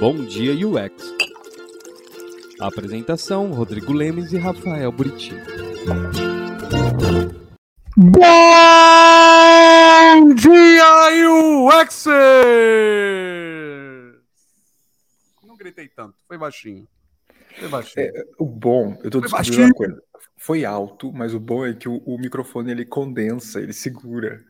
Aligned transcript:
Bom 0.00 0.24
Dia 0.24 0.52
UX. 0.66 1.14
Apresentação: 2.58 3.52
Rodrigo 3.52 3.92
Lemes 3.92 4.32
e 4.32 4.38
Rafael 4.38 4.90
Buriti. 4.90 5.34
Bom 7.94 8.24
dia, 10.34 11.28
UX! 11.28 12.06
Não 15.46 15.54
gritei 15.58 15.88
tanto, 15.88 16.14
foi 16.26 16.38
baixinho. 16.38 16.88
Foi 17.58 17.68
baixinho. 17.68 18.06
É, 18.06 18.24
o 18.38 18.46
bom, 18.46 18.98
eu 19.04 19.10
tô 19.10 19.20
Foi 19.20 19.28
descobrindo 19.28 19.64
uma 19.64 19.74
coisa. 19.74 20.02
Foi 20.38 20.64
alto, 20.64 21.12
mas 21.12 21.34
o 21.34 21.40
bom 21.40 21.66
é 21.66 21.74
que 21.74 21.90
o, 21.90 21.98
o 22.06 22.16
microfone 22.16 22.70
ele 22.70 22.86
condensa, 22.86 23.60
ele 23.60 23.74
segura. 23.74 24.42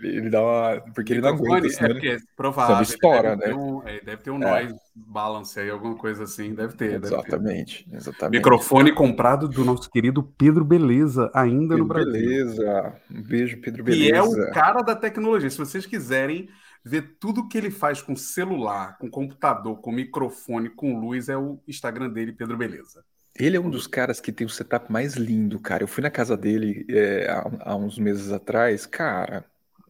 Ele, 0.00 0.16
ele 0.18 0.30
dá 0.30 0.42
uma. 0.42 0.80
Porque 0.94 1.12
ele 1.12 1.20
não 1.20 1.28
aguenta, 1.30 1.66
é 1.66 1.70
senão 1.70 1.90
ele- 1.90 1.94
porque 2.00 2.08
é 2.08 2.18
provável. 2.36 2.82
estoura, 2.82 3.36
deve 3.36 3.36
né? 3.36 3.44
Ter 3.46 3.54
um, 3.54 3.82
é, 3.88 4.00
deve 4.00 4.22
ter 4.22 4.30
um 4.30 4.42
É. 4.42 4.50
noise 4.50 4.74
balance 4.94 5.58
aí, 5.60 5.70
alguma 5.70 5.96
coisa 5.96 6.24
assim. 6.24 6.54
Deve 6.54 6.74
ter. 6.76 6.98
Deve 6.98 7.08
ter. 7.08 7.14
Exatamente, 7.14 7.88
exatamente. 7.92 8.38
Microfone 8.38 8.92
comprado 8.92 9.48
do 9.48 9.64
nosso 9.64 9.90
querido 9.90 10.22
Pedro 10.22 10.64
Beleza, 10.64 11.30
ainda 11.34 11.76
no 11.76 11.86
Pedro, 11.86 12.04
Brasil. 12.10 12.12
Beleza. 12.12 12.94
Um 13.10 13.22
beijo, 13.22 13.60
Pedro 13.60 13.84
Beleza. 13.84 14.14
é 14.16 14.22
o 14.22 14.50
cara 14.52 14.82
da 14.82 14.96
tecnologia. 14.96 15.48
Se 15.50 15.58
vocês 15.58 15.86
quiserem 15.86 16.48
ver 16.84 17.16
tudo 17.18 17.48
que 17.48 17.56
ele 17.56 17.70
faz 17.70 18.02
com 18.02 18.14
celular, 18.14 18.98
com 18.98 19.08
computador, 19.08 19.80
com 19.80 19.90
microfone, 19.92 20.68
com 20.68 20.98
luz, 20.98 21.28
é 21.28 21.36
o 21.36 21.58
Instagram 21.66 22.10
dele, 22.10 22.32
Pedro 22.32 22.56
Beleza. 22.56 23.02
Ele 23.36 23.56
é 23.56 23.60
um 23.60 23.68
dos 23.70 23.86
caras 23.88 24.20
que 24.20 24.30
tem 24.30 24.46
o 24.46 24.50
setup 24.50 24.92
mais 24.92 25.14
lindo, 25.14 25.58
cara. 25.58 25.82
Eu 25.82 25.88
fui 25.88 26.02
na 26.02 26.10
casa 26.10 26.36
dele 26.36 26.86
é, 26.88 27.26
há, 27.28 27.70
há 27.72 27.74
uns 27.76 27.98
meses 27.98 28.30
atrás, 28.30 28.86
cara. 28.86 29.44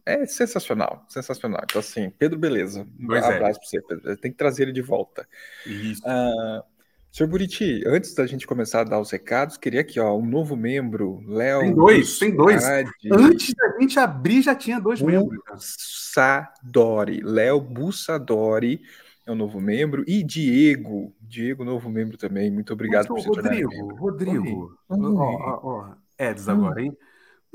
É 0.05 0.25
sensacional, 0.25 1.03
sensacional. 1.09 1.61
Então, 1.63 1.79
assim, 1.79 2.11
Pedro 2.11 2.37
Beleza. 2.37 2.87
Um 2.99 3.07
Pois 3.07 3.23
é. 3.23 3.35
abraço 3.35 3.59
pra 3.59 3.67
você, 3.67 3.81
Pedro. 3.81 4.17
Tem 4.17 4.31
que 4.31 4.37
trazer 4.37 4.63
ele 4.63 4.71
de 4.71 4.81
volta. 4.81 5.27
Isso. 5.65 6.01
Ah, 6.05 6.63
Senhor 7.11 7.29
Buriti, 7.29 7.81
antes 7.87 8.13
da 8.13 8.27
gente 8.27 8.45
começar 8.45 8.81
a 8.81 8.83
dar 8.83 8.99
os 8.99 9.09
recados, 9.09 9.55
queria 9.55 9.79
aqui, 9.79 9.99
ó, 10.01 10.15
um 10.17 10.25
novo 10.25 10.55
membro, 10.55 11.23
Léo. 11.25 11.61
Tem 11.61 11.73
dois, 11.73 12.19
tem 12.19 12.35
dois. 12.35 12.63
Antes 12.65 13.53
da 13.55 13.79
gente 13.79 13.97
abrir, 13.97 14.41
já 14.41 14.53
tinha 14.53 14.79
dois 14.79 15.01
membros. 15.01 15.41
Bussadori. 15.49 17.21
Léo 17.21 17.61
Bussadori 17.61 18.81
é 19.25 19.31
um 19.31 19.35
novo 19.35 19.59
membro. 19.59 20.03
E 20.05 20.21
Diego. 20.23 21.15
Diego, 21.21 21.63
novo 21.63 21.89
membro 21.89 22.17
também. 22.17 22.51
Muito 22.51 22.73
obrigado 22.73 23.07
Mas, 23.09 23.23
por 23.23 23.33
tornar 23.33 23.49
Rodrigo, 23.49 23.69
membro. 23.69 23.95
Rodrigo, 23.95 24.77
oi. 24.89 24.99
ó, 24.99 25.15
ó, 25.15 25.59
ó, 25.63 25.93
Eds 26.19 26.47
agora, 26.49 26.81
hein? 26.81 26.95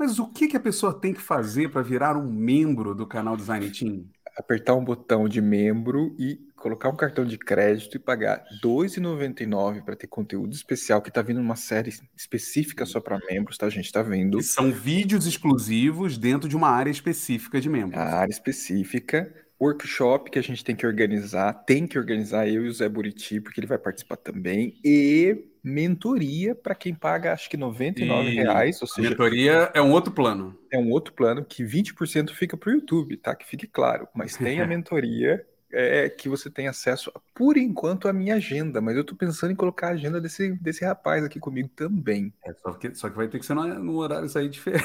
Mas 0.01 0.17
o 0.17 0.25
que, 0.25 0.47
que 0.47 0.57
a 0.57 0.59
pessoa 0.59 0.99
tem 0.99 1.13
que 1.13 1.21
fazer 1.21 1.69
para 1.69 1.83
virar 1.83 2.17
um 2.17 2.27
membro 2.27 2.95
do 2.95 3.05
canal 3.05 3.37
Design 3.37 3.69
Team? 3.69 4.05
Apertar 4.35 4.73
um 4.73 4.83
botão 4.83 5.29
de 5.29 5.39
membro 5.39 6.15
e 6.17 6.39
colocar 6.55 6.89
um 6.89 6.95
cartão 6.95 7.23
de 7.23 7.37
crédito 7.37 7.97
e 7.97 7.99
pagar 7.99 8.43
R$ 8.49 8.67
2,99 8.67 9.83
para 9.83 9.95
ter 9.95 10.07
conteúdo 10.07 10.55
especial 10.55 11.03
que 11.03 11.09
está 11.09 11.21
vindo 11.21 11.37
numa 11.39 11.55
série 11.55 11.93
específica 12.17 12.83
só 12.83 12.99
para 12.99 13.19
membros, 13.29 13.59
tá? 13.59 13.67
A 13.67 13.69
gente 13.69 13.85
está 13.85 14.01
vendo. 14.01 14.39
Que 14.39 14.43
são 14.43 14.71
vídeos 14.71 15.27
exclusivos 15.27 16.17
dentro 16.17 16.49
de 16.49 16.55
uma 16.55 16.69
área 16.69 16.89
específica 16.89 17.61
de 17.61 17.69
membros. 17.69 18.01
a 18.01 18.21
área 18.21 18.31
específica, 18.31 19.31
workshop 19.61 20.31
que 20.31 20.39
a 20.39 20.43
gente 20.43 20.65
tem 20.65 20.75
que 20.75 20.87
organizar, 20.87 21.53
tem 21.53 21.85
que 21.85 21.99
organizar 21.99 22.47
eu 22.47 22.65
e 22.65 22.69
o 22.69 22.73
Zé 22.73 22.89
Buriti, 22.89 23.39
porque 23.39 23.59
ele 23.59 23.67
vai 23.67 23.77
participar 23.77 24.17
também, 24.17 24.79
e 24.83 25.50
mentoria 25.63 26.55
para 26.55 26.73
quem 26.75 26.93
paga 26.93 27.33
acho 27.33 27.49
que 27.49 27.55
R$ 27.55 27.61
99 27.61 28.29
E 28.29 28.33
reais, 28.35 28.81
ou 28.81 28.87
seja, 28.87 29.09
mentoria 29.09 29.71
é 29.73 29.81
um 29.81 29.91
outro 29.91 30.11
plano. 30.11 30.57
é 30.71 30.77
um 30.77 30.89
outro 30.89 31.13
plano 31.13 31.43
que 31.45 31.63
20% 31.63 32.31
fica 32.31 32.57
para 32.57 32.69
o 32.69 32.73
YouTube, 32.73 33.17
tá? 33.17 33.35
Que 33.35 33.45
fique 33.45 33.67
claro, 33.67 34.07
mas 34.15 34.35
tem 34.37 34.59
a 34.61 34.65
mentoria 34.67 35.45
é, 35.73 36.09
que 36.09 36.27
você 36.27 36.49
tem 36.49 36.67
acesso, 36.67 37.09
por 37.33 37.55
enquanto, 37.55 38.07
à 38.09 38.11
minha 38.13 38.35
agenda, 38.35 38.81
mas 38.81 38.97
eu 38.97 39.05
tô 39.05 39.15
pensando 39.15 39.51
em 39.51 39.55
colocar 39.55 39.87
a 39.87 39.91
agenda 39.91 40.19
desse, 40.19 40.51
desse 40.61 40.83
rapaz 40.83 41.23
aqui 41.23 41.39
comigo 41.39 41.69
também. 41.69 42.33
É, 42.45 42.53
só, 42.55 42.73
que, 42.73 42.93
só 42.93 43.09
que 43.09 43.15
vai 43.15 43.29
ter 43.29 43.39
que 43.39 43.45
ser 43.45 43.53
no, 43.53 43.63
no 43.79 43.95
horário 43.97 44.27
aí 44.35 44.49
diferente. 44.49 44.83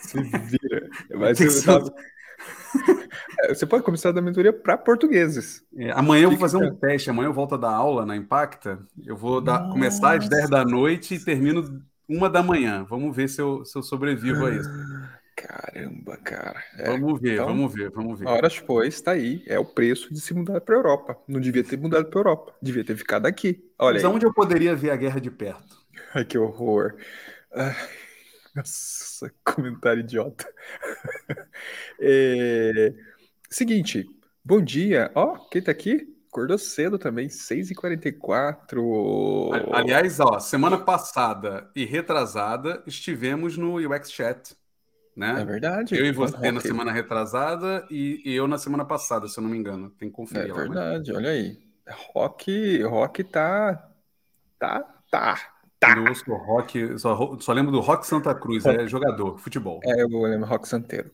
Se 0.00 0.20
vira. 0.20 0.90
Que 1.34 1.44
eu 1.44 1.64
tava- 1.64 1.94
Você 3.48 3.66
pode 3.66 3.82
começar 3.84 4.10
a 4.10 4.12
dar 4.12 4.22
mentoria 4.22 4.52
para 4.52 4.76
portugueses. 4.78 5.64
É, 5.76 5.90
amanhã 5.92 6.24
eu 6.24 6.30
vou 6.30 6.38
fazer 6.38 6.56
um 6.56 6.74
teste. 6.74 7.10
Amanhã 7.10 7.28
eu 7.28 7.32
volto 7.32 7.54
a 7.54 7.58
dar 7.58 7.70
aula 7.72 8.04
na 8.06 8.16
Impacta. 8.16 8.78
Eu 9.04 9.16
vou 9.16 9.40
dar- 9.40 9.68
começar 9.70 10.12
às 10.16 10.24
Nossa. 10.24 10.28
10 10.28 10.50
da 10.50 10.64
noite 10.64 11.14
e 11.14 11.24
termino 11.24 11.82
uma 12.08 12.28
da 12.28 12.42
manhã. 12.42 12.84
Vamos 12.88 13.14
ver 13.14 13.28
se 13.28 13.40
eu, 13.40 13.64
se 13.64 13.76
eu 13.78 13.82
sobrevivo 13.82 14.46
a 14.46 14.50
isso. 14.54 14.68
Caramba, 15.36 16.16
cara. 16.18 16.62
É, 16.76 16.90
Vamos 16.90 17.18
ver, 17.20 17.34
então, 17.34 17.46
vamos 17.46 17.72
ver, 17.72 17.90
vamos 17.90 18.18
ver. 18.18 18.28
horas 18.28 18.54
depois, 18.54 18.94
está 18.94 19.12
aí. 19.12 19.42
É 19.46 19.58
o 19.58 19.64
preço 19.64 20.12
de 20.12 20.20
se 20.20 20.34
mudar 20.34 20.60
para 20.60 20.74
Europa. 20.74 21.16
Não 21.26 21.40
devia 21.40 21.64
ter 21.64 21.78
mudado 21.78 22.10
para 22.10 22.20
Europa. 22.20 22.54
Devia 22.60 22.84
ter 22.84 22.96
ficado 22.96 23.26
aqui. 23.26 23.64
Olha 23.78 23.94
Mas 23.94 24.04
aí. 24.04 24.10
aonde 24.10 24.26
eu 24.26 24.34
poderia 24.34 24.76
ver 24.76 24.90
a 24.90 24.96
guerra 24.96 25.20
de 25.20 25.30
perto? 25.30 25.80
Ai, 26.14 26.24
que 26.24 26.36
horror. 26.36 26.96
Ai, 27.54 27.74
nossa, 28.54 29.32
comentário 29.44 30.00
idiota. 30.00 30.46
É, 32.02 32.94
seguinte, 33.50 34.06
bom 34.44 34.60
dia. 34.62 35.10
Ó, 35.14 35.36
quem 35.50 35.60
tá 35.62 35.70
aqui? 35.70 36.06
Acordou 36.28 36.56
cedo 36.58 36.98
também, 36.98 37.28
6h44. 37.28 39.52
A- 39.52 39.78
Aliás, 39.78 40.18
ó, 40.20 40.38
semana 40.38 40.78
passada 40.78 41.68
e 41.74 41.84
retrasada 41.84 42.82
estivemos 42.86 43.56
no 43.58 43.74
UX 43.76 44.10
Chat, 44.12 44.56
né? 45.16 45.40
É 45.40 45.44
verdade. 45.44 45.96
Eu 45.98 46.06
e 46.06 46.12
você 46.12 46.50
na 46.52 46.60
semana 46.60 46.92
retrasada 46.92 47.86
e, 47.90 48.22
e 48.24 48.32
eu 48.34 48.46
na 48.48 48.58
semana 48.58 48.84
passada, 48.84 49.26
se 49.28 49.38
eu 49.38 49.42
não 49.42 49.50
me 49.50 49.58
engano. 49.58 49.90
Tem 49.90 50.08
que 50.08 50.14
conferir 50.14 50.50
É 50.50 50.52
lá. 50.52 50.58
mas- 50.58 50.68
verdade, 50.68 51.12
olha 51.12 51.30
aí. 51.30 51.58
Rock, 52.14 52.82
rock 52.84 53.24
tá. 53.24 53.88
Tá, 54.58 54.80
tá, 55.10 55.59
tá. 55.80 55.96
Eu 55.96 56.04
ouço 56.04 56.32
rock, 56.32 56.98
só, 56.98 57.38
só 57.40 57.52
lembro 57.52 57.72
do 57.72 57.80
Rock 57.80 58.06
Santa 58.06 58.34
Cruz, 58.34 58.64
é 58.66 58.86
jogador, 58.86 59.38
futebol. 59.38 59.80
É, 59.82 60.02
eu 60.02 60.08
lembro 60.08 60.46
Rock 60.46 60.68
Santeiro. 60.68 61.10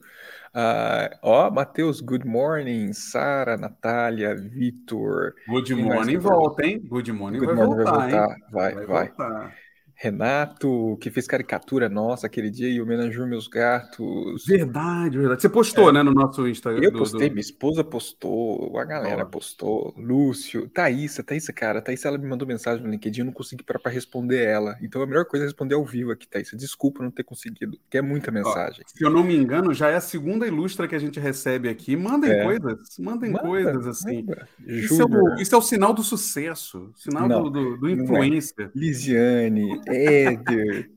Ah, 0.53 1.11
ó, 1.23 1.51
Matheus, 1.51 2.01
good 2.01 2.27
morning. 2.27 2.93
Sara, 2.93 3.57
Natália, 3.57 4.35
Vitor. 4.35 5.35
Good 5.49 5.75
Morning 5.75 6.19
vai? 6.19 6.33
volta, 6.33 6.67
hein? 6.67 6.81
Good 6.89 7.13
Morning 7.13 7.39
Good 7.39 7.55
vai 7.55 7.67
morning 7.67 7.85
voltar, 7.85 7.99
vai 7.99 8.11
hein? 8.11 8.19
voltar. 8.19 8.51
Vai, 8.51 8.75
vai. 8.87 9.09
voltar. 9.09 9.55
Renato, 9.99 10.99
que 11.01 11.11
fez 11.11 11.27
caricatura 11.27 11.89
nossa 11.89 12.27
aquele 12.27 12.51
dia 12.51 12.69
e 12.69 12.81
homenageou 12.81 13.27
meus 13.27 13.49
gatos. 13.49 14.45
Verdade, 14.47 15.17
verdade. 15.19 15.41
Você 15.41 15.49
postou, 15.49 15.93
né, 15.93 16.03
no 16.03 16.13
nosso 16.13 16.47
Instagram. 16.47 16.83
Eu 16.85 16.91
do- 16.93 16.99
postei, 16.99 17.29
do- 17.29 17.33
minha 17.33 17.41
esposa 17.41 17.83
postou, 17.83 18.79
a 18.79 18.85
galera 18.85 19.23
Ó. 19.23 19.27
postou, 19.27 19.95
Lúcio, 19.97 20.69
Thaísa, 20.69 21.23
Thaísa, 21.23 21.53
cara, 21.53 21.81
Thaísa, 21.81 22.09
ela 22.09 22.19
me 22.19 22.27
mandou 22.27 22.47
mensagem 22.47 22.85
no 22.85 22.91
LinkedIn, 22.91 23.21
eu 23.21 23.27
não 23.27 23.33
consegui 23.33 23.63
parar 23.65 23.79
pra 23.79 23.91
responder 23.91 24.45
ela. 24.45 24.77
Então 24.83 25.01
a 25.03 25.07
melhor 25.07 25.25
coisa 25.25 25.45
é 25.45 25.49
responder 25.49 25.75
ao 25.75 25.85
vivo 25.85 26.11
aqui, 26.13 26.29
Thaísa. 26.29 26.57
Desculpa 26.57 27.03
não 27.03 27.11
ter 27.11 27.25
conseguido, 27.25 27.79
porque 27.79 27.99
é 27.99 28.03
muita 28.03 28.31
mensagem. 28.31 28.83
Se 28.87 29.03
eu 29.05 29.11
não 29.11 29.25
me 29.25 29.35
engano, 29.37 29.73
já 29.73 29.89
é 29.89 29.97
a 29.97 30.01
segunda 30.01 30.47
ilustra 30.47 30.87
que 30.87 30.95
a 30.95 30.99
gente 30.99 31.19
recebe 31.19 31.69
aqui. 31.69 31.97
Mandem 31.97 32.31
É. 32.31 32.43
coisas, 32.45 32.79
mandem 32.99 33.31
Manda, 33.33 33.43
coisas 33.47 33.87
assim. 33.87 34.23
manda. 34.23 34.47
Isso 34.67 35.01
é, 35.01 35.05
o, 35.05 35.35
isso 35.41 35.55
é 35.55 35.59
o 35.59 35.63
sinal 35.63 35.93
do 35.95 36.03
sucesso, 36.03 36.91
sinal 36.95 37.27
Não, 37.29 37.45
do, 37.45 37.51
do, 37.51 37.77
do 37.79 37.89
é. 37.89 37.93
influencer. 37.93 38.71
Lisiane, 38.75 39.81
Éder. 39.87 40.91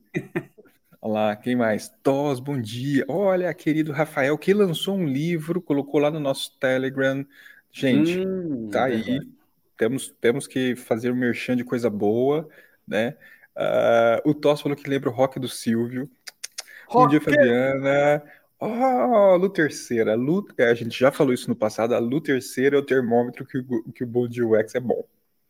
Olha 1.02 1.12
lá, 1.12 1.36
quem 1.36 1.56
mais? 1.56 1.88
Tos, 2.02 2.40
bom 2.40 2.60
dia. 2.60 3.04
Olha, 3.08 3.52
querido 3.54 3.92
Rafael, 3.92 4.36
que 4.36 4.52
lançou 4.52 4.96
um 4.96 5.06
livro, 5.06 5.60
colocou 5.62 6.00
lá 6.00 6.10
no 6.10 6.20
nosso 6.20 6.56
Telegram. 6.58 7.24
Gente, 7.72 8.18
Hum, 8.18 8.68
tá 8.70 8.84
aí. 8.84 9.02
verdade. 9.02 9.28
Temos, 9.76 10.14
temos 10.20 10.46
que 10.46 10.76
fazer 10.76 11.10
um 11.10 11.16
merchan 11.16 11.56
de 11.56 11.64
coisa 11.64 11.88
boa, 11.88 12.46
né? 12.86 13.16
Ah, 13.56 14.20
o 14.26 14.34
Tos 14.34 14.60
falou 14.60 14.76
que 14.76 14.88
lembra 14.88 15.08
o 15.08 15.12
rock 15.12 15.40
do 15.40 15.48
Silvio. 15.48 16.10
Bom 16.92 17.08
dia, 17.08 17.18
Rock! 17.18 17.30
Fabiana. 17.34 18.22
Oh, 18.58 19.36
Lu 19.36 19.48
terceira. 19.48 20.14
Lu, 20.14 20.46
é, 20.58 20.64
a 20.66 20.74
gente 20.74 20.98
já 20.98 21.10
falou 21.10 21.32
isso 21.32 21.48
no 21.48 21.56
passado. 21.56 21.94
A 21.94 21.98
Lu 21.98 22.20
terceira 22.20 22.76
é 22.76 22.78
o 22.78 22.84
termômetro 22.84 23.46
que, 23.46 23.56
o- 23.58 23.90
que 23.92 24.04
o 24.04 24.06
Bom 24.06 24.28
Dia 24.28 24.46
UX 24.46 24.74
é 24.74 24.80
bom. 24.80 25.02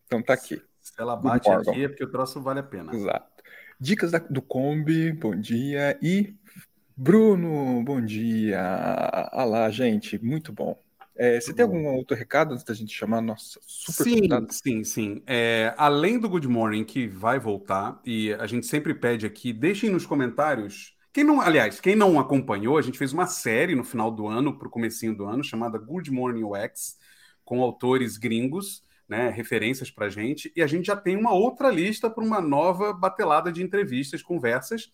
Então 0.07 0.23
tá 0.23 0.35
aqui. 0.35 0.63
Se 0.81 0.93
ela 0.99 1.17
bate 1.17 1.51
aqui 1.51 1.85
é 1.85 1.89
porque 1.89 2.05
o 2.05 2.11
troço 2.11 2.41
vale 2.41 2.61
a 2.61 2.63
pena. 2.63 2.95
Exato. 2.95 3.27
Dicas 3.81 4.11
da- 4.13 4.19
do 4.19 4.43
Kombi, 4.43 5.13
bom 5.13 5.35
dia. 5.35 5.99
E 6.03 6.35
Bruno, 6.97 7.83
bom 7.85 8.01
dia. 8.05 8.61
Olá, 9.33 9.71
gente, 9.71 10.19
muito 10.23 10.53
bom. 10.53 10.79
É, 11.17 11.41
você 11.41 11.53
Muito 11.53 11.55
tem 11.55 11.65
bom. 11.65 11.65
algum 11.65 11.87
outro 11.97 12.17
recado 12.17 12.53
antes 12.53 12.65
da 12.65 12.75
gente 12.75 12.95
chamar 12.95 13.19
a 13.19 13.23
nossa 13.23 13.61
super 13.67 14.07
Sim, 14.07 14.09
convidada? 14.09 14.49
sim, 14.51 14.85
sim. 14.85 15.23
É, 15.27 15.75
além 15.77 16.19
do 16.19 16.29
Good 16.29 16.47
Morning, 16.49 16.85
que 16.85 17.09
vai 17.09 17.39
voltar, 17.39 18.01
e 18.05 18.33
a 18.35 18.47
gente 18.47 18.67
sempre 18.67 18.95
pede 18.95 19.27
aqui, 19.27 19.53
deixem 19.53 19.91
nos 19.91 20.07
comentários. 20.07 20.97
Quem 21.13 21.25
não, 21.25 21.41
aliás, 21.41 21.81
quem 21.81 21.97
não 21.97 22.19
acompanhou, 22.21 22.79
a 22.79 22.83
gente 22.83 22.99
fez 22.99 23.13
uma 23.13 23.27
série 23.27 23.75
no 23.75 23.83
final 23.83 24.11
do 24.11 24.27
ano, 24.29 24.57
para 24.57 24.69
o 24.69 24.71
comecinho 24.71 25.17
do 25.17 25.25
ano, 25.25 25.43
chamada 25.43 25.77
Good 25.79 26.11
Morning 26.11 26.45
UX, 26.45 26.97
com 27.45 27.61
autores 27.63 28.17
gringos, 28.17 28.83
né, 29.11 29.29
referências 29.29 29.91
para 29.91 30.07
a 30.07 30.09
gente, 30.09 30.51
e 30.55 30.63
a 30.63 30.67
gente 30.69 30.87
já 30.87 30.97
tem 30.97 31.17
uma 31.17 31.33
outra 31.35 31.69
lista 31.69 32.09
para 32.09 32.23
uma 32.25 32.41
nova 32.41 32.93
batelada 32.93 33.51
de 33.53 33.61
entrevistas, 33.63 34.23
conversas. 34.23 34.91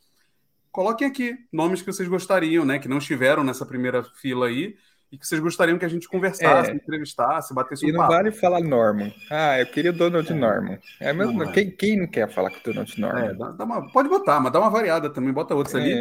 Coloquem 0.72 1.06
aqui 1.06 1.36
nomes 1.52 1.82
que 1.82 1.92
vocês 1.92 2.08
gostariam, 2.08 2.64
né, 2.64 2.78
que 2.78 2.88
não 2.88 2.98
estiveram 2.98 3.44
nessa 3.44 3.66
primeira 3.66 4.02
fila 4.02 4.46
aí, 4.48 4.74
e 5.12 5.16
que 5.16 5.26
vocês 5.26 5.40
gostariam 5.40 5.78
que 5.78 5.84
a 5.84 5.88
gente 5.88 6.08
conversasse, 6.08 6.70
É. 6.70 6.74
entrevistasse, 6.74 7.54
batesse 7.54 7.86
E 7.86 7.90
um 7.90 7.92
não 7.92 8.00
papo. 8.00 8.12
vale 8.14 8.32
falar 8.32 8.60
Norman. 8.60 9.12
Ah, 9.30 9.60
eu 9.60 9.66
queria 9.66 9.90
o 9.92 9.94
Donald 9.94 10.32
Norman. 10.34 10.78
É 10.98 11.12
mesmo, 11.12 11.44
Não 11.44 11.48
é. 11.50 11.52
quem, 11.52 11.70
quem 11.70 11.96
não 11.98 12.06
quer 12.08 12.28
falar 12.32 12.50
com 12.50 12.58
o 12.58 12.62
Donald 12.64 12.92
É, 12.96 13.00
Norman? 13.00 13.36
dá- 13.36 13.50
dá 13.52 13.64
uma- 13.64 13.92
pode 13.92 14.08
botar, 14.08 14.40
mas 14.40 14.52
dá 14.52 14.58
uma 14.58 14.68
variada 14.70 15.08
também, 15.08 15.32
bota 15.32 15.54
outros 15.54 15.74
ali. 15.76 15.92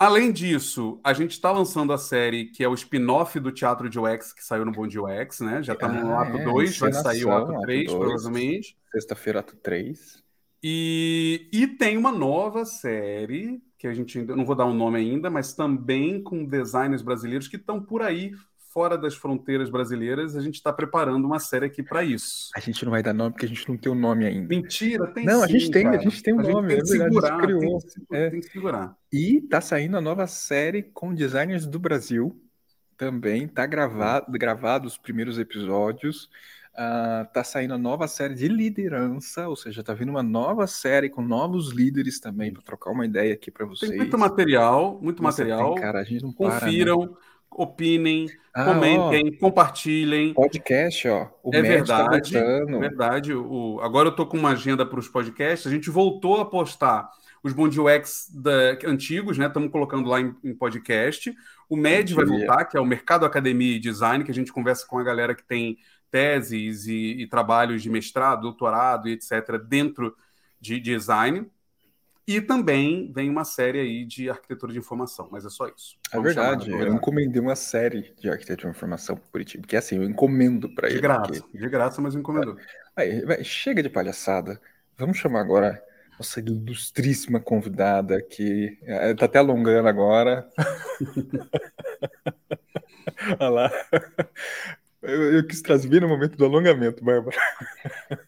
É, 0.00 0.04
Além 0.06 0.32
disso, 0.32 1.00
a 1.04 1.12
gente 1.12 1.32
está 1.32 1.50
lançando 1.52 1.92
a 1.92 1.98
série 1.98 2.46
que 2.50 2.62
é 2.64 2.68
o 2.68 2.74
spin-off 2.74 3.38
do 3.40 3.52
Teatro 3.52 3.88
de 3.88 3.98
UX, 3.98 4.32
que 4.32 4.44
saiu 4.44 4.64
no 4.64 4.72
Bom 4.72 4.86
de 4.86 4.98
UX, 4.98 5.40
né? 5.40 5.62
Já 5.62 5.74
estamos 5.74 6.02
no 6.02 6.14
Ah, 6.14 6.22
ato 6.22 6.38
é, 6.38 6.44
2, 6.44 6.78
vai 6.78 6.92
sair 6.92 7.24
o 7.24 7.32
ato 7.32 7.52
ato 7.52 7.60
3, 7.60 7.84
dois. 7.84 7.98
provavelmente. 7.98 8.76
sexta-feira, 8.92 9.40
ato 9.40 9.56
3. 9.56 10.22
E, 10.62 11.48
e 11.52 11.66
tem 11.66 11.96
uma 11.98 12.10
nova 12.10 12.64
série, 12.64 13.62
que 13.78 13.86
a 13.86 13.92
gente 13.92 14.18
ainda 14.18 14.34
não 14.34 14.46
vou 14.46 14.56
dar 14.56 14.64
um 14.66 14.74
nome 14.74 14.98
ainda, 14.98 15.28
mas 15.30 15.52
também 15.54 16.22
com 16.22 16.44
designers 16.46 17.02
brasileiros 17.02 17.48
que 17.48 17.56
estão 17.56 17.82
por 17.84 18.00
aí, 18.02 18.32
fora 18.74 18.98
das 18.98 19.14
fronteiras 19.14 19.70
brasileiras. 19.70 20.36
A 20.36 20.40
gente 20.40 20.56
está 20.56 20.72
preparando 20.72 21.24
uma 21.24 21.38
série 21.38 21.66
aqui 21.66 21.80
para 21.82 22.02
isso. 22.02 22.50
A 22.56 22.58
gente 22.60 22.84
não 22.84 22.90
vai 22.90 23.02
dar 23.04 23.14
nome 23.14 23.30
porque 23.30 23.46
a 23.46 23.48
gente 23.48 23.66
não 23.68 23.76
tem 23.76 23.90
o 23.90 23.94
nome 23.94 24.26
ainda. 24.26 24.48
Mentira, 24.48 25.06
tem 25.06 25.24
Não, 25.24 25.44
a 25.44 25.46
sim, 25.46 25.52
gente 25.60 25.70
tem, 25.70 25.86
a 25.86 25.90
cara. 25.92 26.02
gente 26.02 26.22
tem 26.22 26.34
um 26.34 26.40
A 26.40 26.42
nome, 26.42 26.68
tem 26.68 26.78
é 26.78 26.82
verdade, 26.82 27.02
a 27.02 27.08
segurar, 27.12 27.40
criou. 27.40 27.60
tem 27.60 27.78
que 27.78 27.88
se- 27.90 28.06
É. 28.12 28.30
tem 28.30 28.40
que 28.40 28.48
segurar. 28.50 28.96
E 29.12 29.40
tá 29.42 29.60
saindo 29.60 29.96
a 29.96 30.00
nova 30.00 30.26
série 30.26 30.82
com 30.82 31.14
designers 31.14 31.64
do 31.66 31.78
Brasil. 31.78 32.36
Também 32.96 33.46
tá 33.48 33.64
gravado, 33.66 34.26
gravado 34.32 34.86
os 34.88 34.98
primeiros 34.98 35.38
episódios. 35.38 36.28
Ah, 36.76 37.28
tá 37.32 37.44
saindo 37.44 37.72
a 37.74 37.78
nova 37.78 38.08
série 38.08 38.34
de 38.34 38.48
liderança, 38.48 39.48
ou 39.48 39.54
seja, 39.54 39.82
tá 39.84 39.94
vindo 39.94 40.08
uma 40.08 40.24
nova 40.24 40.66
série 40.66 41.08
com 41.08 41.22
novos 41.22 41.70
líderes 41.72 42.18
também 42.18 42.52
para 42.52 42.62
trocar 42.62 42.90
uma 42.90 43.06
ideia 43.06 43.32
aqui 43.34 43.48
para 43.48 43.64
vocês. 43.64 43.90
Tem 43.90 43.98
muito 44.00 44.18
material, 44.18 44.98
muito 45.00 45.22
Você 45.22 45.44
material. 45.44 45.74
tem, 45.74 45.82
cara, 45.82 46.00
a 46.00 46.04
gente 46.04 46.22
não 46.24 46.32
para, 46.32 46.48
né? 46.66 46.72
Opinem, 47.56 48.26
Ah, 48.54 48.64
comentem, 48.66 49.32
compartilhem. 49.38 50.32
ó, 50.36 50.42
podcast, 50.42 51.08
ó. 51.08 51.28
O 51.42 51.50
É 51.54 51.62
tá 51.62 51.68
verdade, 51.68 52.36
é 52.36 52.40
voltando. 52.42 52.78
verdade. 52.80 53.34
O, 53.34 53.80
agora 53.82 54.08
eu 54.08 54.16
tô 54.16 54.26
com 54.26 54.36
uma 54.36 54.50
agenda 54.50 54.84
para 54.84 54.98
os 54.98 55.08
podcasts. 55.08 55.66
A 55.66 55.70
gente 55.74 55.90
voltou 55.90 56.40
a 56.40 56.44
postar 56.44 57.08
os 57.42 57.52
UX 57.54 58.30
da- 58.34 58.78
antigos, 58.86 59.36
né? 59.38 59.46
Estamos 59.46 59.70
colocando 59.70 60.08
lá 60.08 60.20
em, 60.20 60.34
em 60.42 60.54
podcast. 60.54 61.34
O 61.68 61.76
MED 61.76 62.14
vai 62.14 62.24
Bom 62.24 62.38
voltar, 62.38 62.64
que 62.64 62.76
é 62.76 62.80
o 62.80 62.86
Mercado 62.86 63.24
Academia 63.26 63.76
e 63.76 63.78
Design, 63.80 64.24
que 64.24 64.30
a 64.30 64.34
gente 64.34 64.52
conversa 64.52 64.86
com 64.86 64.98
a 64.98 65.04
galera 65.04 65.34
que 65.34 65.44
tem 65.44 65.76
teses 66.10 66.86
e, 66.86 67.22
e 67.22 67.26
trabalhos 67.26 67.82
de 67.82 67.90
mestrado, 67.90 68.42
doutorado 68.42 69.08
e 69.08 69.12
etc. 69.12 69.58
dentro 69.66 70.14
de 70.60 70.78
design. 70.80 71.46
E 72.26 72.40
também 72.40 73.12
vem 73.12 73.28
uma 73.30 73.44
série 73.44 73.80
aí 73.80 74.04
de 74.06 74.30
arquitetura 74.30 74.72
de 74.72 74.78
informação, 74.78 75.28
mas 75.30 75.44
é 75.44 75.50
só 75.50 75.66
isso. 75.68 75.98
É 76.10 76.18
Vamos 76.18 76.22
verdade, 76.22 76.70
de 76.70 76.70
eu 76.70 76.92
encomendei 76.94 77.40
uma 77.42 77.56
série 77.56 78.14
de 78.18 78.30
arquitetura 78.30 78.70
de 78.72 78.76
informação 78.76 79.16
para 79.16 79.26
Curitiba, 79.30 79.62
porque 79.62 79.76
assim, 79.76 79.96
eu 79.96 80.04
encomendo 80.04 80.68
para 80.74 80.88
De 80.88 80.98
ele. 80.98 81.00
graça, 81.00 81.42
porque- 81.42 81.44
de 81.52 81.68
graça, 81.68 82.00
mas 82.00 82.14
encomendou. 82.14 82.58
Vai, 82.96 83.20
vai, 83.22 83.44
chega 83.44 83.82
de 83.82 83.88
palhaçada. 83.90 84.60
Vamos 84.96 85.18
chamar 85.18 85.40
agora 85.40 85.82
nossa 86.18 86.38
ilustríssima 86.40 87.40
convidada 87.40 88.22
que 88.22 88.78
eh, 88.82 89.14
tá 89.14 89.24
até 89.26 89.38
alongando 89.38 89.88
agora. 89.88 90.48
Olha 93.40 93.48
lá. 93.50 93.70
Eu, 95.04 95.34
eu 95.34 95.46
quis 95.46 95.60
trazer 95.62 96.00
no 96.00 96.08
momento 96.08 96.36
do 96.36 96.44
alongamento, 96.44 97.04
Bárbara. 97.04 97.36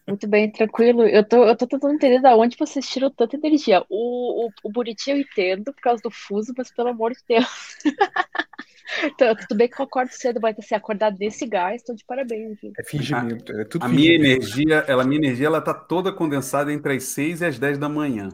Muito 0.07 0.27
bem, 0.27 0.51
tranquilo. 0.51 1.03
Eu 1.03 1.23
tô, 1.27 1.43
eu 1.45 1.55
tô 1.55 1.67
tentando 1.67 1.93
entender 1.93 2.21
da 2.21 2.35
onde 2.35 2.57
vocês 2.57 2.87
tiram 2.87 3.09
tanta 3.11 3.35
energia. 3.35 3.83
O, 3.89 4.47
o, 4.47 4.51
o 4.63 4.71
Buriti 4.71 5.09
eu 5.11 5.17
entendo 5.17 5.73
por 5.73 5.81
causa 5.81 6.01
do 6.01 6.11
fuso, 6.11 6.53
mas 6.57 6.71
pelo 6.71 6.89
amor 6.89 7.11
de 7.13 7.19
Deus. 7.27 7.77
Então, 9.03 9.35
tudo 9.35 9.55
bem 9.55 9.67
que 9.67 9.79
eu 9.79 9.85
acordo 9.85 10.09
cedo, 10.11 10.39
mas 10.41 10.57
assim, 10.57 10.73
acordar 10.73 11.11
desse 11.11 11.45
gás, 11.45 11.83
tô 11.83 11.93
de 11.93 12.05
parabéns. 12.05 12.57
viu? 12.61 12.71
É 12.79 12.83
fingimento, 12.83 13.51
é 13.51 13.65
tudo 13.65 13.83
A 13.83 13.89
minha 13.89 14.13
fingimento. 14.13 14.43
energia, 14.45 14.85
ela, 14.87 15.03
a 15.03 15.05
minha 15.05 15.19
energia, 15.19 15.47
ela 15.47 15.61
tá 15.61 15.73
toda 15.73 16.11
condensada 16.11 16.71
entre 16.71 16.95
as 16.95 17.03
6 17.03 17.41
e 17.41 17.45
as 17.45 17.59
10 17.59 17.77
da 17.77 17.89
manhã. 17.89 18.29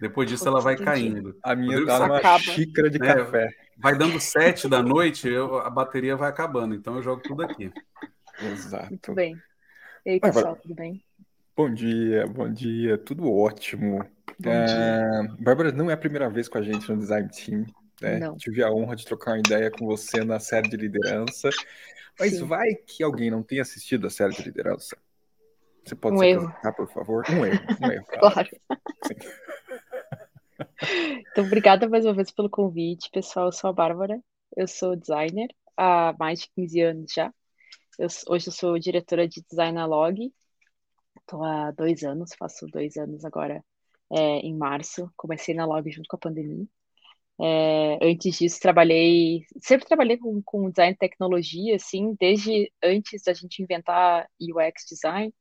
Depois 0.00 0.28
disso, 0.28 0.46
ela 0.46 0.60
vai 0.60 0.74
Entendi. 0.74 0.84
caindo. 0.84 1.36
A 1.42 1.56
minha 1.56 1.70
Rodrigo 1.72 1.86
tá 1.88 2.06
acaba. 2.18 2.38
xícara 2.38 2.88
de 2.88 2.98
É. 2.98 3.14
café. 3.14 3.48
Vai 3.76 3.96
dando 3.96 4.18
7 4.20 4.68
da 4.68 4.82
noite, 4.82 5.28
eu- 5.28 5.58
a 5.58 5.68
bateria 5.70 6.16
vai 6.16 6.30
acabando. 6.30 6.74
Então 6.74 6.96
eu 6.96 7.02
jogo 7.02 7.22
tudo 7.22 7.42
aqui. 7.42 7.70
Exato. 8.40 8.88
Muito 8.90 9.12
bem. 9.14 9.36
E 10.04 10.10
aí, 10.10 10.20
Bárbara. 10.20 10.46
pessoal, 10.46 10.56
tudo 10.62 10.74
bem? 10.74 11.02
Bom 11.56 11.72
dia, 11.72 12.26
bom 12.26 12.50
dia, 12.52 12.98
tudo 12.98 13.30
ótimo. 13.32 13.98
Bom 14.38 14.50
Ah, 14.50 15.22
Bárbara 15.38 15.72
não 15.72 15.90
é 15.90 15.94
a 15.94 15.96
primeira 15.96 16.28
vez 16.28 16.48
com 16.48 16.58
a 16.58 16.62
gente 16.62 16.88
no 16.90 16.98
Design 16.98 17.28
Team. 17.30 17.64
né? 18.00 18.18
Não. 18.18 18.36
Tive 18.36 18.62
a 18.62 18.70
honra 18.70 18.94
de 18.94 19.06
trocar 19.06 19.32
uma 19.32 19.38
ideia 19.38 19.70
com 19.70 19.86
você 19.86 20.22
na 20.22 20.38
série 20.38 20.68
de 20.68 20.76
liderança. 20.76 21.48
Mas 22.18 22.32
Sim. 22.38 22.44
vai 22.44 22.74
que 22.74 23.02
alguém 23.02 23.30
não 23.30 23.42
tenha 23.42 23.62
assistido 23.62 24.06
a 24.06 24.10
série 24.10 24.34
de 24.34 24.42
liderança. 24.42 24.96
Você 25.84 25.94
pode 25.94 26.16
Um 26.16 26.18
se 26.20 26.26
erro. 26.26 26.44
apresentar, 26.46 26.72
por 26.72 26.88
favor? 26.92 27.24
Um 27.30 27.46
erro, 27.46 27.58
um 27.80 27.90
erro. 27.90 28.06
Claro. 28.20 28.48
Sim. 29.06 29.14
Então, 31.30 31.44
obrigada 31.44 31.88
mais 31.88 32.04
uma 32.04 32.14
vez 32.14 32.30
pelo 32.30 32.50
convite, 32.50 33.10
pessoal. 33.10 33.46
Eu 33.46 33.52
sou 33.52 33.70
a 33.70 33.72
Bárbara, 33.72 34.20
eu 34.56 34.66
sou 34.68 34.96
designer 34.96 35.48
há 35.76 36.14
mais 36.18 36.40
de 36.40 36.50
15 36.54 36.80
anos 36.80 37.12
já. 37.12 37.32
Eu 37.98 38.08
hoje 38.28 38.48
eu 38.48 38.52
sou 38.52 38.78
diretora 38.78 39.26
de 39.28 39.42
design 39.48 39.74
na 39.74 39.86
Log. 39.86 40.32
Estou 41.20 41.42
há 41.44 41.70
dois 41.72 42.02
anos, 42.04 42.34
faço 42.38 42.66
dois 42.66 42.96
anos 42.96 43.24
agora 43.24 43.64
é, 44.12 44.38
em 44.40 44.56
março. 44.56 45.10
Comecei 45.16 45.54
na 45.54 45.66
Log 45.66 45.90
junto 45.90 46.08
com 46.08 46.16
a 46.16 46.20
pandemia. 46.20 46.66
É, 47.40 47.98
antes 48.02 48.38
disso, 48.38 48.60
trabalhei, 48.60 49.44
sempre 49.60 49.86
trabalhei 49.86 50.16
com, 50.18 50.42
com 50.42 50.70
design 50.70 50.94
e 50.94 50.96
tecnologia, 50.96 51.76
assim, 51.76 52.14
desde 52.18 52.72
antes 52.82 53.22
da 53.24 53.34
gente 53.34 53.62
inventar 53.62 54.28
UX 54.40 54.84
design. 54.88 55.34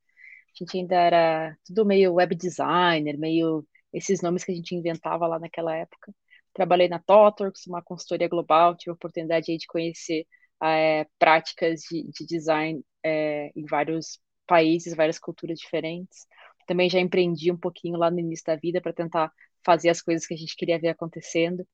A 0.55 0.63
gente 0.63 0.77
ainda 0.77 0.95
era 0.95 1.57
tudo 1.65 1.85
meio 1.85 2.13
web 2.13 2.35
designer, 2.35 3.17
meio 3.17 3.65
esses 3.95 4.21
nomes 4.21 4.43
que 4.43 4.51
a 4.51 4.55
gente 4.55 4.75
inventava 4.75 5.27
lá 5.27 5.39
naquela 5.39 5.75
época. 5.75 6.13
Trabalhei 6.53 6.87
na 6.89 6.99
Totworks, 6.99 7.67
uma 7.67 7.81
consultoria 7.81 8.27
global, 8.29 8.75
tive 8.77 8.91
a 8.91 8.93
oportunidade 8.93 9.57
de 9.57 9.67
conhecer 9.67 10.25
é, 10.63 11.05
práticas 11.19 11.81
de, 11.81 12.03
de 12.11 12.25
design 12.25 12.83
é, 13.03 13.51
em 13.55 13.65
vários 13.65 14.19
países, 14.47 14.95
várias 14.95 15.19
culturas 15.19 15.59
diferentes. 15.59 16.27
Também 16.67 16.89
já 16.89 16.99
empreendi 16.99 17.51
um 17.51 17.57
pouquinho 17.57 17.97
lá 17.97 18.09
no 18.11 18.19
início 18.19 18.45
da 18.45 18.55
vida 18.55 18.81
para 18.81 18.93
tentar 18.93 19.31
fazer 19.65 19.89
as 19.89 20.01
coisas 20.01 20.25
que 20.27 20.33
a 20.33 20.37
gente 20.37 20.55
queria 20.55 20.79
ver 20.79 20.89
acontecendo. 20.89 21.65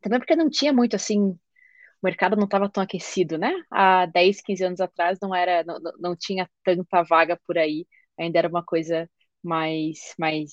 Também 0.00 0.18
porque 0.18 0.36
não 0.36 0.50
tinha 0.50 0.72
muito 0.72 0.96
assim, 0.96 1.20
o 1.30 1.38
mercado 2.04 2.36
não 2.36 2.44
estava 2.46 2.68
tão 2.70 2.82
aquecido, 2.82 3.38
né? 3.38 3.52
Há 3.70 4.06
10, 4.06 4.40
15 4.42 4.64
anos 4.64 4.80
atrás 4.80 5.18
não 5.22 5.34
era, 5.34 5.64
não- 5.64 5.80
não 6.00 6.16
tinha 6.16 6.50
tanta 6.64 7.02
vaga 7.04 7.40
por 7.46 7.58
aí, 7.58 7.86
ainda 8.18 8.38
era 8.38 8.48
uma 8.48 8.64
coisa 8.64 9.10
mais, 9.42 10.14
mais 10.18 10.52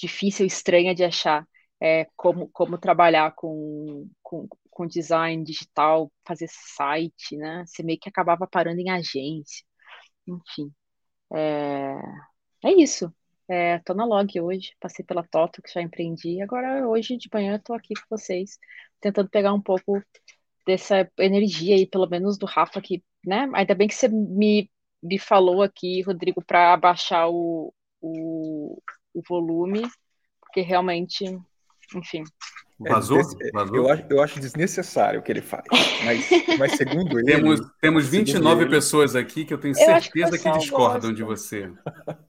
difícil, 0.00 0.46
estranha 0.46 0.94
de 0.94 1.04
achar 1.04 1.46
é, 1.80 2.06
como, 2.16 2.48
como 2.50 2.78
trabalhar 2.78 3.32
com, 3.34 4.08
com, 4.22 4.48
com 4.70 4.86
design 4.86 5.42
digital, 5.44 6.12
fazer 6.26 6.48
site, 6.50 7.36
né? 7.36 7.64
Você 7.66 7.82
meio 7.82 7.98
que 7.98 8.08
acabava 8.08 8.46
parando 8.46 8.80
em 8.80 8.90
agência, 8.90 9.64
enfim. 10.26 10.72
É, 11.34 11.94
é 12.64 12.72
isso. 12.72 13.12
É, 13.48 13.78
tô 13.80 13.94
na 13.94 14.04
Log 14.04 14.40
hoje, 14.40 14.74
passei 14.80 15.04
pela 15.04 15.24
Toto, 15.24 15.60
que 15.62 15.72
já 15.72 15.82
empreendi. 15.82 16.40
Agora, 16.40 16.86
hoje 16.88 17.16
de 17.16 17.28
manhã, 17.32 17.58
tô 17.58 17.74
aqui 17.74 17.94
com 17.94 18.16
vocês, 18.16 18.58
tentando 19.00 19.28
pegar 19.28 19.52
um 19.52 19.60
pouco 19.60 20.00
dessa 20.66 21.10
energia 21.18 21.74
aí, 21.76 21.86
pelo 21.86 22.08
menos 22.08 22.38
do 22.38 22.46
Rafa, 22.46 22.80
que, 22.80 23.02
né? 23.24 23.50
Ainda 23.54 23.74
bem 23.74 23.88
que 23.88 23.94
você 23.94 24.08
me, 24.08 24.70
me 25.02 25.18
falou 25.18 25.62
aqui, 25.62 26.02
Rodrigo, 26.02 26.44
para 26.44 26.72
abaixar 26.74 27.28
o, 27.30 27.74
o, 28.00 28.80
o 29.14 29.22
volume, 29.28 29.82
porque 30.40 30.60
realmente, 30.60 31.24
enfim, 31.94 32.24
Vazou? 32.78 33.18
É, 33.18 33.50
Vazou? 33.52 33.76
Eu 33.76 33.90
acho, 33.90 34.04
eu 34.08 34.22
acho 34.22 34.40
desnecessário 34.40 35.20
o 35.20 35.22
que 35.22 35.30
ele 35.30 35.42
faz. 35.42 35.64
Mas, 36.02 36.26
mas 36.58 36.76
segundo 36.76 37.18
ele. 37.18 37.26
Temos, 37.26 37.60
temos 37.78 38.04
segundo 38.06 38.24
29 38.24 38.62
ele- 38.62 38.70
pessoas 38.70 39.14
aqui 39.14 39.44
que 39.44 39.52
eu 39.52 39.58
tenho 39.58 39.74
Eu 39.78 39.94
acho 39.94 40.10
que 40.10 40.18
certeza 40.18 40.50
que, 40.50 40.58
discordam 40.58 41.10
gosta. 41.10 41.14
de 41.14 41.22
você. 41.22 41.70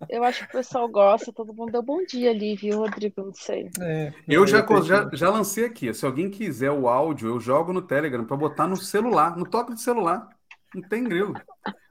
eu 0.09 0.23
acho 0.25 0.39
que 0.41 0.49
o 0.49 0.51
pessoal 0.57 0.89
gosta, 0.89 1.31
todo 1.31 1.53
mundo 1.53 1.71
deu 1.71 1.81
bom 1.81 2.03
dia 2.05 2.31
ali, 2.31 2.55
viu, 2.57 2.79
Rodrigo? 2.79 3.23
Não 3.23 3.33
sei. 3.33 3.69
É, 3.79 4.13
Eu 4.27 4.45
já, 4.45 4.65
já, 4.83 5.09
já 5.13 5.29
lancei 5.29 5.63
aqui. 5.63 5.93
Se 5.93 6.05
alguém 6.05 6.29
quiser 6.29 6.71
o 6.71 6.89
áudio, 6.89 7.29
eu 7.29 7.39
jogo 7.39 7.71
no 7.71 7.81
Telegram 7.81 8.25
para 8.25 8.35
botar 8.35 8.67
no 8.67 8.75
celular, 8.75 9.37
no 9.37 9.45
toque 9.49 9.73
de 9.73 9.81
celular. 9.81 10.27
Não 10.73 10.81
tem 10.87 11.03
grilo. 11.03 11.33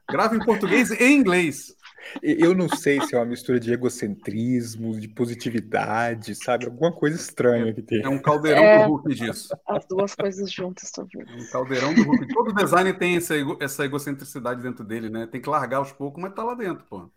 Grava 0.09 0.35
em 0.35 0.39
português 0.45 0.91
e 0.91 0.95
em 1.03 1.17
inglês. 1.17 1.73
Eu 2.21 2.55
não 2.55 2.67
sei 2.67 2.99
se 3.01 3.13
é 3.15 3.17
uma 3.17 3.25
mistura 3.25 3.59
de 3.59 3.71
egocentrismo, 3.71 4.99
de 4.99 5.07
positividade, 5.07 6.33
sabe? 6.35 6.65
Alguma 6.65 6.91
coisa 6.91 7.15
estranha 7.15 7.71
que 7.73 7.81
tem. 7.81 8.01
É 8.03 8.09
um 8.09 8.19
caldeirão 8.19 8.63
É. 8.63 8.83
do 8.83 8.89
Hulk 8.89 9.13
disso. 9.13 9.55
As 9.67 9.85
duas 9.85 10.15
coisas 10.15 10.51
juntas, 10.51 10.91
talvez. 10.91 11.27
É 11.29 11.33
um 11.33 11.49
caldeirão 11.51 11.93
do 11.93 12.03
Hulk. 12.03 12.27
Todo 12.33 12.53
design 12.53 12.91
tem 12.93 13.17
essa, 13.17 13.35
ego- 13.37 13.57
essa 13.61 13.85
egocentricidade 13.85 14.61
dentro 14.61 14.83
dele, 14.83 15.09
né? 15.09 15.27
Tem 15.27 15.39
que 15.39 15.49
largar 15.49 15.77
aos 15.77 15.91
poucos, 15.91 16.21
mas 16.21 16.33
tá 16.33 16.43
lá 16.43 16.55
dentro, 16.55 16.83
pô. 16.89 17.09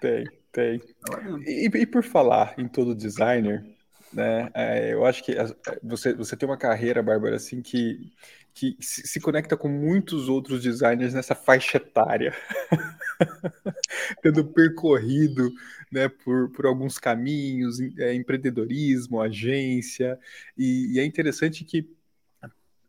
Tem, 0.00 0.24
tem. 0.50 0.78
Tá 0.78 1.16
lá 1.16 1.20
dentro. 1.20 1.42
E, 1.42 1.66
e 1.66 1.86
por 1.86 2.02
falar 2.02 2.54
em 2.58 2.66
todo 2.66 2.94
designer, 2.94 3.62
né? 4.12 4.48
é, 4.54 4.94
eu 4.94 5.04
acho 5.04 5.22
que 5.22 5.36
você, 5.82 6.14
você 6.14 6.34
tem 6.34 6.48
uma 6.48 6.56
carreira, 6.56 7.02
Bárbara, 7.02 7.36
assim, 7.36 7.60
que 7.60 8.10
que 8.54 8.76
se 8.80 9.20
conecta 9.20 9.56
com 9.56 9.68
muitos 9.68 10.28
outros 10.28 10.62
designers 10.62 11.14
nessa 11.14 11.34
faixa 11.34 11.76
etária, 11.76 12.34
tendo 14.22 14.44
percorrido 14.44 15.50
né, 15.90 16.08
por, 16.08 16.50
por 16.50 16.66
alguns 16.66 16.98
caminhos, 16.98 17.80
é, 17.98 18.14
empreendedorismo, 18.14 19.20
agência, 19.20 20.18
e, 20.56 20.94
e 20.94 21.00
é 21.00 21.04
interessante 21.04 21.64
que 21.64 21.88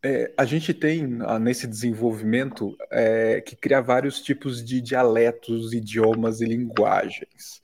é, 0.04 0.34
a 0.36 0.46
gente 0.46 0.74
tem 0.74 1.20
ah, 1.22 1.38
nesse 1.38 1.68
desenvolvimento 1.68 2.76
é, 2.92 3.40
que 3.40 3.56
criar 3.56 3.82
vários 3.82 4.20
tipos 4.22 4.64
de 4.64 4.82
dialetos, 4.82 5.74
idiomas 5.74 6.42
e 6.42 6.46
linguagens. 6.46 7.62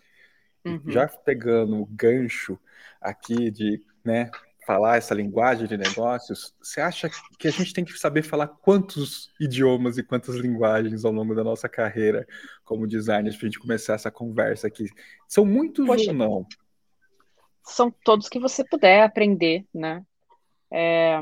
Uhum. 0.63 0.81
Já 0.87 1.07
pegando 1.07 1.81
o 1.81 1.85
gancho 1.85 2.59
aqui 3.01 3.49
de 3.49 3.81
né, 4.03 4.29
falar 4.67 4.97
essa 4.97 5.15
linguagem 5.15 5.65
de 5.65 5.77
negócios, 5.77 6.53
você 6.61 6.81
acha 6.81 7.09
que 7.39 7.47
a 7.47 7.51
gente 7.51 7.71
tem 7.71 7.85
que 7.85 7.97
saber 7.97 8.21
falar 8.21 8.47
quantos 8.47 9.31
idiomas 9.39 9.97
e 9.97 10.03
quantas 10.03 10.35
linguagens 10.35 11.05
ao 11.05 11.11
longo 11.13 11.33
da 11.33 11.41
nossa 11.41 11.69
carreira 11.69 12.27
como 12.65 12.85
designer 12.85 13.31
para 13.31 13.47
a 13.47 13.49
gente 13.49 13.59
começar 13.59 13.93
essa 13.93 14.11
conversa 14.11 14.67
aqui? 14.67 14.87
São 15.25 15.45
muitos 15.45 15.85
Poxa, 15.87 16.11
ou 16.11 16.13
não? 16.13 16.45
São 17.63 17.89
todos 18.03 18.27
que 18.27 18.39
você 18.39 18.61
puder 18.61 19.03
aprender, 19.03 19.65
né? 19.73 20.03
É, 20.69 21.17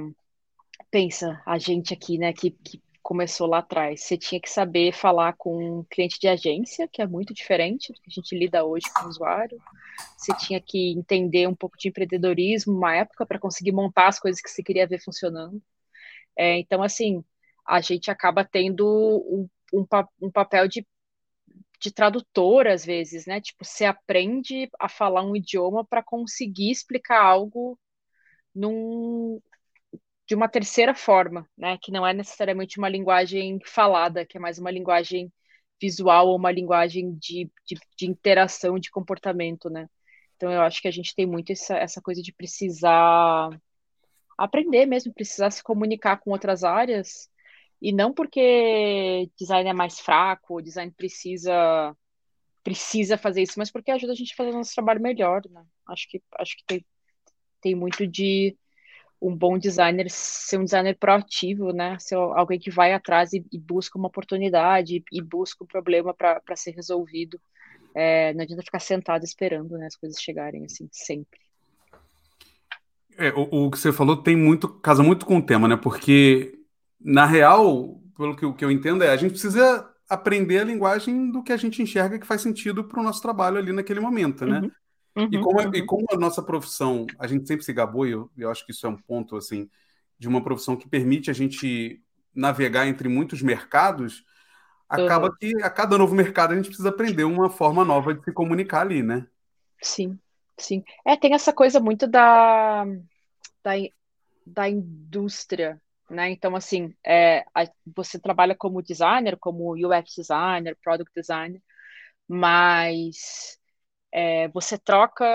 pensa, 0.90 1.40
a 1.46 1.60
gente 1.60 1.94
aqui, 1.94 2.18
né, 2.18 2.34
que, 2.34 2.50
que 2.50 2.82
começou 3.04 3.46
lá 3.46 3.60
atrás, 3.60 4.02
você 4.02 4.18
tinha 4.18 4.42
que 4.42 4.50
saber 4.50 4.92
falar 4.92 5.34
com 5.34 5.82
um 5.82 5.84
cliente 5.84 6.20
de 6.20 6.28
agência, 6.28 6.88
que 6.92 7.00
é 7.00 7.06
muito 7.06 7.32
diferente 7.32 7.94
do 7.94 8.02
que 8.02 8.10
a 8.10 8.14
gente 8.14 8.36
lida 8.36 8.66
hoje 8.66 8.88
com 8.92 9.06
o 9.06 9.10
usuário. 9.10 9.60
Você 10.18 10.34
tinha 10.38 10.62
que 10.62 10.92
entender 10.92 11.48
um 11.48 11.56
pouco 11.56 11.78
de 11.78 11.90
empreendedorismo, 11.90 12.74
uma 12.74 12.96
época, 12.96 13.26
para 13.26 13.40
conseguir 13.40 13.72
montar 13.72 14.08
as 14.08 14.20
coisas 14.20 14.42
que 14.42 14.50
você 14.50 14.64
queria 14.64 14.88
ver 14.88 15.00
funcionando. 15.02 15.62
É, 16.38 16.58
então, 16.60 16.84
assim, 16.84 17.24
a 17.68 17.82
gente 17.82 18.12
acaba 18.12 18.44
tendo 18.46 18.86
um, 19.28 19.50
um, 19.74 19.86
um 20.22 20.32
papel 20.32 20.68
de, 20.68 20.86
de 21.80 21.92
tradutor, 21.92 22.68
às 22.68 22.86
vezes, 22.86 23.26
né? 23.26 23.42
Tipo, 23.42 23.66
você 23.66 23.86
aprende 23.86 24.70
a 24.80 24.90
falar 24.90 25.24
um 25.24 25.36
idioma 25.36 25.86
para 25.86 26.04
conseguir 26.04 26.72
explicar 26.72 27.22
algo 27.24 27.80
num, 28.54 29.42
de 30.28 30.36
uma 30.36 30.50
terceira 30.50 30.96
forma, 30.96 31.48
né, 31.58 31.78
que 31.82 31.92
não 31.92 32.06
é 32.06 32.14
necessariamente 32.14 32.78
uma 32.80 32.90
linguagem 32.90 33.60
falada, 33.66 34.26
que 34.26 34.38
é 34.38 34.40
mais 34.40 34.58
uma 34.58 34.72
linguagem 34.72 35.32
visual 35.80 36.28
ou 36.28 36.38
uma 36.38 36.52
linguagem 36.52 37.14
de, 37.16 37.50
de, 37.66 37.78
de 37.98 38.08
interação, 38.08 38.80
de 38.80 38.90
comportamento, 38.90 39.70
né. 39.70 39.90
Então 40.36 40.52
eu 40.52 40.62
acho 40.62 40.82
que 40.82 40.88
a 40.88 40.92
gente 40.92 41.16
tem 41.16 41.26
muito 41.26 41.52
essa, 41.52 41.78
essa 41.78 42.02
coisa 42.02 42.22
de 42.22 42.34
precisar 42.34 43.50
aprender 44.38 44.86
mesmo, 44.86 45.14
precisar 45.14 45.50
se 45.52 45.64
comunicar 45.64 46.18
com 46.18 46.32
outras 46.32 46.64
áreas, 46.64 47.30
e 47.82 47.92
não 47.92 48.14
porque 48.14 49.30
design 49.38 49.70
é 49.70 49.74
mais 49.74 50.00
fraco, 50.00 50.62
design 50.62 50.92
precisa 50.92 51.96
precisa 52.64 53.16
fazer 53.16 53.44
isso, 53.44 53.60
mas 53.60 53.72
porque 53.72 53.92
ajuda 53.92 54.14
a 54.14 54.16
gente 54.16 54.34
a 54.34 54.36
fazer 54.36 54.50
o 54.50 54.54
nosso 54.54 54.74
trabalho 54.74 55.00
melhor, 55.00 55.44
né? 55.52 55.64
Acho 55.88 56.10
que 56.10 56.22
acho 56.40 56.58
que 56.58 56.64
tem, 56.66 56.86
tem 57.62 57.76
muito 57.76 58.08
de 58.08 58.58
um 59.26 59.36
bom 59.36 59.58
designer 59.58 60.08
ser 60.10 60.60
um 60.60 60.64
designer 60.64 60.96
proativo, 60.96 61.74
né? 61.74 61.98
Ser 62.00 62.16
alguém 62.16 62.60
que 62.60 62.70
vai 62.70 62.94
atrás 62.94 63.34
e, 63.34 63.44
e 63.52 63.60
busca 63.60 63.98
uma 63.98 64.08
oportunidade 64.08 65.04
e 65.12 65.22
busca 65.22 65.64
um 65.64 65.68
problema 65.68 66.14
para 66.14 66.56
ser 66.56 66.72
resolvido. 66.72 67.40
É, 67.96 68.34
não 68.34 68.44
adianta 68.44 68.62
ficar 68.62 68.80
sentado 68.80 69.24
esperando 69.24 69.78
né, 69.78 69.88
as 69.88 69.96
coisas 69.96 70.22
chegarem 70.22 70.66
assim, 70.66 70.88
sempre. 70.92 71.40
É, 73.18 73.30
o, 73.30 73.66
o, 73.66 73.72
que 73.72 73.80
você 73.80 73.92
falou 73.92 74.18
tem 74.18 74.36
muito, 74.36 74.68
casa 74.68 75.02
muito 75.02 75.26
com 75.26 75.38
o 75.38 75.42
tema, 75.42 75.68
né? 75.68 75.76
Porque, 75.76 76.60
na 77.00 77.26
real, 77.26 78.00
pelo 78.16 78.36
que, 78.36 78.54
que 78.54 78.66
eu 78.66 78.70
entendo, 78.70 79.04
é 79.04 79.10
a 79.10 79.18
gente 79.18 79.32
precisa 79.32 79.90
aprender 80.08 80.60
a 80.60 80.66
linguagem 80.66 81.32
do 81.32 81.42
que 81.42 81.52
a 81.52 81.58
gente 81.58 81.82
enxerga 81.82 82.20
que 82.20 82.28
faz 82.28 82.42
sentido 82.42 82.84
para 82.84 83.00
o 83.00 83.04
nosso 83.04 83.22
trabalho 83.24 83.58
ali 83.58 83.72
naquele 83.72 84.00
momento, 84.00 84.46
né? 84.46 84.60
Uhum. 84.60 84.72
Uhum, 85.16 85.30
e, 85.32 85.40
como, 85.40 85.62
uhum. 85.62 85.72
e 85.74 85.86
como 85.86 86.06
a 86.12 86.18
nossa 86.18 86.44
profissão, 86.44 87.08
a 87.18 87.26
gente 87.26 87.48
sempre 87.48 87.64
se 87.64 87.72
gabou, 87.72 88.06
e 88.06 88.12
eu, 88.12 88.30
eu 88.38 88.52
acho 88.52 88.66
que 88.66 88.72
isso 88.72 88.86
é 88.86 88.90
um 88.90 88.98
ponto, 88.98 89.38
assim, 89.38 89.70
de 90.20 90.28
uma 90.28 90.44
profissão 90.44 90.76
que 90.76 90.90
permite 90.90 91.32
a 91.32 91.34
gente 91.34 92.02
navegar 92.34 92.86
entre 92.86 93.08
muitos 93.08 93.42
mercados, 93.42 94.26
acaba 94.90 95.28
uhum. 95.28 95.36
que 95.40 95.64
a 95.64 95.70
cada 95.70 95.98
novo 95.98 96.14
mercado 96.14 96.52
a 96.52 96.56
gente 96.56 96.68
precisa 96.68 96.90
aprender 96.90 97.24
uma 97.24 97.50
forma 97.50 97.86
nova 97.86 98.14
de 98.14 98.24
se 98.24 98.32
comunicar 98.34 98.82
ali, 98.82 99.02
né? 99.02 99.26
Sim, 99.82 100.20
sim. 100.58 100.84
É, 101.06 101.16
tem 101.16 101.34
essa 101.34 101.54
coisa 101.54 101.80
muito 101.80 102.08
da, 102.08 102.86
da, 103.64 103.72
da 104.46 104.70
indústria, 104.70 105.82
né? 106.10 106.30
Então, 106.30 106.56
assim, 106.56 106.94
é, 107.06 107.46
a, 107.54 107.68
você 107.96 108.20
trabalha 108.20 108.56
como 108.56 108.82
designer, 108.82 109.38
como 109.38 109.74
UX 109.74 110.14
designer, 110.16 110.78
product 110.84 111.12
designer, 111.16 111.62
mas 112.28 113.58
é, 114.18 114.48
você 114.50 114.78
troca 114.78 115.26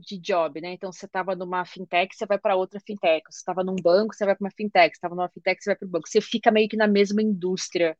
de 0.00 0.18
job, 0.18 0.58
né? 0.62 0.72
Então, 0.72 0.90
você 0.90 1.04
estava 1.04 1.36
numa 1.36 1.66
fintech, 1.66 2.16
você 2.16 2.24
vai 2.26 2.38
para 2.38 2.56
outra 2.56 2.80
fintech. 2.80 3.22
Você 3.30 3.38
estava 3.40 3.62
num 3.62 3.76
banco, 3.76 4.14
você 4.14 4.24
vai 4.24 4.34
para 4.34 4.46
uma 4.46 4.50
fintech. 4.56 4.88
Você 4.94 4.96
estava 4.98 5.14
numa 5.14 5.28
fintech, 5.28 5.62
você 5.62 5.70
vai 5.70 5.76
para 5.76 5.86
o 5.86 5.90
banco. 5.90 6.08
Você 6.08 6.20
fica 6.22 6.50
meio 6.50 6.66
que 6.68 6.76
na 6.76 6.88
mesma 6.88 7.20
indústria. 7.22 7.94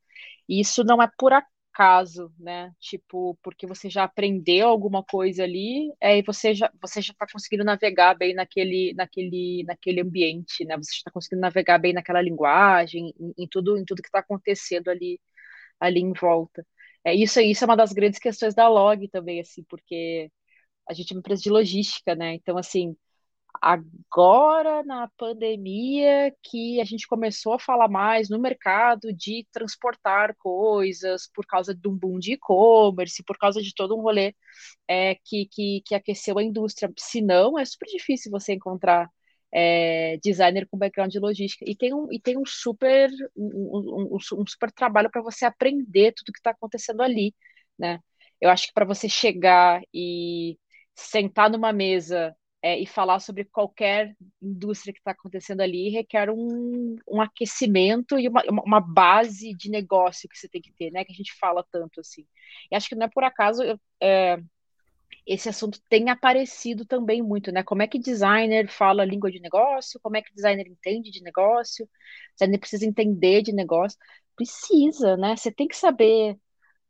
E 0.48 0.60
isso 0.60 0.82
não 0.84 1.02
é 1.02 1.08
por 1.18 1.32
acaso, 1.34 2.32
né? 2.38 2.72
Tipo, 2.80 3.38
porque 3.42 3.66
você 3.66 3.90
já 3.90 4.04
aprendeu 4.04 4.68
alguma 4.68 5.02
coisa 5.04 5.42
ali, 5.44 5.92
é, 6.00 6.18
e 6.18 6.22
você 6.22 6.54
já 6.54 6.70
você 6.80 7.02
já 7.02 7.12
está 7.12 7.26
conseguindo 7.30 7.64
navegar 7.64 8.14
bem 8.14 8.34
naquele 8.34 8.94
naquele 8.94 9.64
naquele 9.66 10.00
ambiente, 10.00 10.64
né? 10.64 10.76
Você 10.78 10.92
está 10.92 11.10
conseguindo 11.10 11.42
navegar 11.42 11.78
bem 11.78 11.92
naquela 11.92 12.22
linguagem, 12.22 13.12
em, 13.20 13.34
em 13.44 13.48
tudo 13.48 13.76
em 13.78 13.84
tudo 13.84 14.02
que 14.02 14.08
está 14.08 14.20
acontecendo 14.20 14.88
ali 14.88 15.20
ali 15.80 16.00
em 16.00 16.12
volta. 16.12 16.66
É, 17.04 17.14
isso, 17.14 17.40
isso 17.40 17.64
é 17.64 17.66
uma 17.66 17.76
das 17.76 17.92
grandes 17.92 18.18
questões 18.21 18.54
da 18.54 18.68
log 18.68 19.09
também, 19.09 19.40
assim, 19.40 19.64
porque 19.64 20.30
a 20.88 20.94
gente 20.94 21.12
é 21.12 21.16
uma 21.16 21.21
empresa 21.21 21.42
de 21.42 21.50
logística, 21.50 22.14
né? 22.16 22.35
Então, 22.35 22.59
assim, 22.59 22.97
agora 23.62 24.85
na 24.85 25.09
pandemia 25.18 26.35
que 26.42 26.80
a 26.80 26.85
gente 26.85 27.06
começou 27.09 27.54
a 27.54 27.59
falar 27.61 27.88
mais 27.88 28.28
no 28.30 28.38
mercado 28.40 29.12
de 29.14 29.47
transportar 29.52 30.35
coisas 30.38 31.28
por 31.35 31.47
causa 31.47 31.75
de 31.75 31.88
um 31.88 31.97
boom 31.97 32.18
de 32.18 32.35
e-commerce, 32.35 33.23
por 33.25 33.38
causa 33.38 33.62
de 33.62 33.75
todo 33.75 33.97
um 33.97 34.02
rolê 34.02 34.35
é, 34.88 35.16
que, 35.25 35.47
que, 35.47 35.82
que 35.87 35.94
aqueceu 35.94 36.38
a 36.38 36.42
indústria. 36.44 36.92
Se 36.99 37.21
não, 37.23 37.59
é 37.59 37.64
super 37.64 37.87
difícil 37.88 38.30
você 38.30 38.54
encontrar 38.54 39.11
é, 39.52 40.16
designer 40.23 40.66
com 40.71 40.78
background 40.78 41.12
de 41.12 41.18
logística 41.18 41.64
e 41.68 41.76
tem 41.76 41.92
um, 41.94 42.09
e 42.12 42.18
tem 42.21 42.38
um 42.38 42.47
super 42.47 43.11
um, 43.37 44.11
um, 44.12 44.40
um 44.40 44.47
super 44.47 44.73
trabalho 44.73 45.11
para 45.11 45.23
você 45.23 45.44
aprender 45.44 46.12
tudo 46.12 46.32
que 46.32 46.38
está 46.38 46.50
acontecendo 46.50 47.02
ali, 47.02 47.35
né? 47.78 48.00
Eu 48.40 48.50
acho 48.50 48.66
que 48.66 48.73
para 48.75 48.85
você 48.85 49.09
chegar 49.09 49.82
e 49.94 50.59
sentar 50.94 51.50
numa 51.50 51.73
mesa 51.73 52.35
é, 52.62 52.78
e 52.78 52.87
falar 52.87 53.18
sobre 53.18 53.44
qualquer 53.44 54.16
indústria 54.40 54.92
que 54.92 55.00
está 55.00 55.11
acontecendo 55.12 55.61
ali 55.61 55.90
requer 55.90 56.30
um, 56.30 56.97
um 57.09 57.21
aquecimento 57.21 58.18
e 58.18 58.28
uma, 58.28 58.42
uma 58.64 58.80
base 58.80 59.52
de 59.54 59.68
negócio 59.71 60.28
que 60.28 60.38
você 60.38 60.49
tem 60.49 60.62
que 60.62 60.73
ter, 60.73 60.90
né? 60.90 61.04
Que 61.04 61.12
a 61.12 61.16
gente 61.16 61.35
fala 61.38 61.64
tanto 61.71 62.00
assim. 62.00 62.26
E 62.71 62.76
acho 62.76 62.88
que 62.88 62.94
não 62.94 63.06
é 63.06 63.11
por 63.11 63.25
acaso. 63.25 63.62
Eu, 63.62 63.78
é, 64.00 64.38
esse 65.26 65.49
assunto 65.49 65.81
tem 65.88 66.11
aparecido 66.11 66.85
também 66.85 67.23
muito, 67.23 67.52
né? 67.52 67.62
Como 67.62 67.83
é 67.83 67.87
que 67.88 67.99
designer 67.99 68.69
fala 68.69 69.04
língua 69.04 69.31
de 69.31 69.40
negócio? 69.40 70.00
Como 70.02 70.16
é 70.16 70.23
que 70.23 70.35
designer 70.35 70.66
entende 70.66 71.11
de 71.11 71.23
negócio? 71.23 71.88
Designer 72.35 72.59
precisa 72.59 72.87
entender 72.87 73.42
de 73.42 73.52
negócio? 73.52 73.99
Precisa, 74.37 75.16
né? 75.16 75.37
Você 75.37 75.52
tem 75.52 75.69
que 75.69 75.76
saber 75.76 76.37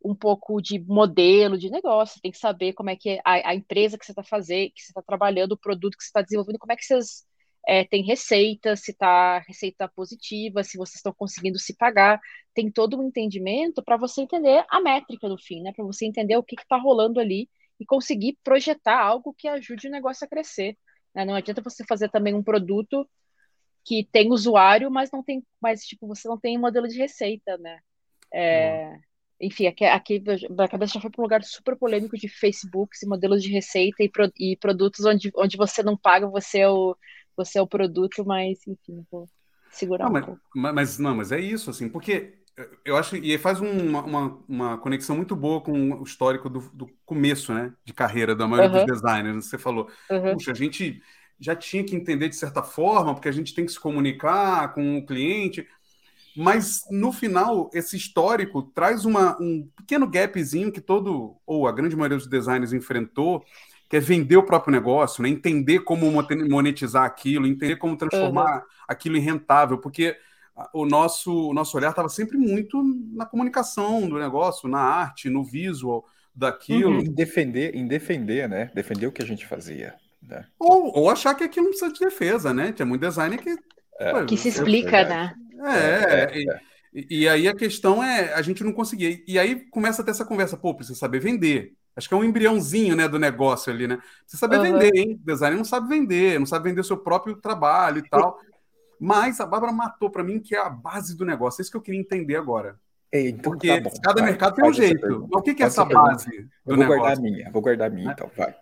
um 0.05 0.15
pouco 0.15 0.61
de 0.61 0.81
modelo 0.81 1.57
de 1.59 1.71
negócio, 1.71 2.21
tem 2.21 2.33
que 2.33 2.39
saber 2.39 2.73
como 2.73 2.91
é 2.91 2.97
que 2.97 3.11
é 3.11 3.21
a, 3.25 3.51
a 3.51 3.55
empresa 3.55 3.97
que 3.99 4.05
você 4.05 4.13
está 4.13 4.23
fazendo, 4.25 4.73
que 4.75 4.83
você 4.83 4.91
está 4.91 5.03
trabalhando, 5.03 5.53
o 5.53 5.59
produto 5.59 5.97
que 5.97 6.03
você 6.03 6.09
está 6.09 6.23
desenvolvendo, 6.23 6.59
como 6.59 6.73
é 6.73 6.77
que 6.77 6.85
vocês 6.85 7.25
é, 7.67 7.85
têm 7.85 8.03
receita, 8.05 8.75
se 8.77 8.91
está 8.91 9.39
receita 9.41 9.89
positiva, 9.89 10.65
se 10.65 10.77
vocês 10.77 10.97
estão 10.97 11.15
conseguindo 11.15 11.59
se 11.59 11.77
pagar, 11.77 12.21
tem 12.55 12.71
todo 12.71 12.99
um 12.99 13.07
entendimento 13.07 13.83
para 13.83 13.97
você 13.97 14.23
entender 14.23 14.65
a 14.69 14.81
métrica 14.81 15.29
no 15.29 15.39
fim, 15.39 15.63
né? 15.63 15.73
Para 15.75 15.85
você 15.85 16.07
entender 16.07 16.37
o 16.37 16.43
que 16.43 16.57
está 16.61 16.77
rolando 16.77 17.21
ali 17.21 17.49
e 17.79 17.85
conseguir 17.85 18.39
projetar 18.45 19.01
algo 19.01 19.35
que 19.37 19.49
ajude 19.49 19.89
o 19.89 19.91
negócio 19.91 20.25
a 20.25 20.29
crescer. 20.29 20.77
Né? 21.15 21.25
Não 21.25 21.35
adianta 21.35 21.63
você 21.63 21.85
fazer 21.85 22.09
também 22.11 22.35
um 22.35 22.43
produto 22.43 23.09
que 23.85 24.09
tem 24.13 24.31
usuário, 24.31 24.91
mas 24.91 25.11
não 25.11 25.23
tem, 25.23 25.45
mas 25.61 25.85
tipo 25.85 26.07
você 26.07 26.29
não 26.29 26.39
tem 26.39 26.57
modelo 26.57 26.87
de 26.87 26.97
receita, 26.97 27.59
né? 27.59 27.81
É, 28.33 28.97
enfim, 29.41 29.67
aqui, 29.67 29.85
aqui 29.85 30.23
a 30.59 30.69
cabeça 30.69 30.95
já 30.95 31.01
foi 31.01 31.11
para 31.11 31.21
um 31.21 31.25
lugar 31.25 31.43
super 31.43 31.77
polêmico 31.77 32.17
de 32.17 32.29
Facebooks 32.29 33.03
e 33.03 33.09
modelos 33.09 33.43
de 33.43 33.51
receita 33.51 34.03
e, 34.03 34.09
pro, 34.09 34.31
e 34.39 34.57
produtos 34.57 35.05
onde, 35.05 35.31
onde 35.35 35.57
você 35.57 35.83
não 35.83 35.97
paga, 35.97 36.29
você 36.29 36.61
é 36.61 36.69
o 36.69 36.97
você 37.37 37.59
é 37.59 37.63
o 37.63 37.67
produto, 37.67 38.25
mas 38.25 38.59
enfim, 38.67 39.05
vou 39.11 39.27
segurar 39.71 40.05
não, 40.05 40.11
um 40.11 40.39
mas. 40.55 40.75
Mas 40.75 40.99
não, 40.99 41.17
mas 41.17 41.33
é 41.33 41.41
isso 41.41 41.71
assim, 41.71 41.89
porque 41.89 42.42
eu 42.85 42.97
acho 42.97 43.17
e 43.17 43.37
faz 43.39 43.61
uma, 43.61 44.03
uma, 44.03 44.39
uma, 44.49 44.79
conexão 44.79 45.17
muito 45.17 45.35
boa 45.35 45.61
com 45.61 45.93
o 45.93 46.03
histórico 46.03 46.51
do, 46.51 46.61
do 46.73 46.87
começo, 47.05 47.53
né, 47.55 47.73
de 47.85 47.93
carreira 47.93 48.35
da 48.35 48.47
maioria 48.47 48.81
uhum. 48.81 48.87
dos 48.87 49.01
designers. 49.01 49.47
Você 49.47 49.57
falou, 49.57 49.89
uhum. 50.11 50.35
puxa, 50.35 50.53
a 50.53 50.55
gente 50.55 51.03
já 51.41 51.57
tinha 51.57 51.83
que 51.83 51.97
entender 51.97 52.29
de 52.29 52.37
certa 52.37 52.63
forma, 52.63 53.15
porque 53.15 53.29
a 53.29 53.33
gente 53.33 53.55
tem 53.55 53.65
que 53.65 53.73
se 53.73 53.81
comunicar 53.81 54.75
com 54.75 54.99
o 54.99 55.07
cliente. 55.07 55.67
Mas 56.37 56.85
no 56.91 57.13
final, 57.13 57.71
esse 57.75 57.97
histórico 57.97 58.63
traz 58.63 59.05
uma, 59.05 59.37
um 59.41 59.69
pequeno 59.77 60.07
gapzinho 60.07 60.73
que 60.73 60.81
todo, 60.81 61.37
ou 61.47 61.67
a 61.67 61.73
grande 61.73 61.97
maioria 61.97 62.17
dos 62.17 62.27
designers 62.27 62.73
enfrentou, 62.73 63.45
que 63.89 63.97
é 63.97 64.01
vender 64.01 64.37
o 64.37 64.47
próprio 64.47 64.73
negócio, 64.73 65.23
né? 65.23 65.29
entender 65.29 65.81
como 65.81 66.11
monetizar 66.49 67.05
aquilo, 67.05 67.47
entender 67.47 67.77
como 67.77 67.97
transformar 67.97 68.59
uhum. 68.59 68.63
aquilo 68.89 69.17
em 69.17 69.21
rentável, 69.21 69.79
porque 69.79 70.17
o 70.73 70.85
nosso, 70.85 71.51
o 71.51 71.55
nosso 71.55 71.77
olhar 71.77 71.91
estava 71.91 72.09
sempre 72.09 72.37
muito 72.37 72.83
na 73.13 73.25
comunicação 73.25 74.09
do 74.09 74.19
negócio, 74.19 74.69
na 74.69 74.81
arte, 74.81 75.31
no 75.31 75.43
visual 75.43 76.07
daquilo. 76.35 76.97
Uhum. 76.97 77.01
Em 77.01 77.13
defender, 77.13 77.75
em 77.75 77.87
defender, 77.87 78.49
né? 78.49 78.71
Defender 78.75 79.07
o 79.07 79.13
que 79.13 79.23
a 79.23 79.27
gente 79.27 79.47
fazia. 79.47 79.95
Né? 80.23 80.47
Ou, 80.59 80.99
ou 80.99 81.11
achar 81.11 81.35
que 81.35 81.45
aquilo 81.45 81.65
não 81.65 81.71
precisa 81.73 81.93
de 81.93 82.01
defesa, 82.01 82.55
né? 82.55 82.73
Tinha 82.73 82.87
muito 82.87 83.01
designer 83.01 83.39
que. 83.39 83.57
É, 83.99 84.25
que 84.25 84.37
se 84.37 84.49
explica, 84.49 85.05
né? 85.05 85.35
É, 85.65 85.75
é, 85.75 86.43
é, 86.43 86.61
e, 86.93 87.23
e, 87.23 87.29
aí 87.29 87.47
a 87.47 87.55
questão 87.55 88.03
é, 88.03 88.35
a 88.35 88.43
gente 88.43 88.65
não 88.65 88.73
conseguia. 88.73 89.23
E 89.27 89.39
aí 89.39 89.67
começa 89.71 90.03
a 90.03 90.05
ter 90.05 90.11
essa 90.11 90.25
conversa, 90.25 90.57
pô, 90.57 90.75
precisa 90.75 90.99
saber 90.99 91.21
vender. 91.21 91.75
Acho 91.95 92.09
que 92.09 92.15
é 92.15 92.17
um 92.17 92.25
embriãozinho, 92.25 92.97
né, 92.97 93.07
do 93.07 93.19
negócio 93.19 93.73
ali, 93.73 93.87
né? 93.87 93.99
Precisa 94.23 94.41
saber 94.41 94.57
uhum. 94.59 94.79
vender, 94.79 94.97
hein? 94.97 95.21
O 95.23 95.27
designer 95.27 95.57
não 95.57 95.65
sabe 95.65 95.89
vender, 95.89 96.39
não 96.39 96.47
sabe 96.47 96.69
vender 96.69 96.85
seu 96.85 96.97
próprio 96.97 97.37
trabalho 97.37 97.99
e 97.99 98.09
tal. 98.09 98.39
Mas 99.03 99.41
a 99.41 99.47
Bárbara 99.47 99.73
matou 99.73 100.09
para 100.09 100.23
mim 100.23 100.39
que 100.39 100.55
é 100.55 100.65
a 100.65 100.71
base 100.71 101.17
do 101.17 101.25
negócio. 101.25 101.61
É 101.61 101.63
isso 101.63 101.71
que 101.73 101.77
eu 101.77 101.81
queria 101.81 101.99
entender 101.99 102.37
agora. 102.37 102.79
então, 103.13 103.51
Porque 103.51 103.81
tá 103.81 103.91
cada 104.01 104.21
vai, 104.21 104.31
mercado 104.31 104.55
tem 104.55 104.65
um 104.65 104.73
jeito. 104.73 105.27
Mas 105.29 105.41
o 105.41 105.43
que, 105.43 105.55
que 105.55 105.63
é 105.65 105.67
essa 105.67 105.85
base 105.85 106.31
do 106.31 106.37
eu 106.73 106.77
vou 106.77 106.77
negócio? 106.77 107.01
guardar 107.01 107.19
a 107.19 107.21
minha, 107.21 107.51
vou 107.51 107.61
guardar 107.63 107.91
a 107.91 107.93
minha, 107.93 108.13
então, 108.13 108.31
vai. 108.37 108.55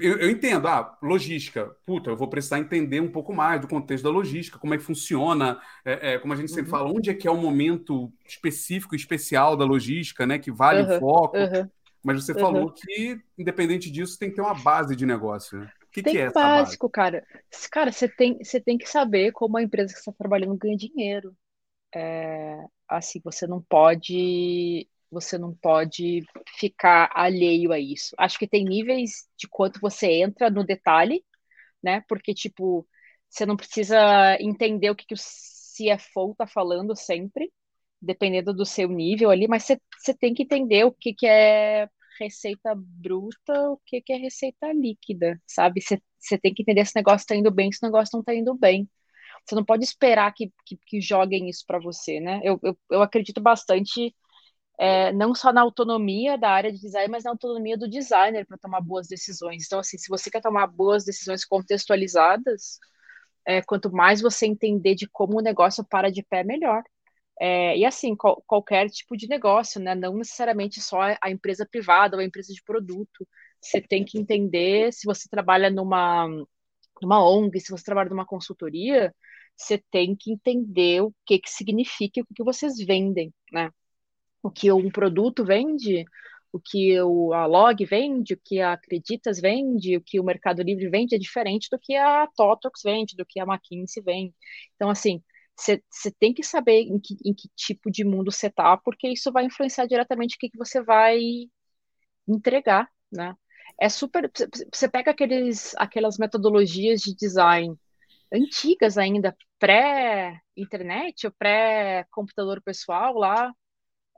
Eu, 0.00 0.16
eu, 0.16 0.30
entendo, 0.30 0.66
ah, 0.68 0.96
logística. 1.02 1.70
Puta, 1.84 2.08
eu 2.08 2.16
vou 2.16 2.28
precisar 2.28 2.58
entender 2.58 2.98
um 3.00 3.10
pouco 3.10 3.34
mais 3.34 3.60
do 3.60 3.68
contexto 3.68 4.04
da 4.04 4.10
logística, 4.10 4.58
como 4.58 4.72
é 4.72 4.78
que 4.78 4.82
funciona, 4.82 5.60
é, 5.84 6.14
é, 6.14 6.18
como 6.18 6.32
a 6.32 6.36
gente 6.36 6.48
sempre 6.48 6.72
uhum. 6.72 6.78
fala, 6.78 6.90
onde 6.90 7.10
é 7.10 7.14
que 7.14 7.28
é 7.28 7.30
o 7.30 7.36
momento 7.36 8.10
específico, 8.26 8.96
especial 8.96 9.54
da 9.54 9.66
logística, 9.66 10.26
né? 10.26 10.38
Que 10.38 10.50
vale 10.50 10.80
uhum. 10.80 10.96
o 10.96 11.00
foco. 11.00 11.36
Uhum. 11.36 11.68
Mas 12.02 12.24
você 12.24 12.32
uhum. 12.32 12.40
falou 12.40 12.72
que, 12.72 13.20
independente 13.36 13.90
disso, 13.90 14.18
tem 14.18 14.30
que 14.30 14.36
ter 14.36 14.40
uma 14.40 14.54
base 14.54 14.96
de 14.96 15.04
negócio. 15.04 15.58
Né? 15.58 15.70
Que, 15.94 16.02
tem 16.02 16.12
que 16.12 16.18
é 16.18 16.30
básico, 16.30 16.90
cara. 16.90 17.24
Cara, 17.70 17.92
você 17.92 18.08
tem, 18.08 18.36
você 18.42 18.60
tem 18.60 18.76
que 18.76 18.88
saber 18.88 19.30
como 19.30 19.56
a 19.56 19.62
empresa 19.62 19.94
que 19.94 20.00
você 20.00 20.10
está 20.10 20.12
trabalhando 20.18 20.56
ganha 20.56 20.76
dinheiro. 20.76 21.34
É, 21.94 22.58
assim, 22.88 23.20
você 23.22 23.46
não 23.46 23.62
pode 23.62 24.88
você 25.14 25.38
não 25.38 25.54
pode 25.54 26.22
ficar 26.58 27.08
alheio 27.14 27.70
a 27.72 27.78
isso. 27.78 28.16
Acho 28.18 28.36
que 28.36 28.48
tem 28.48 28.64
níveis 28.64 29.28
de 29.38 29.46
quanto 29.48 29.80
você 29.80 30.08
entra 30.10 30.50
no 30.50 30.64
detalhe, 30.64 31.24
né? 31.80 32.02
Porque, 32.08 32.34
tipo, 32.34 32.84
você 33.30 33.46
não 33.46 33.56
precisa 33.56 33.96
entender 34.40 34.90
o 34.90 34.96
que, 34.96 35.06
que 35.06 35.14
o 35.14 35.16
CFO 35.16 36.34
tá 36.36 36.48
falando 36.48 36.96
sempre, 36.96 37.52
dependendo 38.02 38.52
do 38.52 38.66
seu 38.66 38.88
nível 38.88 39.30
ali, 39.30 39.46
mas 39.46 39.62
você, 39.64 39.80
você 39.96 40.12
tem 40.12 40.34
que 40.34 40.42
entender 40.42 40.84
o 40.84 40.92
que, 40.92 41.14
que 41.14 41.26
é 41.28 41.88
receita 42.20 42.74
bruta, 42.76 43.70
o 43.70 43.78
que, 43.86 44.00
que 44.00 44.12
é 44.12 44.16
receita 44.16 44.72
líquida, 44.72 45.40
sabe? 45.46 45.80
Você, 45.80 46.38
tem 46.38 46.54
que 46.54 46.62
entender 46.62 46.84
se 46.86 46.92
o 46.92 46.98
negócio 46.98 47.24
está 47.24 47.36
indo 47.36 47.50
bem, 47.50 47.72
se 47.72 47.78
o 47.82 47.86
negócio 47.86 48.10
não 48.14 48.20
está 48.20 48.34
indo 48.34 48.54
bem. 48.54 48.88
Você 49.46 49.54
não 49.54 49.64
pode 49.64 49.84
esperar 49.84 50.32
que, 50.34 50.52
que, 50.66 50.78
que 50.86 51.00
joguem 51.00 51.48
isso 51.48 51.64
para 51.66 51.78
você, 51.78 52.20
né? 52.20 52.40
Eu, 52.42 52.58
eu, 52.62 52.78
eu 52.90 53.02
acredito 53.02 53.40
bastante, 53.40 54.14
é, 54.78 55.12
não 55.12 55.34
só 55.34 55.52
na 55.52 55.62
autonomia 55.62 56.38
da 56.38 56.50
área 56.50 56.72
de 56.72 56.80
design, 56.80 57.10
mas 57.10 57.24
na 57.24 57.30
autonomia 57.30 57.76
do 57.76 57.88
designer 57.88 58.46
para 58.46 58.58
tomar 58.58 58.80
boas 58.80 59.08
decisões. 59.08 59.64
Então, 59.66 59.80
assim, 59.80 59.98
se 59.98 60.08
você 60.08 60.30
quer 60.30 60.40
tomar 60.42 60.66
boas 60.68 61.04
decisões 61.04 61.44
contextualizadas, 61.44 62.78
é, 63.46 63.62
quanto 63.62 63.92
mais 63.92 64.20
você 64.20 64.46
entender 64.46 64.94
de 64.94 65.08
como 65.08 65.38
o 65.38 65.42
negócio 65.42 65.84
para 65.84 66.10
de 66.10 66.22
pé, 66.22 66.44
melhor. 66.44 66.82
É, 67.40 67.76
e 67.76 67.84
assim, 67.84 68.14
qual, 68.16 68.42
qualquer 68.46 68.88
tipo 68.90 69.16
de 69.16 69.28
negócio, 69.28 69.80
né? 69.80 69.94
Não 69.94 70.16
necessariamente 70.16 70.80
só 70.80 71.00
a 71.20 71.30
empresa 71.30 71.66
privada 71.66 72.16
ou 72.16 72.20
a 72.22 72.24
empresa 72.24 72.52
de 72.52 72.62
produto. 72.62 73.26
Você 73.60 73.80
tem 73.80 74.04
que 74.04 74.18
entender 74.18 74.92
se 74.92 75.06
você 75.06 75.28
trabalha 75.28 75.70
numa, 75.70 76.26
numa 77.02 77.24
ONG, 77.28 77.60
se 77.60 77.70
você 77.70 77.84
trabalha 77.84 78.10
numa 78.10 78.26
consultoria, 78.26 79.14
você 79.56 79.78
tem 79.90 80.14
que 80.16 80.32
entender 80.32 81.02
o 81.02 81.14
que, 81.26 81.38
que 81.38 81.50
significa 81.50 82.20
o 82.20 82.26
que, 82.26 82.34
que 82.34 82.44
vocês 82.44 82.76
vendem, 82.78 83.32
né? 83.52 83.70
O 84.42 84.50
que 84.50 84.70
um 84.72 84.90
produto 84.90 85.44
vende, 85.44 86.04
o 86.52 86.60
que 86.60 87.00
o, 87.02 87.32
a 87.32 87.46
Log 87.46 87.84
vende, 87.84 88.34
o 88.34 88.40
que 88.44 88.60
a 88.60 88.74
Acreditas 88.74 89.40
vende, 89.40 89.96
o 89.96 90.00
que 90.02 90.20
o 90.20 90.24
Mercado 90.24 90.62
Livre 90.62 90.88
vende 90.88 91.14
é 91.14 91.18
diferente 91.18 91.68
do 91.70 91.78
que 91.80 91.96
a 91.96 92.28
Totox 92.36 92.82
vende, 92.84 93.16
do 93.16 93.26
que 93.26 93.40
a 93.40 93.44
McKinsey 93.44 94.02
vende. 94.02 94.34
Então, 94.76 94.90
assim, 94.90 95.22
você 95.56 95.80
tem 96.18 96.34
que 96.34 96.42
saber 96.42 96.82
em 96.82 96.98
que, 96.98 97.16
em 97.24 97.34
que, 97.34 97.48
tipo 97.54 97.90
de 97.90 98.04
mundo 98.04 98.32
você 98.32 98.50
tá, 98.50 98.76
porque 98.76 99.08
isso 99.08 99.32
vai 99.32 99.44
influenciar 99.44 99.86
diretamente 99.86 100.36
o 100.36 100.38
que, 100.38 100.50
que 100.50 100.58
você 100.58 100.82
vai 100.82 101.18
entregar, 102.28 102.88
né? 103.12 103.34
É 103.80 103.88
super. 103.88 104.30
Você 104.72 104.88
pega 104.88 105.10
aqueles, 105.10 105.74
aquelas 105.76 106.18
metodologias 106.18 107.00
de 107.00 107.14
design 107.14 107.76
antigas 108.32 108.98
ainda, 108.98 109.36
pré-internet 109.58 111.26
ou 111.26 111.32
pré-computador 111.38 112.60
pessoal 112.62 113.14
lá, 113.14 113.52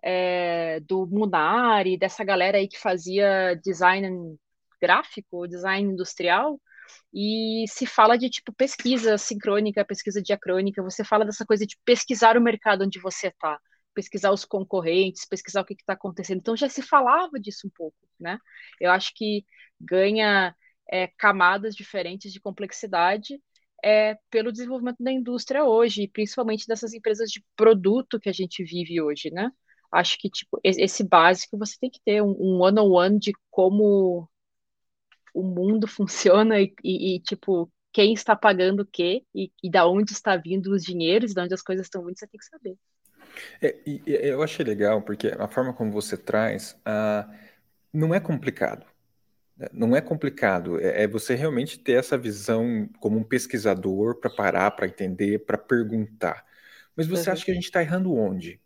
é, 0.02 0.80
do 0.80 1.06
Munari, 1.06 1.98
dessa 1.98 2.24
galera 2.24 2.58
aí 2.58 2.68
que 2.68 2.78
fazia 2.78 3.54
design 3.62 4.36
gráfico, 4.80 5.48
design 5.48 5.92
industrial, 5.92 6.60
e 7.12 7.64
se 7.68 7.86
fala 7.86 8.16
de 8.16 8.28
tipo 8.28 8.52
pesquisa 8.52 9.16
sincrônica, 9.18 9.84
pesquisa 9.84 10.22
diacrônica, 10.22 10.82
você 10.82 11.04
fala 11.04 11.24
dessa 11.24 11.44
coisa 11.44 11.66
de 11.66 11.76
pesquisar 11.84 12.36
o 12.36 12.40
mercado 12.40 12.84
onde 12.84 13.00
você 13.00 13.28
está, 13.28 13.58
pesquisar 13.94 14.30
os 14.32 14.44
concorrentes, 14.44 15.26
pesquisar 15.26 15.62
o 15.62 15.64
que 15.64 15.74
está 15.74 15.94
acontecendo. 15.94 16.38
Então 16.38 16.56
já 16.56 16.68
se 16.68 16.82
falava 16.82 17.40
disso 17.40 17.66
um 17.66 17.70
pouco, 17.74 17.96
né? 18.20 18.38
Eu 18.80 18.90
acho 18.90 19.12
que 19.14 19.44
ganha 19.80 20.54
é, 20.90 21.08
camadas 21.18 21.74
diferentes 21.74 22.32
de 22.32 22.40
complexidade 22.40 23.40
é, 23.84 24.16
pelo 24.30 24.52
desenvolvimento 24.52 25.02
da 25.02 25.12
indústria 25.12 25.64
hoje, 25.64 26.08
principalmente 26.08 26.66
dessas 26.66 26.92
empresas 26.94 27.30
de 27.30 27.44
produto 27.56 28.20
que 28.20 28.28
a 28.28 28.32
gente 28.32 28.64
vive 28.64 29.00
hoje, 29.00 29.30
né? 29.30 29.50
Acho 29.92 30.18
que 30.18 30.28
tipo 30.28 30.60
esse 30.62 31.04
básico 31.04 31.58
você 31.58 31.76
tem 31.80 31.90
que 31.90 32.00
ter 32.04 32.22
um, 32.22 32.34
um 32.38 32.60
one 32.60 32.78
on 32.80 32.90
one 32.90 33.18
de 33.18 33.32
como 33.50 34.28
o 35.36 35.42
mundo 35.42 35.86
funciona 35.86 36.58
e, 36.58 36.74
e, 36.82 37.16
e, 37.16 37.20
tipo, 37.20 37.70
quem 37.92 38.14
está 38.14 38.34
pagando 38.34 38.80
o 38.80 38.86
quê 38.86 39.22
e, 39.34 39.52
e 39.62 39.70
da 39.70 39.86
onde 39.86 40.12
está 40.12 40.36
vindo 40.36 40.72
os 40.72 40.82
dinheiros, 40.82 41.34
de 41.34 41.40
onde 41.40 41.54
as 41.54 41.62
coisas 41.62 41.86
estão 41.86 42.04
vindo, 42.04 42.18
você 42.18 42.26
tem 42.26 42.38
que 42.38 42.46
saber. 42.46 42.76
É, 43.60 43.76
e, 43.86 44.02
eu 44.06 44.42
achei 44.42 44.64
legal, 44.64 45.02
porque 45.02 45.28
a 45.28 45.46
forma 45.46 45.74
como 45.74 45.92
você 45.92 46.16
traz 46.16 46.72
uh, 46.86 47.30
não 47.92 48.14
é 48.14 48.20
complicado. 48.20 48.86
Né? 49.56 49.68
Não 49.72 49.94
é 49.94 50.00
complicado, 50.00 50.80
é, 50.80 51.02
é 51.02 51.06
você 51.06 51.34
realmente 51.34 51.78
ter 51.78 51.92
essa 51.92 52.16
visão 52.16 52.88
como 52.98 53.18
um 53.18 53.24
pesquisador 53.24 54.18
para 54.20 54.30
parar, 54.30 54.70
para 54.70 54.86
entender, 54.86 55.40
para 55.44 55.58
perguntar. 55.58 56.44
Mas 56.94 57.06
você 57.06 57.28
uhum. 57.28 57.34
acha 57.34 57.44
que 57.44 57.50
a 57.50 57.54
gente 57.54 57.64
está 57.64 57.82
errando 57.82 58.14
onde? 58.14 58.60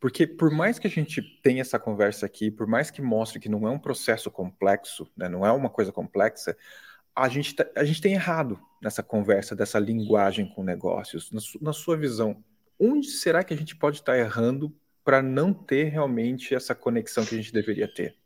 Porque 0.00 0.26
por 0.26 0.50
mais 0.50 0.78
que 0.78 0.86
a 0.86 0.90
gente 0.90 1.20
tenha 1.42 1.60
essa 1.60 1.78
conversa 1.78 2.24
aqui, 2.24 2.50
por 2.50 2.66
mais 2.66 2.90
que 2.90 3.02
mostre 3.02 3.38
que 3.38 3.50
não 3.50 3.68
é 3.68 3.70
um 3.70 3.78
processo 3.78 4.30
complexo, 4.30 5.06
né, 5.14 5.28
não 5.28 5.46
é 5.46 5.52
uma 5.52 5.68
coisa 5.68 5.92
complexa, 5.92 6.56
a 7.14 7.28
gente, 7.28 7.54
tá, 7.54 7.66
a 7.76 7.84
gente 7.84 8.00
tem 8.00 8.14
errado 8.14 8.58
nessa 8.80 9.02
conversa, 9.02 9.54
dessa 9.54 9.78
linguagem 9.78 10.48
com 10.48 10.64
negócios. 10.64 11.30
Na, 11.30 11.40
su, 11.40 11.62
na 11.62 11.74
sua 11.74 11.98
visão, 11.98 12.42
onde 12.78 13.08
será 13.08 13.44
que 13.44 13.52
a 13.52 13.56
gente 13.56 13.76
pode 13.76 13.98
estar 13.98 14.16
errando 14.18 14.74
para 15.04 15.20
não 15.20 15.52
ter 15.52 15.84
realmente 15.90 16.54
essa 16.54 16.74
conexão 16.74 17.26
que 17.26 17.34
a 17.34 17.38
gente 17.38 17.52
deveria 17.52 17.92
ter? 17.92 18.16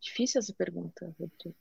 Difícil 0.00 0.38
essa 0.38 0.52
pergunta, 0.52 1.12
Rodrigo. 1.18 1.56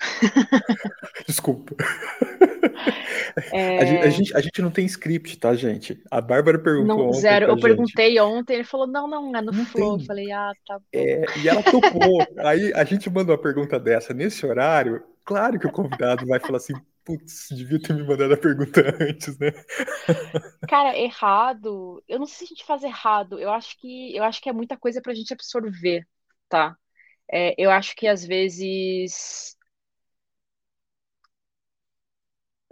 Desculpa. 1.28 1.76
É... 3.52 3.78
A, 3.78 3.84
gente, 3.84 4.04
a, 4.04 4.10
gente, 4.10 4.36
a, 4.36 4.40
gente, 4.40 4.62
não 4.62 4.70
tem 4.70 4.86
script, 4.86 5.36
tá, 5.38 5.54
gente? 5.54 6.00
A 6.10 6.20
Bárbara 6.20 6.58
perguntou 6.58 6.96
não, 6.96 7.06
ontem. 7.08 7.20
Zero. 7.20 7.46
Eu 7.46 7.54
gente. 7.54 7.62
perguntei 7.62 8.20
ontem, 8.20 8.54
ele 8.54 8.64
falou: 8.64 8.86
não, 8.86 9.08
não, 9.08 9.36
é 9.36 9.40
no 9.40 9.52
não 9.52 9.64
flow. 9.64 9.98
Eu 9.98 10.04
falei, 10.04 10.30
ah, 10.30 10.52
tá 10.66 10.78
bom. 10.78 10.84
É, 10.92 11.24
e 11.42 11.48
ela 11.48 11.62
topou. 11.62 12.24
Aí 12.38 12.72
a 12.74 12.84
gente 12.84 13.10
manda 13.10 13.32
uma 13.32 13.38
pergunta 13.38 13.78
dessa 13.78 14.14
nesse 14.14 14.46
horário. 14.46 15.02
Claro 15.24 15.58
que 15.58 15.66
o 15.66 15.72
convidado 15.72 16.26
vai 16.26 16.38
falar 16.38 16.58
assim: 16.58 16.74
putz, 17.04 17.48
devia 17.50 17.80
ter 17.80 17.92
me 17.94 18.02
mandado 18.02 18.34
a 18.34 18.36
pergunta 18.36 18.80
antes, 19.00 19.38
né? 19.38 19.52
Cara, 20.68 20.96
errado. 20.96 22.02
Eu 22.08 22.18
não 22.18 22.26
sei 22.26 22.38
se 22.38 22.44
a 22.44 22.56
gente 22.56 22.64
faz 22.64 22.82
errado. 22.82 23.38
Eu 23.38 23.50
acho 23.50 23.78
que 23.78 24.16
eu 24.16 24.24
acho 24.24 24.40
que 24.40 24.48
é 24.48 24.52
muita 24.52 24.76
coisa 24.76 25.00
pra 25.00 25.14
gente 25.14 25.32
absorver, 25.32 26.06
tá? 26.48 26.76
É, 27.30 27.54
eu 27.58 27.70
acho 27.70 27.94
que 27.96 28.06
às 28.06 28.24
vezes 28.24 29.56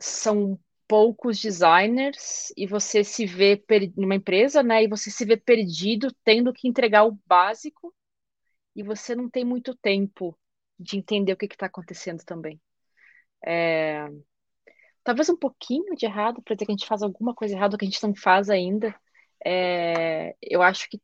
são 0.04 0.58
poucos 0.86 1.40
designers 1.40 2.52
e 2.56 2.66
você 2.66 3.02
se 3.02 3.24
vê 3.24 3.62
numa 3.96 4.14
empresa, 4.16 4.62
né? 4.62 4.84
E 4.84 4.88
você 4.88 5.10
se 5.10 5.24
vê 5.24 5.36
perdido 5.36 6.14
tendo 6.24 6.52
que 6.52 6.68
entregar 6.68 7.04
o 7.06 7.18
básico 7.26 7.94
e 8.76 8.82
você 8.82 9.14
não 9.14 9.28
tem 9.30 9.44
muito 9.44 9.74
tempo 9.76 10.38
de 10.78 10.98
entender 10.98 11.32
o 11.32 11.36
que 11.36 11.46
está 11.46 11.66
acontecendo 11.66 12.22
também. 12.24 12.60
É... 13.44 14.06
talvez 15.04 15.28
um 15.28 15.36
pouquinho 15.36 15.94
de 15.96 16.06
errado, 16.06 16.42
para 16.42 16.54
dizer 16.54 16.66
que 16.66 16.72
a 16.72 16.76
gente 16.76 16.86
faz 16.86 17.02
alguma 17.02 17.34
coisa 17.34 17.54
errada 17.54 17.76
que 17.78 17.84
a 17.84 17.88
gente 17.88 18.02
não 18.02 18.14
faz 18.14 18.50
ainda. 18.50 18.94
É, 19.44 20.36
eu 20.42 20.62
acho 20.62 20.88
que 20.88 21.00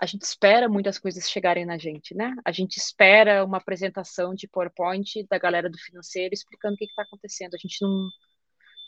a 0.00 0.06
gente 0.06 0.22
espera 0.22 0.68
muitas 0.68 0.98
coisas 0.98 1.30
chegarem 1.30 1.64
na 1.64 1.78
gente, 1.78 2.14
né? 2.14 2.34
A 2.44 2.52
gente 2.52 2.76
espera 2.76 3.44
uma 3.44 3.58
apresentação 3.58 4.34
de 4.34 4.48
PowerPoint 4.48 5.26
da 5.28 5.38
galera 5.38 5.70
do 5.70 5.78
financeiro 5.78 6.34
explicando 6.34 6.74
o 6.74 6.78
que 6.78 6.84
está 6.86 7.02
acontecendo. 7.02 7.54
A 7.54 7.58
gente 7.58 7.78
não, 7.82 8.08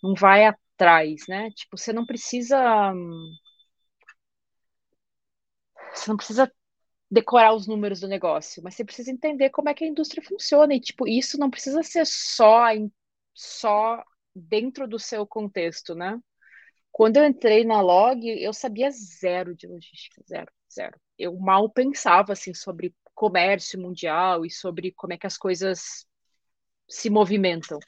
não 0.07 0.15
vai 0.15 0.45
atrás, 0.47 1.23
né? 1.29 1.51
Tipo, 1.51 1.77
você 1.77 1.93
não 1.93 2.07
precisa. 2.07 2.93
Você 5.95 6.09
não 6.11 6.17
precisa 6.17 6.53
decorar 7.11 7.55
os 7.55 7.67
números 7.67 8.01
do 8.01 8.09
negócio, 8.09 8.63
mas 8.63 8.75
você 8.75 8.85
precisa 8.85 9.11
entender 9.11 9.51
como 9.51 9.69
é 9.69 9.75
que 9.75 9.85
a 9.85 9.89
indústria 9.89 10.23
funciona. 10.23 10.75
E, 10.75 10.81
tipo, 10.81 11.07
isso 11.07 11.39
não 11.39 11.51
precisa 11.51 11.83
ser 11.83 12.07
só, 12.07 12.67
só 13.35 14.03
dentro 14.35 14.87
do 14.89 14.99
seu 14.99 15.27
contexto, 15.27 15.95
né? 15.95 16.19
Quando 16.93 17.19
eu 17.19 17.25
entrei 17.27 17.65
na 17.65 17.81
Log, 17.81 18.27
eu 18.27 18.53
sabia 18.53 18.91
zero 18.91 19.55
de 19.55 19.67
logística, 19.67 20.23
zero, 20.29 20.51
zero. 20.73 20.99
Eu 21.19 21.37
mal 21.39 21.71
pensava 21.71 22.33
assim 22.33 22.55
sobre 22.55 22.95
comércio 23.15 23.81
mundial 23.81 24.45
e 24.45 24.51
sobre 24.51 24.93
como 24.93 25.13
é 25.13 25.19
que 25.19 25.27
as 25.27 25.37
coisas 25.39 26.07
se 26.89 27.11
movimentam. 27.11 27.79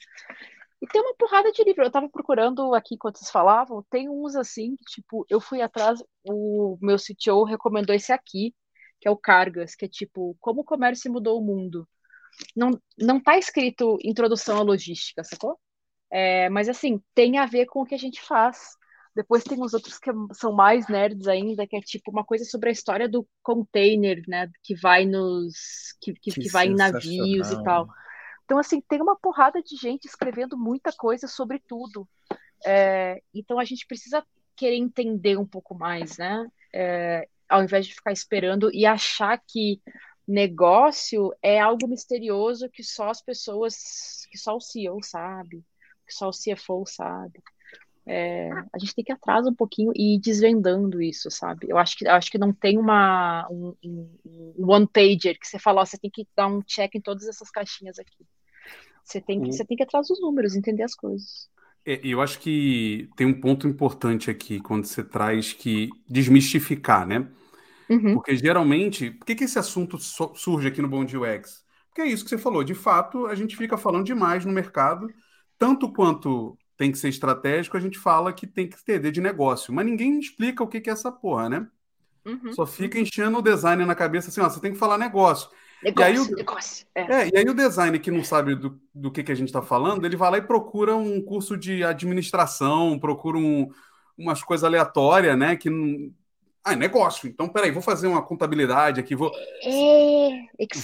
E 0.81 0.87
tem 0.87 1.01
uma 1.01 1.15
porrada 1.15 1.51
de 1.51 1.63
livro. 1.63 1.83
Eu 1.83 1.87
estava 1.87 2.09
procurando 2.09 2.73
aqui 2.73 2.95
enquanto 2.95 3.17
vocês 3.17 3.29
falavam, 3.29 3.85
tem 3.89 4.09
uns 4.09 4.35
assim 4.35 4.75
que, 4.77 4.85
tipo, 4.85 5.25
eu 5.29 5.41
fui 5.41 5.61
atrás, 5.61 6.01
o 6.23 6.77
meu 6.81 6.97
CTO 6.97 7.43
recomendou 7.43 7.95
esse 7.95 8.11
aqui, 8.11 8.55
que 8.99 9.07
é 9.07 9.11
o 9.11 9.17
Cargas, 9.17 9.75
que 9.75 9.85
é 9.85 9.87
tipo, 9.87 10.37
como 10.39 10.61
o 10.61 10.65
comércio 10.65 11.11
mudou 11.11 11.39
o 11.39 11.45
mundo. 11.45 11.87
Não, 12.55 12.71
não 12.97 13.19
tá 13.19 13.37
escrito 13.37 13.97
introdução 14.03 14.57
à 14.57 14.61
logística, 14.61 15.23
sacou? 15.23 15.59
É, 16.11 16.49
mas 16.49 16.69
assim, 16.69 17.01
tem 17.13 17.37
a 17.37 17.45
ver 17.45 17.65
com 17.65 17.81
o 17.81 17.85
que 17.85 17.95
a 17.95 17.99
gente 17.99 18.21
faz. 18.21 18.77
Depois 19.15 19.43
tem 19.43 19.61
os 19.61 19.73
outros 19.73 19.97
que 19.99 20.11
são 20.33 20.53
mais 20.53 20.87
nerds 20.87 21.27
ainda, 21.27 21.67
que 21.67 21.75
é 21.75 21.81
tipo 21.81 22.11
uma 22.11 22.23
coisa 22.23 22.45
sobre 22.45 22.69
a 22.69 22.71
história 22.71 23.09
do 23.09 23.27
container, 23.43 24.21
né? 24.27 24.49
Que 24.63 24.75
vai 24.75 25.05
nos. 25.05 25.95
que, 26.01 26.13
que, 26.13 26.31
que, 26.31 26.41
que 26.41 26.49
vai 26.49 26.67
em 26.67 26.75
navios 26.75 27.51
e 27.51 27.63
tal. 27.63 27.87
Então, 28.49 28.57
assim, 28.57 28.81
tem 28.81 28.99
uma 28.99 29.15
porrada 29.15 29.61
de 29.61 29.75
gente 29.75 30.05
escrevendo 30.05 30.57
muita 30.57 30.91
coisa 30.91 31.27
sobre 31.27 31.59
tudo. 31.67 32.09
É, 32.65 33.21
então 33.31 33.59
a 33.59 33.63
gente 33.63 33.85
precisa 33.85 34.25
querer 34.55 34.77
entender 34.77 35.37
um 35.37 35.45
pouco 35.45 35.75
mais, 35.75 36.17
né? 36.17 36.47
É, 36.73 37.29
ao 37.47 37.63
invés 37.63 37.85
de 37.85 37.93
ficar 37.93 38.11
esperando 38.11 38.73
e 38.73 38.87
achar 38.87 39.39
que 39.47 39.79
negócio 40.27 41.31
é 41.43 41.59
algo 41.59 41.87
misterioso 41.87 42.67
que 42.71 42.83
só 42.83 43.11
as 43.11 43.21
pessoas, 43.21 44.25
que 44.31 44.37
só 44.39 44.55
o 44.55 44.61
CEO 44.61 44.97
sabe, 45.03 45.63
que 46.07 46.11
só 46.15 46.29
o 46.29 46.31
CFO 46.31 46.87
sabe. 46.87 47.43
É, 48.03 48.49
a 48.73 48.79
gente 48.79 48.95
tem 48.95 49.05
que 49.05 49.11
atrás 49.11 49.45
um 49.45 49.53
pouquinho 49.53 49.91
e 49.95 50.15
ir 50.15 50.19
desvendando 50.19 50.99
isso, 50.99 51.29
sabe? 51.29 51.67
Eu 51.69 51.77
acho 51.77 51.95
que, 51.95 52.07
eu 52.07 52.13
acho 52.13 52.31
que 52.31 52.39
não 52.39 52.51
tem 52.51 52.79
uma 52.79 53.47
um, 53.51 53.75
um, 53.85 54.55
um 54.57 54.71
one 54.71 54.87
pager 54.87 55.37
que 55.37 55.47
você 55.47 55.59
fala, 55.59 55.81
ó, 55.81 55.85
você 55.85 55.99
tem 55.99 56.09
que 56.09 56.27
dar 56.35 56.47
um 56.47 56.63
check 56.63 56.95
em 56.95 57.01
todas 57.01 57.27
essas 57.27 57.51
caixinhas 57.51 57.99
aqui. 57.99 58.25
Você 59.09 59.19
tem 59.19 59.41
que, 59.41 59.51
você 59.51 59.65
tem 59.65 59.75
que 59.75 59.81
ir 59.81 59.85
atrás 59.85 60.07
dos 60.07 60.21
números, 60.21 60.55
entender 60.55 60.83
as 60.83 60.93
coisas. 60.93 61.49
É, 61.83 61.99
eu 62.03 62.21
acho 62.21 62.39
que 62.39 63.09
tem 63.15 63.25
um 63.25 63.41
ponto 63.41 63.67
importante 63.67 64.29
aqui 64.29 64.59
quando 64.59 64.85
você 64.85 65.03
traz 65.03 65.51
que 65.51 65.89
desmistificar, 66.07 67.07
né? 67.07 67.27
Uhum. 67.89 68.13
Porque 68.13 68.35
geralmente, 68.35 69.09
por 69.09 69.25
que, 69.25 69.33
que 69.33 69.45
esse 69.45 69.57
assunto 69.57 69.97
surge 69.97 70.67
aqui 70.67 70.79
no 70.79 70.87
Bom 70.87 71.03
Dia 71.03 71.19
UX? 71.19 71.65
Porque 71.87 72.01
é 72.01 72.05
isso 72.05 72.23
que 72.23 72.29
você 72.29 72.37
falou. 72.37 72.63
De 72.63 72.75
fato, 72.75 73.25
a 73.25 73.33
gente 73.33 73.57
fica 73.57 73.77
falando 73.77 74.05
demais 74.05 74.45
no 74.45 74.51
mercado, 74.51 75.11
tanto 75.57 75.91
quanto 75.91 76.55
tem 76.77 76.91
que 76.91 76.97
ser 76.99 77.09
estratégico, 77.09 77.75
a 77.75 77.79
gente 77.79 77.97
fala 77.97 78.31
que 78.31 78.45
tem 78.45 78.69
que 78.69 78.77
entender 78.77 79.11
de 79.11 79.19
negócio. 79.19 79.73
Mas 79.73 79.87
ninguém 79.87 80.19
explica 80.19 80.63
o 80.63 80.67
que 80.67 80.87
é 80.87 80.93
essa 80.93 81.11
porra, 81.11 81.49
né? 81.49 81.67
Uhum, 82.23 82.53
Só 82.53 82.67
fica 82.67 82.97
uhum. 82.97 83.03
enchendo 83.03 83.39
o 83.39 83.41
design 83.41 83.83
na 83.85 83.95
cabeça 83.95 84.29
assim, 84.29 84.39
ó, 84.39 84.47
você 84.47 84.61
tem 84.61 84.71
que 84.71 84.77
falar 84.77 84.99
negócio. 84.99 85.49
Negócio, 85.83 86.11
e 86.11 86.17
aí 86.17 86.19
o, 86.19 86.35
negócio. 86.35 86.85
É. 86.93 87.01
é. 87.01 87.29
e 87.33 87.37
aí 87.37 87.45
o 87.45 87.53
design 87.53 87.97
que 87.99 88.11
não 88.11 88.23
sabe 88.23 88.55
do, 88.55 88.79
do 88.93 89.11
que, 89.11 89.23
que 89.23 89.31
a 89.31 89.35
gente 89.35 89.47
está 89.47 89.61
falando, 89.61 90.05
ele 90.05 90.17
vai 90.17 90.31
lá 90.31 90.37
e 90.37 90.41
procura 90.41 90.95
um 90.95 91.21
curso 91.21 91.57
de 91.57 91.83
administração, 91.83 92.99
procura 92.99 93.37
um, 93.37 93.69
umas 94.17 94.43
coisas 94.43 94.63
aleatórias, 94.63 95.37
né? 95.37 95.55
Que 95.55 95.69
não, 95.69 96.11
ah, 96.63 96.73
é 96.73 96.75
negócio. 96.75 97.27
Então, 97.27 97.47
peraí, 97.47 97.71
vou 97.71 97.81
fazer 97.81 98.07
uma 98.07 98.21
contabilidade 98.21 98.99
aqui, 98.99 99.15
vou, 99.15 99.31
é, 99.63 100.29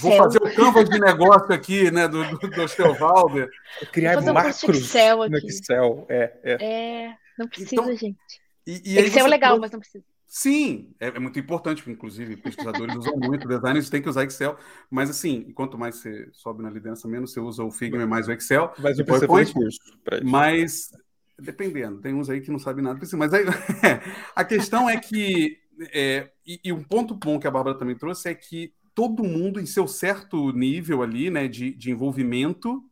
vou 0.00 0.16
fazer 0.16 0.38
o 0.38 0.54
canvas 0.54 0.88
de 0.88 0.98
negócio 0.98 1.52
aqui, 1.52 1.90
né, 1.90 2.08
do, 2.08 2.24
do, 2.24 2.50
do 2.50 2.62
Osteovalder. 2.62 3.48
Criar 3.92 4.18
um 4.18 4.32
macros 4.32 4.64
Excel 4.64 5.22
aqui. 5.22 5.32
no 5.32 5.38
Excel. 5.38 6.06
É, 6.08 6.32
é. 6.42 6.64
é 6.64 7.14
não 7.38 7.46
precisa, 7.46 7.74
então, 7.74 7.96
gente. 7.96 8.18
E, 8.66 8.94
e 8.94 8.98
Excel 8.98 9.26
é 9.26 9.28
legal, 9.28 9.58
mas 9.60 9.70
não 9.70 9.78
precisa. 9.78 10.04
Sim, 10.26 10.92
é, 10.98 11.08
é, 11.08 11.18
muito 11.18 11.38
importante, 11.38 11.88
inclusive, 11.88 12.36
pesquisadores 12.36 12.96
usam 12.96 13.16
muito, 13.16 13.46
designers 13.46 13.88
têm 13.88 14.02
que 14.02 14.08
usar 14.08 14.24
Excel, 14.24 14.58
mas 14.90 15.08
assim, 15.08 15.52
quanto 15.52 15.78
mais 15.78 15.96
você 15.96 16.28
sobe 16.32 16.62
na 16.62 16.70
liderança, 16.70 17.06
menos 17.06 17.32
você 17.32 17.40
usa 17.40 17.62
o 17.62 17.70
Figma 17.70 18.02
e 18.02 18.06
mais 18.06 18.26
o 18.26 18.32
Excel. 18.32 18.72
Mas 18.78 18.98
o 18.98 19.04
PowerPoint, 19.04 19.52
curso 19.52 19.78
Mas, 20.24 20.90
dependendo, 21.38 22.00
tem 22.00 22.12
uns 22.12 22.28
aí 22.28 22.40
que 22.40 22.50
não 22.50 22.58
sabem 22.58 22.82
nada, 22.82 22.98
mas 23.16 23.32
aí, 23.32 23.44
a 24.34 24.44
questão 24.44 24.90
é 24.90 24.98
que 24.98 25.58
é, 25.92 26.30
e, 26.44 26.60
e, 26.64 26.72
um 26.72 26.82
ponto 26.82 27.14
bom 27.14 27.38
que 27.38 27.46
a 27.46 27.50
Bárbara 27.50 27.78
também 27.78 27.96
trouxe 27.96 28.28
é 28.28 28.34
que 28.34 28.72
todo 28.94 29.22
mundo, 29.22 29.60
em 29.60 29.66
seu 29.66 29.86
certo 29.86 30.50
nível 30.52 31.02
ali, 31.02 31.30
né, 31.30 31.46
de, 31.46 31.72
de 31.72 31.90
envolvimento, 31.90 32.82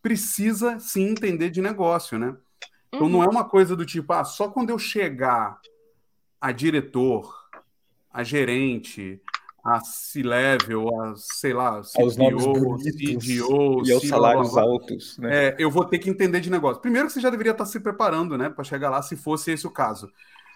precisa 0.00 0.78
sim 0.78 1.08
entender 1.08 1.50
de 1.50 1.60
negócio, 1.60 2.18
né? 2.18 2.36
Então 2.88 3.08
não 3.08 3.22
é 3.22 3.28
uma 3.28 3.44
coisa 3.44 3.74
do 3.74 3.84
tipo, 3.84 4.12
ah, 4.12 4.24
só 4.24 4.48
quando 4.48 4.70
eu 4.70 4.78
chegar 4.78 5.60
a 6.46 6.52
diretor, 6.52 7.34
a 8.12 8.22
gerente, 8.22 9.20
a 9.64 9.80
C-level, 9.80 11.02
a, 11.02 11.14
sei 11.16 11.52
lá, 11.52 11.82
CPO, 11.82 12.76
CDO, 12.78 13.82
e 13.84 13.92
aos 13.92 14.06
salários 14.06 14.52
blá, 14.52 14.62
blá, 14.62 14.70
altos, 14.70 15.18
né? 15.18 15.48
É, 15.48 15.56
eu 15.58 15.68
vou 15.68 15.84
ter 15.84 15.98
que 15.98 16.08
entender 16.08 16.38
de 16.38 16.48
negócio. 16.48 16.80
Primeiro 16.80 17.08
que 17.08 17.14
você 17.14 17.20
já 17.20 17.30
deveria 17.30 17.50
estar 17.50 17.66
se 17.66 17.80
preparando, 17.80 18.38
né, 18.38 18.48
para 18.48 18.62
chegar 18.62 18.90
lá, 18.90 19.02
se 19.02 19.16
fosse 19.16 19.50
esse 19.50 19.66
o 19.66 19.70
caso. 19.72 20.08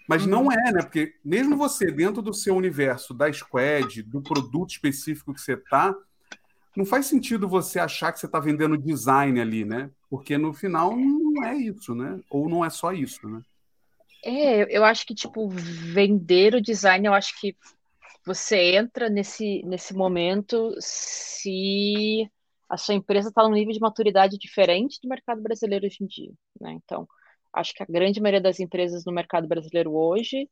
Mas 0.09 0.25
não 0.25 0.45
uhum. 0.45 0.53
é, 0.53 0.73
né? 0.73 0.81
Porque 0.81 1.15
mesmo 1.25 1.57
você, 1.57 1.91
dentro 1.91 2.23
do 2.23 2.33
seu 2.33 2.55
universo, 2.55 3.13
da 3.13 3.33
squad, 3.33 4.01
do 4.05 4.23
produto 4.23 4.71
específico 4.71 5.35
que 5.35 5.41
você 5.41 5.55
está, 5.55 5.93
não 6.77 6.85
faz 6.85 7.07
sentido 7.07 7.49
você 7.49 7.81
achar 7.81 8.13
que 8.13 8.21
você 8.21 8.27
está 8.27 8.39
vendendo 8.39 8.79
design 8.79 9.41
ali, 9.41 9.65
né? 9.65 9.91
Porque 10.09 10.39
no 10.39 10.53
final 10.53 10.97
não 10.97 11.45
é 11.45 11.57
isso, 11.57 11.97
né? 11.97 12.21
Ou 12.31 12.49
não 12.49 12.65
é 12.65 12.71
só 12.71 12.93
isso, 12.93 13.29
né? 13.29 13.43
É, 14.25 14.77
eu 14.77 14.85
acho 14.85 15.07
que, 15.07 15.15
tipo, 15.15 15.49
vender 15.49 16.55
o 16.55 16.61
design, 16.61 17.07
eu 17.07 17.15
acho 17.15 17.39
que 17.41 17.57
você 18.25 18.77
entra 18.77 19.09
nesse, 19.09 19.63
nesse 19.65 19.95
momento 19.95 20.75
se 20.79 22.29
a 22.69 22.77
sua 22.77 22.95
empresa 22.95 23.31
está 23.31 23.43
num 23.43 23.55
nível 23.55 23.73
de 23.73 23.81
maturidade 23.81 24.39
diferente 24.39 25.01
do 25.03 25.09
mercado 25.09 25.43
brasileiro 25.43 25.87
hoje 25.87 25.99
em 26.01 26.07
dia, 26.07 26.33
né? 26.61 26.73
Então, 26.73 27.09
acho 27.53 27.75
que 27.75 27.83
a 27.83 27.87
grande 27.87 28.21
maioria 28.21 28.41
das 28.41 28.61
empresas 28.61 29.05
no 29.05 29.13
mercado 29.13 29.49
brasileiro 29.49 29.93
hoje 29.93 30.49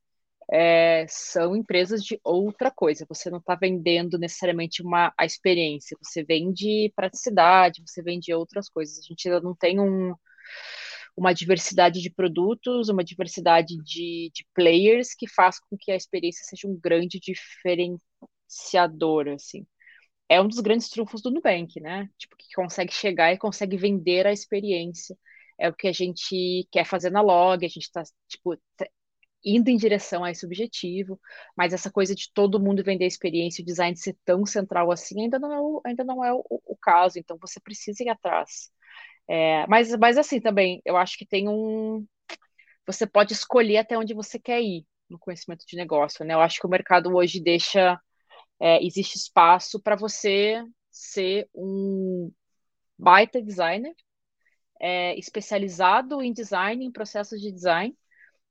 é, 0.51 1.07
são 1.09 1.55
empresas 1.55 2.03
de 2.03 2.19
outra 2.25 2.71
coisa. 2.71 3.07
Você 3.09 3.31
não 3.31 3.39
está 3.39 3.55
vendendo 3.55 4.19
necessariamente 4.19 4.83
uma, 4.83 5.13
a 5.17 5.25
experiência, 5.25 5.97
você 6.03 6.25
vende 6.25 6.93
praticidade, 6.97 7.83
você 7.87 8.03
vende 8.03 8.33
outras 8.35 8.69
coisas. 8.69 8.99
A 8.99 9.03
gente 9.03 9.29
ainda 9.29 9.41
não 9.41 9.55
tem 9.55 9.79
um, 9.79 10.15
uma 11.19 11.33
diversidade 11.35 12.01
de 12.01 12.11
produtos, 12.11 12.89
uma 12.89 13.05
diversidade 13.05 13.77
de, 13.85 14.31
de 14.35 14.47
players 14.55 15.15
que 15.15 15.29
faz 15.29 15.59
com 15.61 15.77
que 15.79 15.93
a 15.93 15.97
experiência 15.97 16.45
seja 16.45 16.69
um 16.69 16.79
grande 16.79 17.19
diferenciador, 17.21 19.29
assim. 19.29 19.67
É 20.29 20.41
um 20.41 20.49
dos 20.49 20.61
grandes 20.61 20.89
trunfos 20.91 21.23
do 21.23 21.31
Nubank, 21.31 21.81
né? 21.81 22.09
Tipo, 22.19 22.37
que 22.37 22.47
consegue 22.55 22.93
chegar 22.93 23.33
e 23.33 23.39
consegue 23.39 23.77
vender 23.77 24.27
a 24.27 24.33
experiência 24.33 25.17
é 25.59 25.69
o 25.69 25.75
que 25.75 25.89
a 25.89 25.93
gente 25.93 26.67
quer 26.71 26.85
fazer 26.85 27.11
na 27.11 27.21
log, 27.21 27.65
a 27.65 27.69
gente 27.69 27.85
está 27.85 28.03
tipo, 28.29 28.57
indo 29.45 29.69
em 29.69 29.77
direção 29.77 30.25
a 30.25 30.31
esse 30.31 30.47
objetivo, 30.47 31.21
mas 31.57 31.73
essa 31.73 31.91
coisa 31.91 32.15
de 32.15 32.31
todo 32.33 32.61
mundo 32.61 32.85
vender 32.85 33.05
a 33.05 33.09
experiência, 33.09 33.63
o 33.63 33.67
design 33.67 33.97
ser 33.97 34.17
tão 34.25 34.47
central 34.47 34.91
assim, 34.93 35.23
ainda 35.23 35.39
não 35.39 35.53
é 35.53 35.61
o, 35.61 35.81
ainda 35.85 36.05
não 36.05 36.25
é 36.25 36.33
o, 36.33 36.45
o 36.49 36.77
caso, 36.81 37.19
então 37.19 37.37
você 37.41 37.61
precisa 37.61 38.05
ir 38.05 38.09
atrás. 38.09 38.71
É, 39.29 39.67
mas, 39.67 39.95
mas 39.99 40.17
assim 40.19 40.41
também, 40.41 40.81
eu 40.85 40.97
acho 40.97 41.19
que 41.19 41.27
tem 41.27 41.49
um. 41.49 42.07
Você 42.87 43.07
pode 43.07 43.33
escolher 43.35 43.79
até 43.79 43.99
onde 43.99 44.15
você 44.15 44.39
quer 44.39 44.63
ir 44.63 44.87
no 45.11 45.19
conhecimento 45.19 45.65
de 45.67 45.77
negócio, 45.77 46.25
né? 46.25 46.35
Eu 46.35 46.41
acho 46.41 46.61
que 46.61 46.67
o 46.67 46.71
mercado 46.71 47.15
hoje 47.15 47.41
deixa. 47.43 48.01
É, 48.61 48.85
existe 48.85 49.17
espaço 49.17 49.81
para 49.83 49.97
você 49.97 50.65
ser 50.91 51.49
um 51.55 52.33
baita 52.99 53.43
designer, 53.43 53.95
é, 54.81 55.19
especializado 55.19 56.23
em 56.23 56.33
design, 56.33 56.85
em 56.85 56.93
processos 56.93 57.41
de 57.41 57.53
design, 57.53 57.97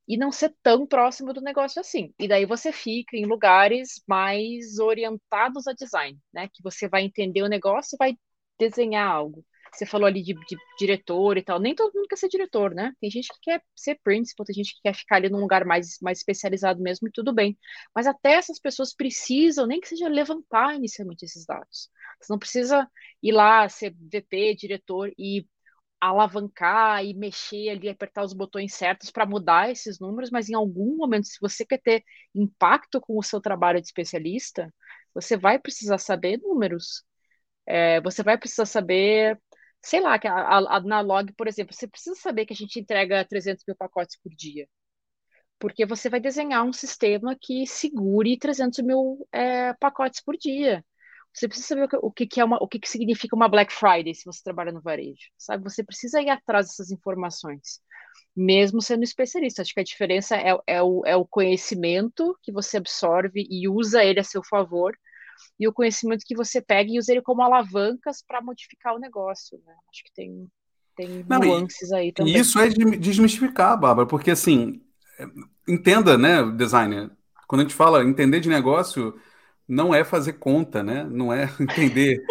e 0.08 0.18
não 0.18 0.32
ser 0.32 0.56
tão 0.64 0.88
próximo 0.88 1.34
do 1.34 1.42
negócio 1.42 1.82
assim. 1.82 2.14
E 2.20 2.28
daí 2.28 2.46
você 2.46 2.72
fica 2.72 3.18
em 3.18 3.26
lugares 3.26 4.02
mais 4.08 4.80
orientados 4.80 5.68
a 5.68 5.74
design, 5.74 6.18
né? 6.34 6.48
Que 6.50 6.64
você 6.64 6.88
vai 6.88 7.04
entender 7.04 7.44
o 7.44 7.50
negócio 7.50 7.96
e 7.96 7.98
vai 7.98 8.18
desenhar 8.60 9.10
algo. 9.10 9.46
Você 9.78 9.86
falou 9.86 10.08
ali 10.08 10.24
de, 10.24 10.34
de, 10.34 10.58
diretor 10.80 11.38
e 11.38 11.44
tal. 11.44 11.60
Nem 11.60 11.76
todo 11.76 11.94
mundo 11.94 12.08
quer 12.08 12.18
ser 12.18 12.30
diretor, 12.30 12.74
né? 12.74 12.94
Tem 13.00 13.10
gente 13.10 13.30
que 13.30 13.40
quer 13.42 13.62
ser 13.76 14.00
principal, 14.04 14.46
tem 14.46 14.56
gente 14.56 14.74
que 14.76 14.82
quer 14.82 14.94
ficar 14.96 15.18
ali 15.18 15.30
num 15.30 15.40
lugar 15.40 15.66
mais, 15.66 15.98
mais 16.02 16.20
especializado 16.20 16.82
mesmo, 16.82 17.08
e 17.08 17.12
tudo 17.12 17.34
bem. 17.34 17.58
Mas 17.96 18.08
até 18.08 18.34
essas 18.34 18.60
pessoas 18.60 18.94
precisam, 18.96 19.68
nem 19.68 19.80
que 19.80 19.88
seja 19.88 20.08
levantar 20.08 20.76
inicialmente 20.76 21.26
esses 21.26 21.46
dados. 21.46 21.90
Você 22.22 22.34
não 22.34 22.40
precisa 22.40 22.90
ir 23.22 23.32
lá 23.32 23.68
ser 23.70 23.94
VP, 23.96 24.56
diretor 24.56 25.12
e 25.18 25.46
alavancar 26.00 27.04
e 27.04 27.14
mexer 27.14 27.70
ali, 27.70 27.90
apertar 27.90 28.24
os 28.24 28.34
botões 28.34 28.74
certos 28.74 29.10
para 29.12 29.26
mudar 29.26 29.72
esses 29.72 30.00
números, 30.00 30.30
mas 30.30 30.50
em 30.50 30.54
algum 30.54 30.96
momento, 30.96 31.26
se 31.28 31.40
você 31.42 31.66
quer 31.66 31.82
ter 31.82 32.04
impacto 32.36 33.02
com 33.02 33.18
o 33.18 33.24
seu 33.24 33.42
trabalho 33.42 33.82
de 33.82 33.88
especialista, 33.88 34.74
você 35.14 35.36
vai 35.36 35.60
precisar 35.60 35.98
saber 35.98 36.38
números. 36.40 37.04
É, 37.66 38.00
você 38.02 38.24
vai 38.24 38.38
precisar 38.38 38.66
saber, 38.66 39.40
sei 39.82 40.02
lá, 40.02 40.20
que 40.20 40.28
a, 40.28 40.58
a, 40.58 40.80
na 40.82 41.02
log, 41.02 41.32
por 41.34 41.48
exemplo, 41.48 41.74
você 41.74 41.88
precisa 41.88 42.16
saber 42.16 42.46
que 42.46 42.54
a 42.54 42.56
gente 42.56 42.80
entrega 42.80 43.26
300 43.26 43.64
mil 43.68 43.76
pacotes 43.76 44.18
por 44.22 44.34
dia. 44.36 44.68
Porque 45.60 45.86
você 45.86 46.10
vai 46.10 46.20
desenhar 46.20 46.64
um 46.64 46.74
sistema 46.74 47.36
que 47.40 47.66
segure 47.66 48.38
300 48.38 48.80
mil 48.80 49.28
é, 49.32 49.74
pacotes 49.74 50.22
por 50.22 50.38
dia. 50.38 50.84
Você 51.34 51.48
precisa 51.48 51.68
saber 51.68 51.88
o 52.02 52.12
que, 52.12 52.26
que 52.28 52.42
é 52.42 52.46
uma, 52.46 52.58
o 52.62 52.68
que, 52.68 52.80
que 52.80 52.90
significa 52.90 53.36
uma 53.36 53.48
Black 53.48 53.72
Friday 53.72 54.14
se 54.16 54.26
você 54.26 54.42
trabalha 54.44 54.72
no 54.72 54.82
varejo, 54.82 55.30
sabe? 55.38 55.64
Você 55.64 55.84
precisa 55.84 56.22
ir 56.22 56.30
atrás 56.30 56.68
dessas 56.68 56.92
informações, 56.92 57.80
mesmo 58.36 58.82
sendo 58.82 59.04
especialista. 59.04 59.62
Acho 59.62 59.74
que 59.74 59.80
a 59.80 59.84
diferença 59.84 60.36
é, 60.36 60.58
é, 60.66 60.82
o, 60.82 61.04
é 61.06 61.16
o 61.16 61.26
conhecimento 61.26 62.38
que 62.42 62.52
você 62.52 62.78
absorve 62.78 63.48
e 63.50 63.68
usa 63.68 64.04
ele 64.04 64.20
a 64.20 64.24
seu 64.24 64.44
favor, 64.44 64.98
e 65.60 65.68
o 65.68 65.74
conhecimento 65.74 66.24
que 66.26 66.36
você 66.36 66.62
pega 66.62 66.92
e 66.92 67.00
usa 67.00 67.12
ele 67.12 67.22
como 67.22 67.42
alavancas 67.42 68.24
para 68.26 68.42
modificar 68.42 68.96
o 68.96 69.00
negócio. 69.00 69.60
Né? 69.66 69.74
Acho 69.90 70.04
que 70.04 70.14
tem, 70.14 70.48
tem 70.96 71.26
Não, 71.28 71.40
nuances 71.40 71.92
aí 71.92 72.12
também. 72.12 72.36
E 72.36 72.40
isso 72.40 72.60
é 72.60 72.70
de 72.70 72.98
desmistificar, 72.98 73.80
Bárbara, 73.80 74.08
porque 74.08 74.32
assim, 74.32 74.82
é, 75.20 75.26
entenda, 75.68 76.18
né, 76.18 76.44
designer, 76.52 77.12
quando 77.48 77.62
a 77.62 77.64
gente 77.64 77.76
fala 77.76 78.04
entender 78.04 78.40
de 78.40 78.50
negócio 78.50 79.14
não 79.68 79.94
é 79.94 80.04
fazer 80.04 80.34
conta, 80.34 80.82
né? 80.82 81.04
Não 81.04 81.34
é 81.34 81.44
entender 81.60 82.24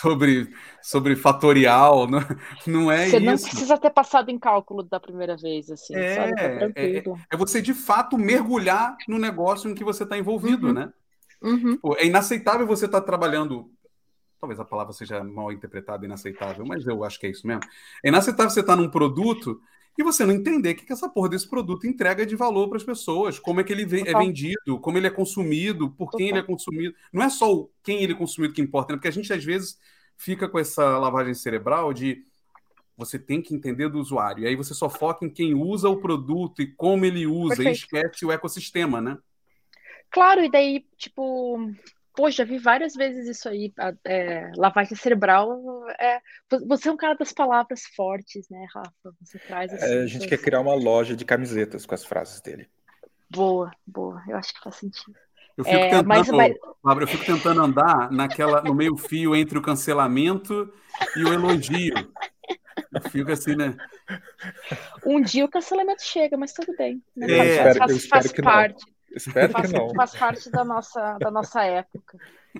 sobre, 0.00 0.48
sobre 0.80 1.14
fatorial, 1.14 2.08
não, 2.08 2.20
não 2.66 2.90
é 2.90 2.98
você 2.98 3.04
isso. 3.04 3.10
Você 3.18 3.20
não 3.20 3.38
precisa 3.38 3.78
ter 3.78 3.90
passado 3.90 4.30
em 4.30 4.38
cálculo 4.38 4.82
da 4.82 4.98
primeira 4.98 5.36
vez, 5.36 5.70
assim, 5.70 5.94
é, 5.94 6.14
sabe? 6.14 6.34
Tá 6.34 6.80
é, 6.80 7.02
é, 7.30 7.36
você 7.36 7.60
de 7.60 7.74
fato 7.74 8.16
mergulhar 8.16 8.96
no 9.06 9.18
negócio 9.18 9.70
em 9.70 9.74
que 9.74 9.84
você 9.84 10.04
está 10.04 10.16
envolvido, 10.16 10.68
uhum. 10.68 10.72
né? 10.72 10.92
Uhum. 11.42 11.74
Tipo, 11.74 11.96
é 11.96 12.06
inaceitável 12.06 12.66
você 12.66 12.86
estar 12.86 13.00
tá 13.00 13.06
trabalhando. 13.06 13.70
Talvez 14.40 14.58
a 14.58 14.64
palavra 14.64 14.92
seja 14.92 15.22
mal 15.22 15.52
interpretada, 15.52 16.04
inaceitável, 16.04 16.64
mas 16.66 16.86
eu 16.86 17.04
acho 17.04 17.18
que 17.18 17.26
é 17.26 17.30
isso 17.30 17.46
mesmo. 17.46 17.62
É 18.04 18.08
inaceitável 18.08 18.50
você 18.50 18.60
estar 18.60 18.76
tá 18.76 18.82
num 18.82 18.90
produto 18.90 19.60
e 19.96 20.02
você 20.02 20.24
não 20.24 20.32
entender 20.32 20.72
o 20.72 20.74
que, 20.76 20.86
que 20.86 20.92
essa 20.92 21.08
porra 21.08 21.28
desse 21.28 21.48
produto 21.48 21.86
entrega 21.86 22.24
de 22.24 22.34
valor 22.34 22.68
para 22.68 22.78
as 22.78 22.84
pessoas, 22.84 23.38
como 23.38 23.60
é 23.60 23.64
que 23.64 23.72
ele 23.72 23.82
é 23.82 24.18
vendido, 24.18 24.80
como 24.80 24.96
ele 24.96 25.06
é 25.06 25.10
consumido, 25.10 25.90
por 25.90 26.10
quem 26.10 26.30
ele 26.30 26.38
é 26.38 26.42
consumido. 26.42 26.94
Não 27.12 27.22
é 27.22 27.28
só 27.28 27.52
o 27.52 27.70
quem 27.82 28.02
ele 28.02 28.14
é 28.14 28.16
consumido 28.16 28.54
que 28.54 28.62
importa, 28.62 28.92
né? 28.92 28.96
porque 28.96 29.08
a 29.08 29.12
gente 29.12 29.32
às 29.32 29.44
vezes 29.44 29.78
fica 30.16 30.48
com 30.48 30.58
essa 30.58 30.98
lavagem 30.98 31.34
cerebral 31.34 31.92
de 31.92 32.24
você 32.96 33.18
tem 33.18 33.42
que 33.42 33.54
entender 33.54 33.88
do 33.88 33.98
usuário, 33.98 34.44
e 34.44 34.46
aí 34.46 34.54
você 34.54 34.74
só 34.74 34.88
foca 34.88 35.24
em 35.24 35.30
quem 35.30 35.54
usa 35.54 35.88
o 35.88 36.00
produto 36.00 36.62
e 36.62 36.66
como 36.66 37.04
ele 37.04 37.26
usa, 37.26 37.56
Perfeito. 37.56 37.68
e 37.68 37.72
esquece 37.72 38.24
o 38.24 38.30
ecossistema, 38.30 39.00
né? 39.00 39.18
Claro, 40.12 40.44
e 40.44 40.50
daí, 40.50 40.84
tipo, 40.96 41.58
Poxa, 42.14 42.38
já 42.38 42.44
vi 42.44 42.58
várias 42.58 42.94
vezes 42.94 43.26
isso 43.26 43.48
aí. 43.48 43.72
É, 44.04 44.52
lavagem 44.56 44.94
cerebral. 44.96 45.58
É, 45.98 46.20
você 46.66 46.88
é 46.88 46.92
um 46.92 46.96
cara 46.96 47.14
das 47.14 47.32
palavras 47.32 47.82
fortes, 47.96 48.46
né, 48.50 48.66
Rafa? 48.74 49.16
Você 49.22 49.38
traz 49.38 49.72
assim, 49.72 49.84
é, 49.84 50.02
A 50.02 50.06
gente 50.06 50.28
quer 50.28 50.38
criar 50.38 50.60
uma 50.60 50.74
loja 50.74 51.16
de 51.16 51.24
camisetas 51.24 51.86
com 51.86 51.94
as 51.94 52.04
frases 52.04 52.40
dele. 52.42 52.68
Boa, 53.30 53.70
boa. 53.86 54.22
Eu 54.28 54.36
acho 54.36 54.52
que 54.52 54.60
faz 54.60 54.76
sentido. 54.76 55.16
Eu 55.56 55.64
fico, 55.64 55.76
é, 55.76 55.88
tentando, 55.88 56.06
mas, 56.06 56.28
mas... 56.28 57.00
eu 57.00 57.06
fico 57.06 57.24
tentando 57.24 57.62
andar 57.62 58.10
naquela, 58.10 58.62
no 58.62 58.74
meio 58.74 58.96
fio 58.96 59.34
entre 59.34 59.56
o 59.56 59.62
cancelamento 59.62 60.72
e 61.16 61.24
o 61.24 61.32
elogio. 61.32 61.94
Eu 62.92 63.00
fico 63.10 63.32
assim, 63.32 63.54
né? 63.54 63.74
Um 65.04 65.20
dia 65.20 65.44
o 65.44 65.48
cancelamento 65.48 66.02
chega, 66.02 66.36
mas 66.36 66.52
tudo 66.52 66.74
bem. 66.76 67.02
Né? 67.16 67.56
É, 67.56 67.74
faz, 67.74 68.06
faz 68.06 68.32
parte. 68.32 68.84
Espero 69.14 69.52
faz, 69.52 69.70
que 69.70 69.78
não. 69.78 69.94
Faz 69.94 70.14
parte 70.14 70.50
da 70.50 70.64
nossa, 70.64 71.18
da 71.18 71.30
nossa 71.30 71.62
época. 71.64 72.18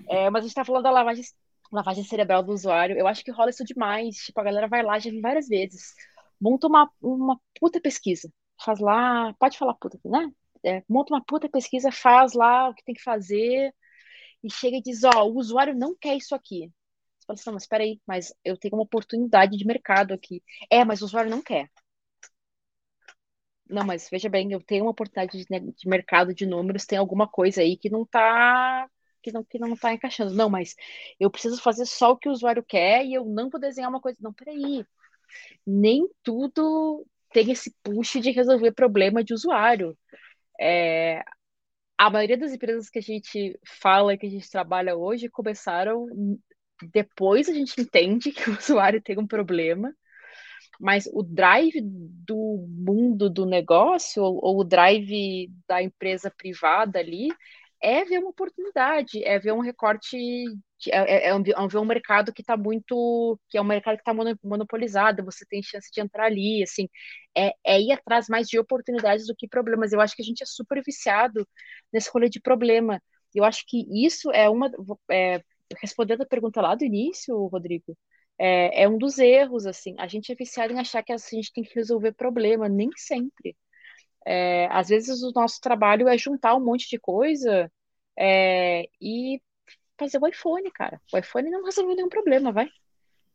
É, 0.08 0.30
mas 0.30 0.44
a 0.44 0.46
gente 0.46 0.54
tá 0.54 0.64
falando 0.64 0.84
da 0.84 0.90
lavagem, 0.90 1.24
lavagem 1.70 2.04
cerebral 2.04 2.42
do 2.42 2.52
usuário. 2.52 2.98
Eu 2.98 3.06
acho 3.06 3.24
que 3.24 3.30
rola 3.30 3.50
isso 3.50 3.64
demais. 3.64 4.16
Tipo, 4.16 4.40
a 4.40 4.44
galera 4.44 4.68
vai 4.68 4.82
lá, 4.82 4.98
já 4.98 5.10
vi 5.10 5.20
várias 5.20 5.48
vezes. 5.48 5.94
Monta 6.40 6.66
uma, 6.66 6.90
uma 7.00 7.40
puta 7.58 7.80
pesquisa. 7.80 8.30
Faz 8.62 8.78
lá. 8.80 9.34
Pode 9.34 9.58
falar 9.58 9.74
puta 9.74 9.98
né? 10.04 10.30
É, 10.64 10.82
monta 10.88 11.12
uma 11.12 11.24
puta 11.24 11.48
pesquisa, 11.48 11.90
faz 11.90 12.34
lá 12.34 12.68
o 12.68 12.74
que 12.74 12.84
tem 12.84 12.94
que 12.94 13.02
fazer. 13.02 13.74
E 14.42 14.52
chega 14.52 14.76
e 14.76 14.82
diz: 14.82 15.02
Ó, 15.04 15.28
o 15.28 15.38
usuário 15.38 15.74
não 15.74 15.96
quer 15.98 16.16
isso 16.16 16.34
aqui. 16.34 16.70
Você 17.18 17.26
fala 17.26 17.34
assim: 17.34 17.46
não, 17.46 17.54
mas 17.54 17.66
peraí, 17.66 18.00
mas 18.06 18.34
eu 18.44 18.56
tenho 18.56 18.74
uma 18.74 18.82
oportunidade 18.82 19.56
de 19.56 19.66
mercado 19.66 20.12
aqui. 20.12 20.42
É, 20.70 20.84
mas 20.84 21.02
o 21.02 21.04
usuário 21.04 21.30
não 21.30 21.42
quer. 21.42 21.70
Não, 23.72 23.84
mas 23.84 24.08
veja 24.10 24.28
bem, 24.28 24.52
eu 24.52 24.60
tenho 24.62 24.84
uma 24.84 24.90
oportunidade 24.90 25.38
de, 25.38 25.60
de 25.72 25.88
mercado 25.88 26.34
de 26.34 26.46
números, 26.46 26.84
tem 26.86 26.98
alguma 26.98 27.26
coisa 27.26 27.62
aí 27.62 27.76
que 27.76 27.90
não 27.90 28.02
está 28.02 28.88
que 29.22 29.32
não 29.32 29.44
que 29.44 29.58
não 29.58 29.76
tá 29.76 29.92
encaixando. 29.92 30.34
Não, 30.34 30.50
mas 30.50 30.74
eu 31.18 31.30
preciso 31.30 31.60
fazer 31.60 31.86
só 31.86 32.12
o 32.12 32.16
que 32.16 32.28
o 32.28 32.32
usuário 32.32 32.62
quer 32.62 33.04
e 33.04 33.14
eu 33.14 33.24
não 33.24 33.48
vou 33.50 33.60
desenhar 33.60 33.90
uma 33.90 34.00
coisa. 34.00 34.18
Não, 34.20 34.32
peraí. 34.32 34.84
Nem 35.66 36.08
tudo 36.22 37.06
tem 37.32 37.50
esse 37.50 37.74
push 37.82 38.20
de 38.20 38.30
resolver 38.30 38.72
problema 38.72 39.24
de 39.24 39.34
usuário. 39.34 39.96
É, 40.60 41.22
a 41.98 42.10
maioria 42.10 42.36
das 42.36 42.52
empresas 42.52 42.90
que 42.90 42.98
a 42.98 43.02
gente 43.02 43.58
fala, 43.66 44.16
que 44.16 44.26
a 44.26 44.30
gente 44.30 44.50
trabalha 44.50 44.96
hoje, 44.96 45.28
começaram 45.30 46.06
depois 46.92 47.48
a 47.48 47.52
gente 47.52 47.80
entende 47.80 48.32
que 48.32 48.50
o 48.50 48.58
usuário 48.58 49.00
tem 49.00 49.18
um 49.18 49.26
problema 49.26 49.94
mas 50.82 51.08
o 51.12 51.22
drive 51.22 51.80
do 51.80 52.66
mundo 52.68 53.30
do 53.30 53.46
negócio, 53.46 54.20
ou, 54.20 54.40
ou 54.42 54.60
o 54.60 54.64
drive 54.64 55.48
da 55.68 55.80
empresa 55.80 56.28
privada 56.36 56.98
ali, 56.98 57.28
é 57.80 58.04
ver 58.04 58.18
uma 58.18 58.30
oportunidade, 58.30 59.22
é 59.24 59.38
ver 59.38 59.52
um 59.52 59.60
recorte, 59.60 60.16
é, 60.88 61.28
é, 61.28 61.28
é, 61.28 61.38
ver 61.38 61.78
um 61.78 61.84
mercado 61.84 62.32
que 62.32 62.42
está 62.42 62.56
muito, 62.56 63.38
que 63.48 63.56
é 63.56 63.60
um 63.60 63.64
mercado 63.64 63.96
que 63.96 64.02
está 64.02 64.12
monopolizado, 64.42 65.24
você 65.24 65.46
tem 65.46 65.62
chance 65.62 65.88
de 65.92 66.00
entrar 66.00 66.24
ali, 66.26 66.64
assim, 66.64 66.88
é, 67.36 67.52
é, 67.64 67.80
ir 67.80 67.92
atrás 67.92 68.28
mais 68.28 68.48
de 68.48 68.58
oportunidades 68.58 69.26
do 69.28 69.36
que 69.36 69.46
problemas. 69.46 69.92
Eu 69.92 70.00
acho 70.00 70.16
que 70.16 70.22
a 70.22 70.24
gente 70.24 70.42
é 70.42 70.46
super 70.46 70.82
viciado 70.84 71.46
nesse 71.92 72.10
rolê 72.12 72.28
de 72.28 72.40
problema. 72.40 73.00
Eu 73.32 73.44
acho 73.44 73.64
que 73.68 73.86
isso 74.04 74.32
é 74.32 74.48
uma, 74.50 74.68
é, 75.10 75.40
respondendo 75.80 76.22
a 76.22 76.26
pergunta 76.26 76.60
lá 76.60 76.74
do 76.74 76.84
início, 76.84 77.36
Rodrigo, 77.46 77.96
é, 78.38 78.82
é, 78.84 78.88
um 78.88 78.98
dos 78.98 79.18
erros, 79.18 79.66
assim. 79.66 79.94
A 79.98 80.06
gente 80.08 80.32
é 80.32 80.34
viciado 80.34 80.72
em 80.72 80.78
achar 80.80 81.02
que 81.02 81.12
a 81.12 81.16
gente 81.16 81.52
tem 81.52 81.64
que 81.64 81.74
resolver 81.74 82.12
problema, 82.12 82.68
nem 82.68 82.90
sempre. 82.96 83.56
É, 84.26 84.66
às 84.70 84.88
vezes 84.88 85.22
o 85.22 85.32
nosso 85.34 85.60
trabalho 85.60 86.08
é 86.08 86.16
juntar 86.18 86.54
um 86.56 86.64
monte 86.64 86.88
de 86.88 86.98
coisa 86.98 87.70
é, 88.18 88.84
e 89.00 89.40
fazer 89.98 90.18
o 90.18 90.28
iPhone, 90.28 90.70
cara. 90.72 91.00
O 91.12 91.18
iPhone 91.18 91.50
não 91.50 91.64
resolveu 91.64 91.96
nenhum 91.96 92.08
problema, 92.08 92.52
vai. 92.52 92.68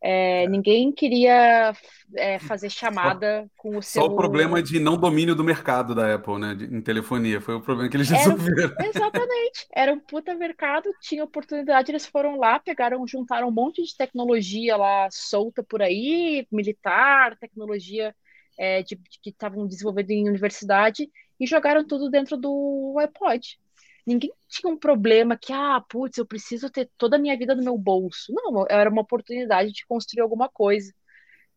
É. 0.09 0.47
Ninguém 0.47 0.89
queria 0.89 1.75
é, 2.15 2.39
fazer 2.39 2.69
chamada 2.69 3.43
só, 3.43 3.49
com 3.57 3.77
o 3.77 3.83
seu. 3.83 4.03
Só 4.03 4.07
o 4.07 4.15
problema 4.15 4.63
de 4.63 4.79
não 4.79 4.95
domínio 4.95 5.35
do 5.35 5.43
mercado 5.43 5.93
da 5.93 6.15
Apple, 6.15 6.39
né? 6.39 6.55
De, 6.55 6.63
em 6.63 6.79
telefonia. 6.79 7.41
Foi 7.41 7.55
o 7.55 7.61
problema 7.61 7.89
que 7.89 7.97
eles 7.97 8.09
resolveram. 8.09 8.73
Era, 8.79 8.87
exatamente. 8.87 9.67
Era 9.69 9.91
um 9.91 9.99
puta 9.99 10.33
mercado, 10.33 10.89
tinha 11.01 11.25
oportunidade, 11.25 11.91
eles 11.91 12.05
foram 12.05 12.37
lá, 12.37 12.57
pegaram, 12.57 13.05
juntaram 13.05 13.49
um 13.49 13.51
monte 13.51 13.83
de 13.83 13.97
tecnologia 13.97 14.77
lá 14.77 15.09
solta 15.11 15.61
por 15.61 15.81
aí, 15.81 16.47
militar, 16.49 17.35
tecnologia 17.37 18.15
é, 18.57 18.81
de, 18.83 18.95
de, 18.95 19.19
que 19.21 19.29
estavam 19.29 19.67
desenvolvendo 19.67 20.11
em 20.11 20.29
universidade, 20.29 21.09
e 21.37 21.45
jogaram 21.45 21.85
tudo 21.85 22.09
dentro 22.09 22.37
do 22.37 22.95
iPod 22.97 23.59
ninguém 24.07 24.31
tinha 24.47 24.71
um 24.71 24.77
problema 24.77 25.37
que, 25.37 25.51
ah, 25.51 25.83
putz, 25.89 26.17
eu 26.17 26.25
preciso 26.25 26.69
ter 26.69 26.89
toda 26.97 27.17
a 27.17 27.19
minha 27.19 27.37
vida 27.37 27.53
no 27.53 27.63
meu 27.63 27.77
bolso. 27.77 28.33
Não, 28.33 28.65
era 28.69 28.89
uma 28.89 29.01
oportunidade 29.01 29.73
de 29.73 29.85
construir 29.85 30.21
alguma 30.21 30.47
coisa. 30.47 30.93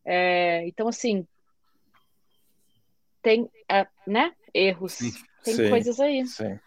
É, 0.03 0.67
então, 0.67 0.89
assim, 0.89 1.25
tem, 3.21 3.49
é, 3.69 3.87
né, 4.05 4.33
erros, 4.53 4.97
tem 5.43 5.55
sim, 5.55 5.69
coisas 5.69 5.99
aí. 5.99 6.27
Sim. 6.27 6.59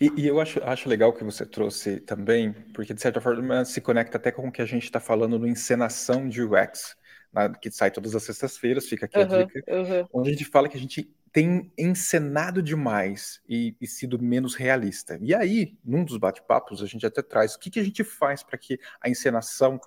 E, 0.00 0.10
e, 0.22 0.26
eu 0.26 0.40
acho, 0.40 0.60
acho 0.64 0.88
legal 0.88 1.12
que 1.12 1.22
você 1.22 1.46
trouxe 1.46 2.00
também, 2.00 2.52
porque 2.74 2.92
de 2.92 3.00
certa 3.00 3.20
forma 3.20 3.64
se 3.64 3.80
conecta 3.80 4.16
até 4.16 4.32
com 4.32 4.48
o 4.48 4.52
que 4.52 4.60
a 4.60 4.66
gente 4.66 4.84
está 4.84 4.98
falando 4.98 5.38
no 5.38 5.46
encenação 5.46 6.28
de 6.28 6.42
UX, 6.42 6.96
na, 7.32 7.48
que 7.50 7.70
sai 7.70 7.90
todas 7.90 8.14
as 8.14 8.22
sextas-feiras, 8.22 8.88
fica 8.88 9.06
aqui 9.06 9.18
uhum, 9.18 9.24
a 9.24 9.44
dica, 9.44 9.64
uhum. 9.68 10.08
onde 10.12 10.30
a 10.30 10.32
gente 10.32 10.44
fala 10.44 10.68
que 10.68 10.76
a 10.76 10.80
gente 10.80 11.10
tem 11.32 11.70
encenado 11.76 12.62
demais 12.62 13.40
e, 13.48 13.76
e, 13.80 13.86
sido 13.86 14.18
menos 14.18 14.54
realista. 14.54 15.18
E 15.20 15.34
aí, 15.34 15.76
num 15.84 16.04
dos 16.04 16.16
bate-papos, 16.16 16.82
a 16.82 16.86
gente 16.86 17.04
até 17.04 17.22
traz 17.22 17.54
o 17.54 17.58
que, 17.58 17.70
que 17.70 17.80
a 17.80 17.84
gente 17.84 18.02
faz 18.02 18.42
para 18.42 18.58
que 18.58 18.80
a 19.00 19.08
encenação 19.08 19.78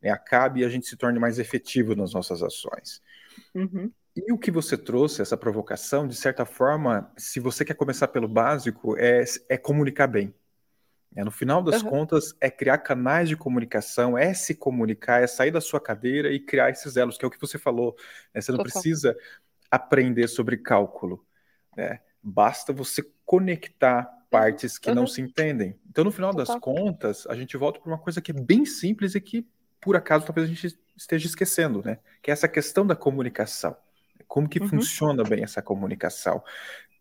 né, 0.00 0.10
acabe 0.10 0.60
e 0.60 0.64
a 0.64 0.68
gente 0.68 0.86
se 0.86 0.96
torne 0.96 1.18
mais 1.18 1.38
efetivo 1.38 1.94
nas 1.94 2.12
nossas 2.12 2.42
ações. 2.42 3.02
Uhum. 3.54 3.90
E 4.16 4.32
o 4.32 4.38
que 4.38 4.50
você 4.50 4.76
trouxe, 4.76 5.22
essa 5.22 5.36
provocação, 5.36 6.06
de 6.06 6.14
certa 6.14 6.44
forma, 6.44 7.10
se 7.16 7.40
você 7.40 7.64
quer 7.64 7.74
começar 7.74 8.08
pelo 8.08 8.28
básico, 8.28 8.96
é, 8.98 9.24
é 9.48 9.56
comunicar 9.56 10.06
bem. 10.06 10.34
É, 11.16 11.24
no 11.24 11.30
final 11.30 11.62
das 11.62 11.82
Uhum. 11.82 11.90
contas, 11.90 12.34
é 12.40 12.48
criar 12.50 12.78
canais 12.78 13.28
de 13.28 13.36
comunicação, 13.36 14.16
é 14.16 14.32
se 14.32 14.54
comunicar, 14.54 15.22
é 15.22 15.26
sair 15.26 15.50
da 15.50 15.60
sua 15.60 15.80
cadeira 15.80 16.32
e 16.32 16.38
criar 16.38 16.70
esses 16.70 16.96
elos, 16.96 17.18
que 17.18 17.24
é 17.24 17.28
o 17.28 17.30
que 17.30 17.40
você 17.40 17.58
falou. 17.58 17.96
né? 18.32 18.40
Você 18.40 18.52
não 18.52 18.58
Total. 18.58 18.72
precisa 18.72 19.16
aprender 19.70 20.28
sobre 20.28 20.56
cálculo. 20.56 21.24
né? 21.76 22.00
Basta 22.22 22.72
você 22.72 23.02
conectar 23.24 24.04
partes 24.30 24.78
que 24.78 24.92
não 24.92 25.02
Uhum. 25.02 25.08
se 25.08 25.20
entendem. 25.22 25.78
Então, 25.88 26.04
no 26.04 26.12
final 26.12 26.32
das 26.32 26.54
contas, 26.56 27.26
a 27.28 27.34
gente 27.34 27.56
volta 27.56 27.80
para 27.80 27.90
uma 27.90 27.98
coisa 27.98 28.20
que 28.20 28.30
é 28.30 28.34
bem 28.34 28.64
simples 28.64 29.14
e 29.14 29.20
que, 29.20 29.46
por 29.80 29.96
acaso, 29.96 30.26
talvez 30.26 30.46
a 30.48 30.52
gente 30.52 30.78
esteja 30.96 31.26
esquecendo, 31.26 31.82
né? 31.84 31.98
Que 32.22 32.30
é 32.30 32.32
essa 32.32 32.46
questão 32.48 32.86
da 32.86 32.94
comunicação. 32.94 33.76
Como 34.28 34.48
que 34.48 34.60
Uhum. 34.60 34.68
funciona 34.68 35.24
bem 35.24 35.42
essa 35.42 35.60
comunicação? 35.62 36.42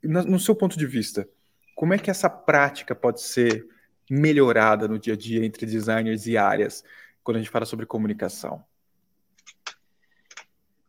No 0.01 0.39
seu 0.39 0.55
ponto 0.55 0.77
de 0.77 0.85
vista, 0.87 1.27
como 1.75 1.93
é 1.93 1.99
que 1.99 2.09
essa 2.09 2.29
prática 2.29 2.95
pode 2.95 3.21
ser 3.21 3.67
melhorada 4.09 4.87
no 4.87 4.97
dia 4.97 5.13
a 5.13 5.17
dia 5.17 5.45
entre 5.45 5.65
designers 5.65 6.25
e 6.25 6.37
áreas 6.37 6.83
quando 7.23 7.37
a 7.37 7.39
gente 7.39 7.51
fala 7.51 7.65
sobre 7.65 7.85
comunicação? 7.85 8.63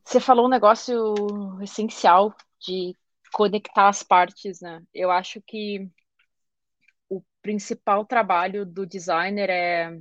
Você 0.04 0.18
falou 0.18 0.46
um 0.46 0.50
negócio 0.50 1.14
essencial 1.62 2.35
de 2.59 2.96
conectar 3.33 3.88
as 3.88 4.02
partes, 4.02 4.61
né? 4.61 4.83
Eu 4.92 5.11
acho 5.11 5.40
que 5.40 5.88
o 7.09 7.22
principal 7.40 8.04
trabalho 8.04 8.66
do 8.66 8.85
designer 8.85 9.48
é 9.48 10.00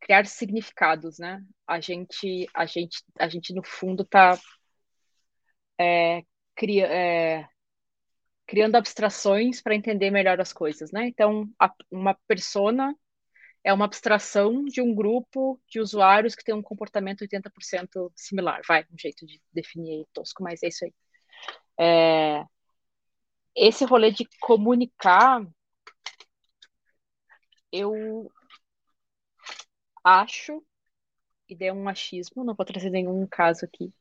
criar 0.00 0.26
significados, 0.26 1.18
né? 1.18 1.44
A 1.66 1.80
gente, 1.80 2.48
a 2.54 2.64
gente, 2.64 3.04
a 3.18 3.28
gente 3.28 3.52
no 3.52 3.62
fundo 3.62 4.04
tá 4.04 4.38
é, 5.78 6.22
cria, 6.54 6.86
é, 6.86 7.48
criando 8.50 8.76
abstrações 8.76 9.62
para 9.62 9.76
entender 9.76 10.10
melhor 10.10 10.40
as 10.40 10.52
coisas, 10.52 10.92
né? 10.92 11.06
Então, 11.08 11.48
a- 11.60 11.72
uma 11.90 12.14
persona 12.28 12.94
é 13.64 13.72
uma 13.72 13.86
abstração 13.86 14.64
de 14.66 14.82
um 14.82 14.94
grupo 14.94 15.60
de 15.68 15.80
usuários 15.80 16.34
que 16.36 16.44
tem 16.44 16.54
um 16.54 16.62
comportamento 16.62 17.22
80% 17.22 18.12
similar. 18.16 18.60
Vai, 18.68 18.84
um 18.92 18.98
jeito 18.98 19.26
de 19.26 19.40
definir 19.52 20.06
tosco, 20.14 20.42
mas 20.44 20.62
é 20.62 20.68
isso 20.68 20.84
aí. 20.84 20.94
É, 21.80 22.44
esse 23.54 23.84
rolê 23.84 24.10
de 24.10 24.26
comunicar, 24.40 25.46
eu 27.72 28.30
acho, 30.04 30.62
e 31.48 31.56
dei 31.56 31.72
um 31.72 31.88
achismo, 31.88 32.44
não 32.44 32.54
vou 32.54 32.66
trazer 32.66 32.90
nenhum 32.90 33.26
caso 33.28 33.64
aqui, 33.66 33.92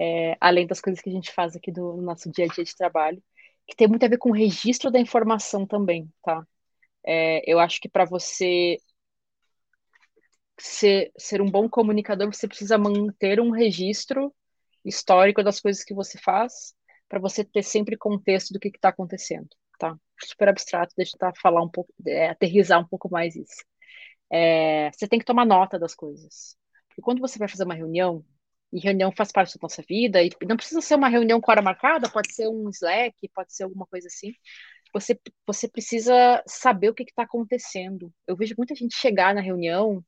é, 0.00 0.36
além 0.40 0.66
das 0.66 0.80
coisas 0.80 1.02
que 1.02 1.10
a 1.10 1.12
gente 1.12 1.32
faz 1.32 1.56
aqui 1.56 1.72
do 1.72 1.94
no 1.96 2.02
nosso 2.02 2.30
dia 2.30 2.46
a 2.46 2.48
dia 2.48 2.64
de 2.64 2.76
trabalho, 2.76 3.22
que 3.66 3.76
tem 3.76 3.88
muito 3.88 4.04
a 4.04 4.08
ver 4.08 4.18
com 4.18 4.30
o 4.30 4.34
registro 4.34 4.90
da 4.90 5.00
informação 5.00 5.66
também, 5.66 6.10
tá? 6.22 6.46
É, 7.04 7.42
eu 7.50 7.58
acho 7.58 7.80
que 7.80 7.88
para 7.88 8.04
você 8.04 8.78
ser, 10.58 11.12
ser 11.18 11.40
um 11.40 11.50
bom 11.50 11.68
comunicador, 11.68 12.32
você 12.32 12.48
precisa 12.48 12.78
manter 12.78 13.40
um 13.40 13.50
registro 13.50 14.34
histórico 14.84 15.42
das 15.42 15.60
coisas 15.60 15.84
que 15.84 15.94
você 15.94 16.18
faz, 16.18 16.74
para 17.08 17.20
você 17.20 17.44
ter 17.44 17.62
sempre 17.62 17.96
contexto 17.96 18.52
do 18.52 18.60
que 18.60 18.68
está 18.68 18.88
acontecendo, 18.88 19.48
tá? 19.78 19.96
Super 20.22 20.48
abstrato, 20.48 20.94
deixa 20.96 21.10
eu 21.10 21.18
tentar 21.18 21.32
falar 21.40 21.62
um 21.62 21.68
pouco, 21.68 21.92
é, 22.06 22.28
aterrizar 22.28 22.80
um 22.80 22.86
pouco 22.86 23.10
mais 23.10 23.36
isso. 23.36 23.64
É, 24.30 24.90
você 24.92 25.06
tem 25.08 25.18
que 25.18 25.24
tomar 25.24 25.44
nota 25.44 25.78
das 25.78 25.94
coisas. 25.94 26.56
Porque 26.88 27.02
quando 27.02 27.20
você 27.20 27.38
vai 27.38 27.48
fazer 27.48 27.64
uma 27.64 27.74
reunião, 27.74 28.24
e 28.72 28.80
reunião 28.80 29.12
faz 29.12 29.32
parte 29.32 29.54
da 29.54 29.60
nossa 29.62 29.82
vida, 29.88 30.22
e 30.22 30.30
não 30.46 30.56
precisa 30.56 30.80
ser 30.80 30.96
uma 30.96 31.08
reunião 31.08 31.40
com 31.40 31.50
hora 31.50 31.62
marcada, 31.62 32.10
pode 32.10 32.34
ser 32.34 32.48
um 32.48 32.68
Slack, 32.70 33.28
pode 33.34 33.54
ser 33.54 33.64
alguma 33.64 33.86
coisa 33.86 34.08
assim. 34.08 34.32
Você, 34.92 35.18
você 35.46 35.68
precisa 35.68 36.42
saber 36.46 36.90
o 36.90 36.94
que 36.94 37.04
está 37.04 37.22
acontecendo. 37.22 38.12
Eu 38.26 38.36
vejo 38.36 38.54
muita 38.56 38.74
gente 38.74 38.96
chegar 38.96 39.34
na 39.34 39.40
reunião 39.40 40.04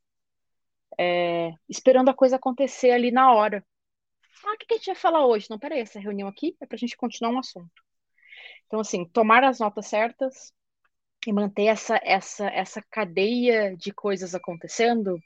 é, 0.98 1.52
esperando 1.68 2.08
a 2.08 2.14
coisa 2.14 2.36
acontecer 2.36 2.90
ali 2.90 3.10
na 3.10 3.32
hora. 3.32 3.64
Ah, 4.44 4.54
o 4.54 4.58
que 4.58 4.74
a 4.74 4.76
gente 4.76 4.86
vai 4.86 4.94
falar 4.94 5.26
hoje? 5.26 5.46
Não, 5.50 5.58
peraí, 5.58 5.80
essa 5.80 6.00
reunião 6.00 6.28
aqui 6.28 6.56
é 6.60 6.66
para 6.66 6.76
a 6.76 6.78
gente 6.78 6.96
continuar 6.96 7.32
um 7.32 7.38
assunto. 7.38 7.82
Então, 8.66 8.80
assim, 8.80 9.04
tomar 9.06 9.44
as 9.44 9.58
notas 9.58 9.86
certas 9.86 10.52
e 11.26 11.32
manter 11.32 11.66
essa, 11.66 12.00
essa, 12.02 12.46
essa 12.48 12.82
cadeia 12.90 13.76
de 13.76 13.92
coisas 13.92 14.34
acontecendo 14.34 15.18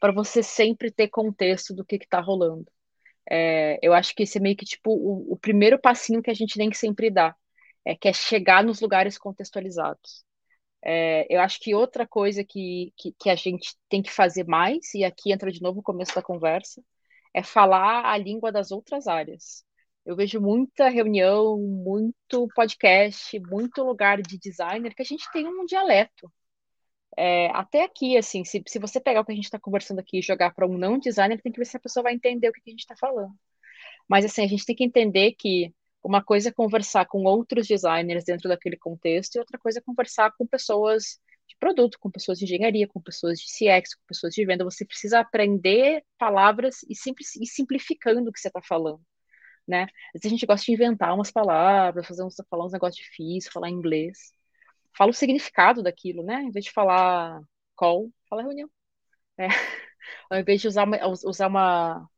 para 0.00 0.12
você 0.12 0.42
sempre 0.42 0.90
ter 0.90 1.08
contexto 1.08 1.74
do 1.74 1.84
que 1.84 1.96
está 1.96 2.20
rolando. 2.20 2.66
É, 3.30 3.78
eu 3.82 3.94
acho 3.94 4.14
que 4.14 4.24
esse 4.24 4.38
é 4.38 4.40
meio 4.40 4.56
que 4.56 4.64
tipo 4.66 4.90
o, 4.92 5.32
o 5.32 5.36
primeiro 5.36 5.78
passinho 5.78 6.22
que 6.22 6.30
a 6.30 6.34
gente 6.34 6.58
nem 6.58 6.72
sempre 6.72 7.10
dá, 7.10 7.34
é, 7.84 7.96
que 7.96 8.08
é 8.08 8.12
chegar 8.12 8.62
nos 8.64 8.80
lugares 8.80 9.18
contextualizados. 9.18 10.24
É, 10.84 11.26
eu 11.30 11.40
acho 11.40 11.60
que 11.60 11.74
outra 11.74 12.06
coisa 12.06 12.44
que, 12.44 12.92
que, 12.96 13.12
que 13.18 13.30
a 13.30 13.34
gente 13.34 13.74
tem 13.88 14.02
que 14.02 14.12
fazer 14.12 14.44
mais, 14.46 14.92
e 14.94 15.04
aqui 15.04 15.32
entra 15.32 15.50
de 15.50 15.62
novo 15.62 15.80
o 15.80 15.82
começo 15.82 16.14
da 16.14 16.22
conversa, 16.22 16.82
é 17.34 17.42
falar 17.42 18.06
a 18.06 18.16
língua 18.18 18.52
das 18.52 18.70
outras 18.70 19.06
áreas. 19.08 19.64
Eu 20.04 20.16
vejo 20.16 20.40
muita 20.40 20.88
reunião, 20.88 21.58
muito 21.58 22.48
podcast, 22.54 23.38
muito 23.40 23.82
lugar 23.82 24.20
de 24.20 24.38
designer 24.38 24.94
que 24.94 25.02
a 25.02 25.04
gente 25.04 25.30
tem 25.32 25.46
um 25.46 25.64
dialeto. 25.64 26.30
É, 27.16 27.48
até 27.52 27.84
aqui, 27.84 28.16
assim, 28.16 28.44
se, 28.44 28.62
se 28.66 28.78
você 28.78 29.00
pegar 29.00 29.20
o 29.20 29.24
que 29.24 29.32
a 29.32 29.34
gente 29.34 29.44
está 29.44 29.58
conversando 29.58 30.00
aqui 30.00 30.18
e 30.18 30.22
jogar 30.22 30.54
para 30.54 30.66
um 30.66 30.76
não 30.76 30.98
designer, 30.98 31.40
tem 31.40 31.52
que 31.52 31.58
ver 31.58 31.64
se 31.66 31.76
a 31.76 31.80
pessoa 31.80 32.04
vai 32.04 32.14
entender 32.14 32.48
o 32.48 32.52
que, 32.52 32.60
a 32.66 32.70
gente 32.70 32.80
está 32.80 32.96
falando. 32.96 33.32
Mas, 34.08 34.24
assim, 34.24 34.44
a 34.44 34.48
gente 34.48 34.64
tem 34.66 34.76
que 34.76 34.84
entender 34.84 35.32
que 35.32 35.72
uma 36.02 36.22
coisa 36.22 36.50
é 36.50 36.52
conversar 36.52 37.06
com 37.06 37.24
outros 37.24 37.66
designers 37.66 38.24
dentro 38.24 38.48
daquele 38.48 38.76
contexto 38.76 39.36
e 39.36 39.38
outra 39.38 39.58
coisa 39.58 39.78
é 39.78 39.82
conversar 39.82 40.32
com 40.36 40.46
pessoas 40.46 41.18
de 41.46 41.56
produto, 41.58 41.98
com 41.98 42.10
pessoas 42.10 42.38
de 42.38 42.44
engenharia, 42.44 42.88
com 42.88 43.00
pessoas 43.00 43.38
de 43.38 43.46
CX, 43.46 43.94
com 43.94 44.04
pessoas 44.06 44.34
de 44.34 44.44
venda. 44.44 44.64
Você 44.64 44.84
precisa 44.84 45.20
aprender 45.20 46.04
palavras 46.18 46.78
e, 46.88 46.96
sempre, 46.96 47.24
e 47.40 47.46
simplificando 47.46 48.28
o 48.28 48.32
que 48.32 48.40
você 48.40 48.48
está 48.48 48.60
falando. 48.62 49.00
Né? 49.66 49.84
Às 50.14 50.20
vezes 50.20 50.26
a 50.26 50.28
gente 50.30 50.46
gosta 50.46 50.64
de 50.66 50.72
inventar 50.72 51.14
umas 51.14 51.30
palavras, 51.30 52.06
fazer 52.06 52.22
uns, 52.22 52.36
falar 52.50 52.66
uns 52.66 52.72
negócios 52.72 53.02
difíceis, 53.04 53.52
falar 53.52 53.70
inglês. 53.70 54.32
Fala 54.96 55.10
o 55.10 55.14
significado 55.14 55.82
daquilo, 55.82 56.22
né? 56.22 56.42
Em 56.42 56.50
vez 56.50 56.64
de 56.64 56.72
falar 56.72 57.40
call, 57.76 58.10
fala 58.28 58.42
reunião. 58.42 58.68
É. 59.38 59.48
Ao 60.30 60.38
invés 60.38 60.60
de 60.60 60.68
usar 60.68 60.84
uma, 60.84 60.98
usar 61.06 61.48
uma 61.48 62.08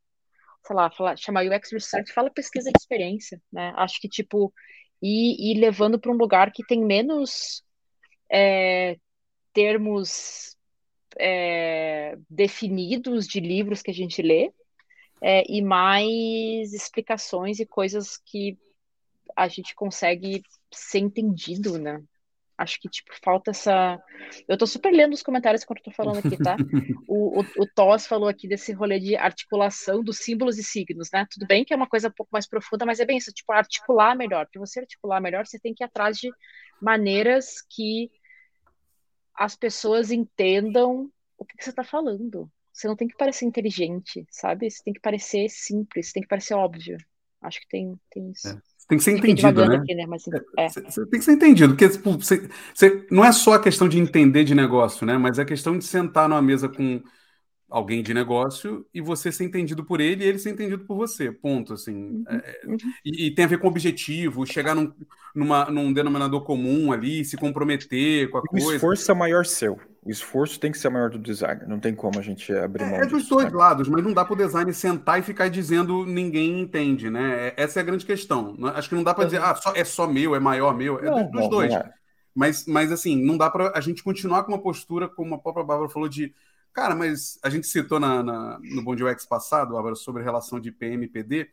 sei 0.66 0.76
lá, 0.76 0.90
falar, 0.90 1.16
chamar 1.16 1.46
UX 1.46 1.72
Research, 1.72 2.12
fala 2.12 2.30
pesquisa 2.30 2.70
de 2.70 2.78
experiência, 2.78 3.40
né? 3.52 3.72
Acho 3.76 4.00
que, 4.00 4.08
tipo, 4.08 4.52
ir 5.00 5.58
levando 5.60 5.98
para 5.98 6.10
um 6.10 6.16
lugar 6.16 6.50
que 6.52 6.66
tem 6.66 6.84
menos 6.84 7.62
é, 8.30 8.96
termos 9.52 10.56
é, 11.18 12.16
definidos 12.28 13.26
de 13.26 13.40
livros 13.40 13.80
que 13.80 13.90
a 13.90 13.94
gente 13.94 14.20
lê 14.20 14.52
é, 15.22 15.44
e 15.50 15.62
mais 15.62 16.72
explicações 16.72 17.60
e 17.60 17.66
coisas 17.66 18.16
que 18.16 18.58
a 19.36 19.48
gente 19.48 19.74
consegue 19.74 20.42
ser 20.72 20.98
entendido, 20.98 21.78
né? 21.78 22.02
Acho 22.58 22.80
que, 22.80 22.88
tipo, 22.88 23.12
falta 23.22 23.50
essa. 23.50 24.02
Eu 24.48 24.56
tô 24.56 24.66
super 24.66 24.90
lendo 24.90 25.12
os 25.12 25.22
comentários 25.22 25.62
quando 25.62 25.78
eu 25.78 25.84
tô 25.84 25.90
falando 25.90 26.18
aqui, 26.18 26.36
tá? 26.38 26.56
O, 27.08 27.40
o, 27.40 27.44
o 27.58 27.66
Toss 27.74 28.06
falou 28.06 28.28
aqui 28.28 28.48
desse 28.48 28.72
rolê 28.72 28.98
de 28.98 29.14
articulação 29.14 30.02
dos 30.02 30.18
símbolos 30.18 30.58
e 30.58 30.64
signos, 30.64 31.08
né? 31.12 31.26
Tudo 31.30 31.46
bem 31.46 31.64
que 31.64 31.72
é 31.72 31.76
uma 31.76 31.86
coisa 31.86 32.08
um 32.08 32.12
pouco 32.12 32.30
mais 32.32 32.48
profunda, 32.48 32.84
mas 32.84 32.98
é 32.98 33.04
bem 33.04 33.18
isso, 33.18 33.32
tipo, 33.32 33.52
articular 33.52 34.16
melhor. 34.16 34.46
Para 34.50 34.60
você 34.60 34.80
articular 34.80 35.20
melhor, 35.20 35.46
você 35.46 35.58
tem 35.58 35.74
que 35.74 35.84
ir 35.84 35.86
atrás 35.86 36.16
de 36.16 36.30
maneiras 36.80 37.62
que 37.70 38.10
as 39.34 39.54
pessoas 39.54 40.10
entendam 40.10 41.10
o 41.38 41.44
que, 41.44 41.56
que 41.56 41.64
você 41.64 41.72
tá 41.72 41.84
falando. 41.84 42.50
Você 42.72 42.88
não 42.88 42.96
tem 42.96 43.08
que 43.08 43.16
parecer 43.16 43.44
inteligente, 43.44 44.26
sabe? 44.30 44.70
Você 44.70 44.82
tem 44.82 44.92
que 44.92 45.00
parecer 45.00 45.48
simples, 45.48 46.12
tem 46.12 46.22
que 46.22 46.28
parecer 46.28 46.54
óbvio. 46.54 46.96
Acho 47.40 47.60
que 47.60 47.68
tem, 47.68 47.94
tem 48.10 48.30
isso. 48.30 48.48
É. 48.48 48.60
Tem 48.88 48.98
que 48.98 49.04
ser 49.04 49.16
entendido, 49.16 49.66
né? 49.66 49.76
Aqui, 49.76 49.94
né? 49.94 50.06
Mas, 50.06 50.24
é. 50.56 50.68
Você 50.68 51.06
tem 51.06 51.18
que 51.18 51.24
ser 51.24 51.32
entendido, 51.32 51.74
porque 51.74 51.88
tipo, 51.88 52.12
você, 52.12 52.48
você, 52.72 53.04
não 53.10 53.24
é 53.24 53.32
só 53.32 53.54
a 53.54 53.60
questão 53.60 53.88
de 53.88 53.98
entender 53.98 54.44
de 54.44 54.54
negócio, 54.54 55.04
né? 55.04 55.18
Mas 55.18 55.38
é 55.38 55.42
a 55.42 55.46
questão 55.46 55.76
de 55.76 55.84
sentar 55.84 56.28
numa 56.28 56.40
mesa 56.40 56.68
com 56.68 57.02
alguém 57.68 58.00
de 58.00 58.14
negócio 58.14 58.86
e 58.94 59.00
você 59.00 59.32
ser 59.32 59.44
entendido 59.44 59.84
por 59.84 60.00
ele 60.00 60.24
e 60.24 60.28
ele 60.28 60.38
ser 60.38 60.50
entendido 60.50 60.84
por 60.84 60.96
você, 60.96 61.32
ponto, 61.32 61.72
assim. 61.72 61.94
Uhum, 61.94 62.24
é, 62.28 62.60
uhum. 62.66 62.76
E, 63.04 63.26
e, 63.26 63.34
tem 63.34 63.44
a 63.44 63.48
ver 63.48 63.58
com 63.58 63.66
objetivo, 63.66 64.46
chegar 64.46 64.74
num, 64.74 64.92
numa, 65.34 65.64
num 65.64 65.92
denominador 65.92 66.44
comum 66.44 66.92
ali, 66.92 67.24
se 67.24 67.36
comprometer 67.36 68.30
com 68.30 68.38
a 68.38 68.40
o 68.40 68.44
coisa. 68.44 68.68
O 68.68 68.72
esforço 68.74 69.10
é 69.10 69.14
maior 69.14 69.44
seu. 69.44 69.80
O 70.06 70.10
esforço 70.10 70.60
tem 70.60 70.70
que 70.70 70.78
ser 70.78 70.88
maior 70.88 71.10
do 71.10 71.18
designer. 71.18 71.66
Não 71.66 71.80
tem 71.80 71.94
como 71.94 72.18
a 72.18 72.22
gente 72.22 72.52
abrir 72.52 72.84
mão 72.84 72.94
É, 72.94 73.02
é 73.02 73.06
dos 73.06 73.22
disso, 73.22 73.34
dois 73.34 73.52
né? 73.52 73.58
lados, 73.58 73.88
mas 73.88 74.04
não 74.04 74.12
dá 74.12 74.24
para 74.24 74.34
o 74.34 74.36
designer 74.36 74.72
sentar 74.72 75.18
e 75.18 75.22
ficar 75.22 75.48
dizendo 75.48 76.06
ninguém 76.06 76.60
entende, 76.60 77.10
né? 77.10 77.52
Essa 77.56 77.80
é 77.80 77.82
a 77.82 77.84
grande 77.84 78.06
questão. 78.06 78.56
Acho 78.74 78.88
que 78.88 78.94
não 78.94 79.02
dá 79.02 79.12
para 79.12 79.24
dizer, 79.24 79.42
ah, 79.42 79.54
só, 79.56 79.72
é 79.74 79.84
só 79.84 80.06
meu, 80.06 80.36
é 80.36 80.38
maior 80.38 80.76
meu. 80.76 81.00
É 81.00 81.10
Não, 81.10 81.30
dos 81.30 81.40
não, 81.42 81.48
dois. 81.48 81.72
não 81.72 81.80
é. 81.80 81.92
Mas, 82.34 82.66
mas, 82.66 82.92
assim, 82.92 83.20
não 83.24 83.36
dá 83.36 83.50
para 83.50 83.72
a 83.74 83.80
gente 83.80 84.02
continuar 84.02 84.44
com 84.44 84.52
uma 84.52 84.60
postura, 84.60 85.08
como 85.08 85.34
a 85.34 85.38
própria 85.38 85.64
Bárbara 85.64 85.88
falou, 85.88 86.08
de 86.08 86.34
cara, 86.72 86.94
mas 86.94 87.38
a 87.42 87.48
gente 87.48 87.66
citou 87.66 87.98
na, 87.98 88.22
na 88.22 88.58
no 88.62 88.82
Bom 88.84 88.94
Dia 88.94 89.06
UX 89.06 89.24
passado, 89.24 89.72
Bárbara, 89.72 89.94
sobre 89.94 90.22
relação 90.22 90.60
de 90.60 90.70
PM 90.70 91.06
e 91.06 91.08
PD, 91.08 91.48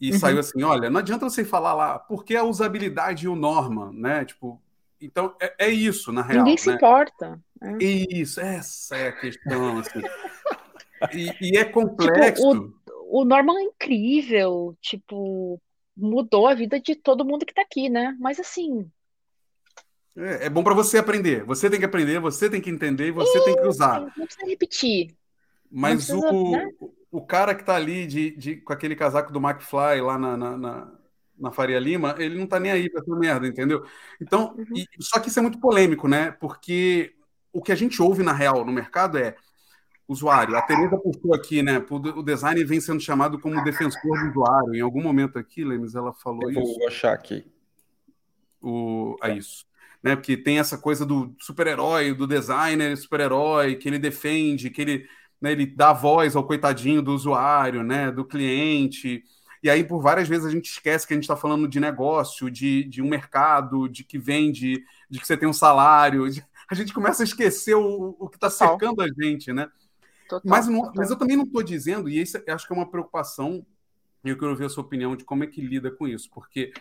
e 0.00 0.12
uhum. 0.12 0.18
saiu 0.18 0.38
assim, 0.38 0.62
olha, 0.62 0.88
não 0.88 1.00
adianta 1.00 1.28
você 1.28 1.44
falar 1.44 1.74
lá, 1.74 1.98
porque 1.98 2.36
a 2.36 2.44
usabilidade 2.44 3.24
e 3.24 3.28
o 3.28 3.34
norma, 3.34 3.92
né? 3.92 4.24
Tipo, 4.24 4.62
então 5.04 5.34
é, 5.40 5.66
é 5.66 5.70
isso, 5.70 6.12
na 6.12 6.22
real. 6.22 6.38
Ninguém 6.38 6.56
se 6.56 6.68
né? 6.68 6.74
importa. 6.74 7.40
É. 7.62 7.84
Isso, 7.84 8.40
essa 8.40 8.96
é 8.96 9.08
a 9.08 9.12
questão, 9.12 9.78
assim. 9.78 10.00
e, 11.14 11.52
e, 11.52 11.56
é 11.56 11.64
complexo. 11.64 12.50
Tipo, 12.50 12.74
o, 13.08 13.22
o 13.22 13.24
Norman 13.24 13.58
é 13.58 13.62
incrível, 13.62 14.76
tipo, 14.80 15.60
mudou 15.96 16.46
a 16.46 16.54
vida 16.54 16.80
de 16.80 16.94
todo 16.94 17.24
mundo 17.24 17.46
que 17.46 17.54
tá 17.54 17.62
aqui, 17.62 17.88
né? 17.88 18.16
Mas 18.18 18.40
assim, 18.40 18.90
é, 20.16 20.46
é 20.46 20.50
bom 20.50 20.62
para 20.62 20.74
você 20.74 20.98
aprender. 20.98 21.44
Você 21.44 21.68
tem 21.68 21.78
que 21.78 21.84
aprender, 21.84 22.20
você 22.20 22.48
tem 22.48 22.60
que 22.60 22.70
entender 22.70 23.08
e 23.08 23.12
você 23.12 23.42
tem 23.44 23.54
que 23.54 23.66
usar. 23.66 24.00
Não 24.00 24.26
precisa 24.26 24.46
repetir. 24.46 25.14
Mas 25.70 26.06
precisa, 26.06 26.30
o, 26.30 26.52
né? 26.52 26.70
o 27.10 27.20
cara 27.20 27.54
que 27.54 27.64
tá 27.64 27.74
ali 27.74 28.06
de, 28.06 28.30
de, 28.36 28.56
com 28.56 28.72
aquele 28.72 28.94
casaco 28.94 29.32
do 29.32 29.40
McFly 29.40 30.00
lá 30.00 30.18
na, 30.18 30.36
na, 30.36 30.56
na, 30.56 30.92
na 31.38 31.50
Faria 31.50 31.78
Lima, 31.78 32.14
ele 32.18 32.38
não 32.38 32.46
tá 32.46 32.60
nem 32.60 32.72
aí 32.72 32.90
pra 32.90 33.00
essa 33.00 33.16
merda, 33.16 33.46
entendeu? 33.46 33.84
Então, 34.20 34.54
uhum. 34.56 34.64
e, 34.74 34.86
só 35.00 35.18
que 35.18 35.28
isso 35.28 35.38
é 35.38 35.42
muito 35.42 35.58
polêmico, 35.58 36.06
né? 36.06 36.30
Porque 36.32 37.14
o 37.52 37.62
que 37.62 37.72
a 37.72 37.76
gente 37.76 38.00
ouve 38.00 38.22
na 38.22 38.32
real 38.32 38.64
no 38.64 38.72
mercado 38.72 39.18
é 39.18 39.34
usuário. 40.06 40.56
A 40.56 40.62
Teresa 40.62 40.96
postou 40.98 41.34
aqui, 41.34 41.62
né? 41.62 41.84
O 41.90 42.22
design 42.22 42.62
vem 42.64 42.80
sendo 42.80 43.00
chamado 43.00 43.38
como 43.38 43.62
defensor 43.64 44.00
do 44.02 44.30
usuário. 44.30 44.74
Em 44.74 44.80
algum 44.80 45.02
momento 45.02 45.38
aqui, 45.38 45.64
Lemes, 45.64 45.94
ela 45.94 46.12
falou 46.12 46.50
Eu 46.50 46.62
isso. 46.62 46.78
Vou 46.78 46.88
achar 46.88 47.12
aqui. 47.12 47.44
O, 48.60 49.16
é 49.22 49.36
isso 49.36 49.64
né? 50.04 50.14
Porque 50.14 50.36
tem 50.36 50.58
essa 50.58 50.76
coisa 50.76 51.06
do 51.06 51.34
super-herói, 51.40 52.12
do 52.12 52.26
designer 52.26 52.94
super-herói, 52.94 53.76
que 53.76 53.88
ele 53.88 53.98
defende, 53.98 54.68
que 54.68 54.82
ele, 54.82 55.08
né, 55.40 55.52
ele 55.52 55.64
dá 55.64 55.94
voz 55.94 56.36
ao 56.36 56.46
coitadinho 56.46 57.00
do 57.00 57.14
usuário, 57.14 57.82
né? 57.82 58.12
Do 58.12 58.22
cliente. 58.22 59.24
E 59.64 59.70
aí, 59.70 59.82
por 59.82 59.98
várias 59.98 60.28
vezes, 60.28 60.44
a 60.44 60.50
gente 60.50 60.70
esquece 60.70 61.06
que 61.06 61.14
a 61.14 61.16
gente 61.16 61.24
está 61.24 61.34
falando 61.34 61.66
de 61.66 61.80
negócio, 61.80 62.50
de, 62.50 62.84
de 62.84 63.00
um 63.00 63.08
mercado, 63.08 63.88
de 63.88 64.04
que 64.04 64.18
vende, 64.18 64.84
de 65.08 65.18
que 65.18 65.26
você 65.26 65.38
tem 65.38 65.48
um 65.48 65.54
salário. 65.54 66.30
De... 66.30 66.44
A 66.70 66.74
gente 66.74 66.92
começa 66.92 67.22
a 67.22 67.24
esquecer 67.24 67.74
o, 67.74 68.14
o 68.18 68.28
que 68.28 68.36
está 68.36 68.48
cercando 68.48 69.02
a 69.02 69.06
gente, 69.06 69.52
né? 69.52 69.68
Total, 70.28 70.42
mas, 70.44 70.66
não, 70.66 70.92
mas 70.94 71.10
eu 71.10 71.16
também 71.16 71.36
não 71.36 71.44
estou 71.44 71.62
dizendo, 71.62 72.08
e 72.08 72.18
isso 72.18 72.42
acho 72.48 72.66
que 72.66 72.72
é 72.72 72.76
uma 72.76 72.90
preocupação, 72.90 73.64
e 74.24 74.30
eu 74.30 74.38
quero 74.38 74.50
ouvir 74.50 74.64
a 74.64 74.68
sua 74.70 74.82
opinião 74.82 75.14
de 75.14 75.24
como 75.24 75.44
é 75.44 75.46
que 75.46 75.60
lida 75.60 75.90
com 75.90 76.08
isso, 76.08 76.30
porque 76.32 76.72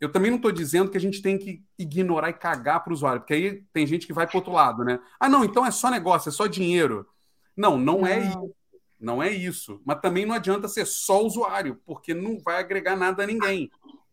eu 0.00 0.10
também 0.10 0.30
não 0.30 0.38
estou 0.38 0.50
dizendo 0.50 0.90
que 0.90 0.96
a 0.96 1.00
gente 1.00 1.20
tem 1.20 1.38
que 1.38 1.62
ignorar 1.78 2.30
e 2.30 2.34
cagar 2.34 2.82
para 2.82 2.90
o 2.90 2.94
usuário, 2.94 3.20
porque 3.20 3.34
aí 3.34 3.62
tem 3.70 3.86
gente 3.86 4.06
que 4.06 4.14
vai 4.14 4.26
para 4.26 4.38
outro 4.38 4.52
lado, 4.52 4.82
né? 4.82 4.98
Ah, 5.20 5.28
não, 5.28 5.44
então 5.44 5.64
é 5.64 5.70
só 5.70 5.90
negócio, 5.90 6.30
é 6.30 6.32
só 6.32 6.46
dinheiro. 6.46 7.06
Não, 7.54 7.76
não, 7.76 8.06
é 8.06 8.18
não. 8.18 8.26
é 8.26 8.28
isso. 8.28 8.54
Não 9.00 9.22
é 9.22 9.30
isso. 9.30 9.80
Mas 9.84 10.00
também 10.00 10.26
não 10.26 10.34
adianta 10.34 10.68
ser 10.68 10.86
só 10.86 11.24
usuário, 11.24 11.80
porque 11.86 12.12
não 12.14 12.38
vai 12.38 12.58
agregar 12.58 12.96
nada 12.96 13.22
a 13.22 13.26
ninguém. 13.26 13.70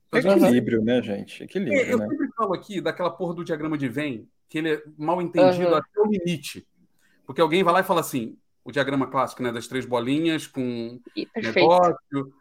Então, 0.07 0.37
Equilíbrio, 0.37 0.81
né, 0.83 1.01
gente? 1.01 1.43
Equilíbrio. 1.43 1.79
É, 1.79 1.91
eu 1.91 1.97
né? 1.97 2.07
sempre 2.07 2.29
falo 2.35 2.53
aqui 2.53 2.79
daquela 2.79 3.09
porra 3.09 3.33
do 3.33 3.43
diagrama 3.43 3.77
de 3.77 3.89
Venn, 3.89 4.25
que 4.47 4.59
ele 4.59 4.73
é 4.73 4.83
mal 4.97 5.21
entendido 5.21 5.69
uhum. 5.69 5.75
até 5.75 5.99
o 5.99 6.05
limite. 6.05 6.65
Porque 7.25 7.41
alguém 7.41 7.63
vai 7.63 7.73
lá 7.73 7.79
e 7.79 7.83
fala 7.83 8.01
assim: 8.01 8.37
o 8.63 8.71
diagrama 8.71 9.07
clássico, 9.07 9.43
né, 9.43 9.51
das 9.51 9.67
três 9.67 9.85
bolinhas 9.85 10.47
com 10.47 10.99
negócio 11.35 12.33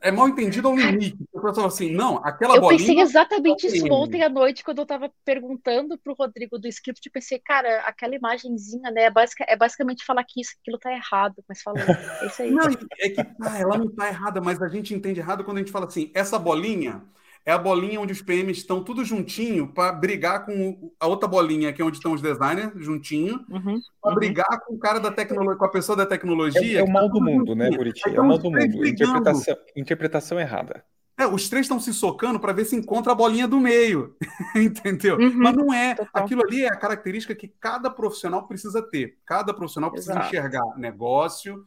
é 0.00 0.10
mal 0.10 0.28
entendido 0.28 0.68
ao 0.68 0.76
limite. 0.76 1.16
Eu 1.32 1.42
pensava 1.42 1.66
assim, 1.66 1.92
não, 1.92 2.16
aquela 2.24 2.56
eu 2.56 2.60
bolinha... 2.60 2.80
Eu 2.80 2.86
pensei 2.86 3.02
exatamente 3.02 3.66
isso 3.66 3.86
ontem 3.92 4.22
à 4.22 4.28
noite, 4.28 4.64
quando 4.64 4.78
eu 4.78 4.84
estava 4.84 5.10
perguntando 5.24 5.98
para 5.98 6.12
o 6.12 6.16
Rodrigo 6.16 6.58
do 6.58 6.68
script, 6.68 7.06
eu 7.06 7.12
pensei, 7.12 7.38
cara, 7.38 7.80
aquela 7.80 8.14
imagenzinha, 8.14 8.90
né, 8.90 9.02
é, 9.04 9.10
basic, 9.10 9.44
é 9.46 9.56
basicamente 9.56 10.04
falar 10.04 10.24
que 10.24 10.40
isso, 10.40 10.52
aquilo 10.60 10.78
tá 10.78 10.92
errado, 10.92 11.42
mas 11.48 11.62
falando, 11.62 11.90
é 11.90 12.26
isso 12.26 12.42
aí. 12.42 12.50
Não, 12.50 12.64
é 12.98 13.08
que 13.10 13.20
ah, 13.20 13.58
ela 13.58 13.78
não 13.78 13.88
tá 13.88 14.08
errada, 14.08 14.40
mas 14.40 14.60
a 14.62 14.68
gente 14.68 14.94
entende 14.94 15.20
errado 15.20 15.44
quando 15.44 15.58
a 15.58 15.60
gente 15.60 15.72
fala 15.72 15.86
assim, 15.86 16.10
essa 16.14 16.38
bolinha 16.38 17.02
é 17.44 17.52
a 17.52 17.58
bolinha 17.58 18.00
onde 18.00 18.12
os 18.12 18.22
PMs 18.22 18.58
estão 18.58 18.84
tudo 18.84 19.04
juntinho 19.04 19.68
para 19.68 19.92
brigar 19.92 20.44
com 20.44 20.92
a 20.98 21.06
outra 21.06 21.28
bolinha, 21.28 21.72
que 21.72 21.80
é 21.80 21.84
onde 21.84 21.96
estão 21.96 22.12
os 22.12 22.20
designers, 22.20 22.72
juntinho, 22.76 23.44
uhum, 23.48 23.80
para 24.00 24.12
uhum. 24.12 24.14
brigar 24.14 24.60
com 24.66 24.74
o 24.74 24.78
cara 24.78 25.00
da 25.00 25.10
tecnologia, 25.10 25.56
com 25.56 25.64
a 25.64 25.70
pessoa 25.70 25.96
da 25.96 26.06
tecnologia. 26.06 26.78
É, 26.78 26.80
é 26.80 26.84
o 26.84 26.90
mal 26.90 27.08
do 27.08 27.20
mundo, 27.20 27.54
né, 27.54 27.70
Buriti? 27.70 28.02
É 28.08 28.20
o 28.20 28.24
mal 28.24 28.38
do 28.38 28.50
mundo. 28.50 28.86
Interpretação, 28.86 29.56
interpretação 29.76 30.40
errada. 30.40 30.84
É, 31.18 31.26
os 31.26 31.50
três 31.50 31.66
estão 31.66 31.78
se 31.78 31.92
socando 31.92 32.40
para 32.40 32.52
ver 32.52 32.64
se 32.64 32.74
encontra 32.74 33.12
a 33.12 33.14
bolinha 33.14 33.46
do 33.46 33.60
meio, 33.60 34.16
entendeu? 34.56 35.18
Uhum, 35.18 35.32
Mas 35.34 35.54
não 35.54 35.72
é. 35.72 35.94
Total. 35.94 36.24
Aquilo 36.24 36.42
ali 36.42 36.62
é 36.64 36.68
a 36.68 36.76
característica 36.76 37.34
que 37.34 37.46
cada 37.46 37.90
profissional 37.90 38.46
precisa 38.46 38.80
ter. 38.80 39.18
Cada 39.26 39.52
profissional 39.52 39.90
precisa 39.90 40.12
Exato. 40.12 40.26
enxergar 40.28 40.78
negócio, 40.78 41.62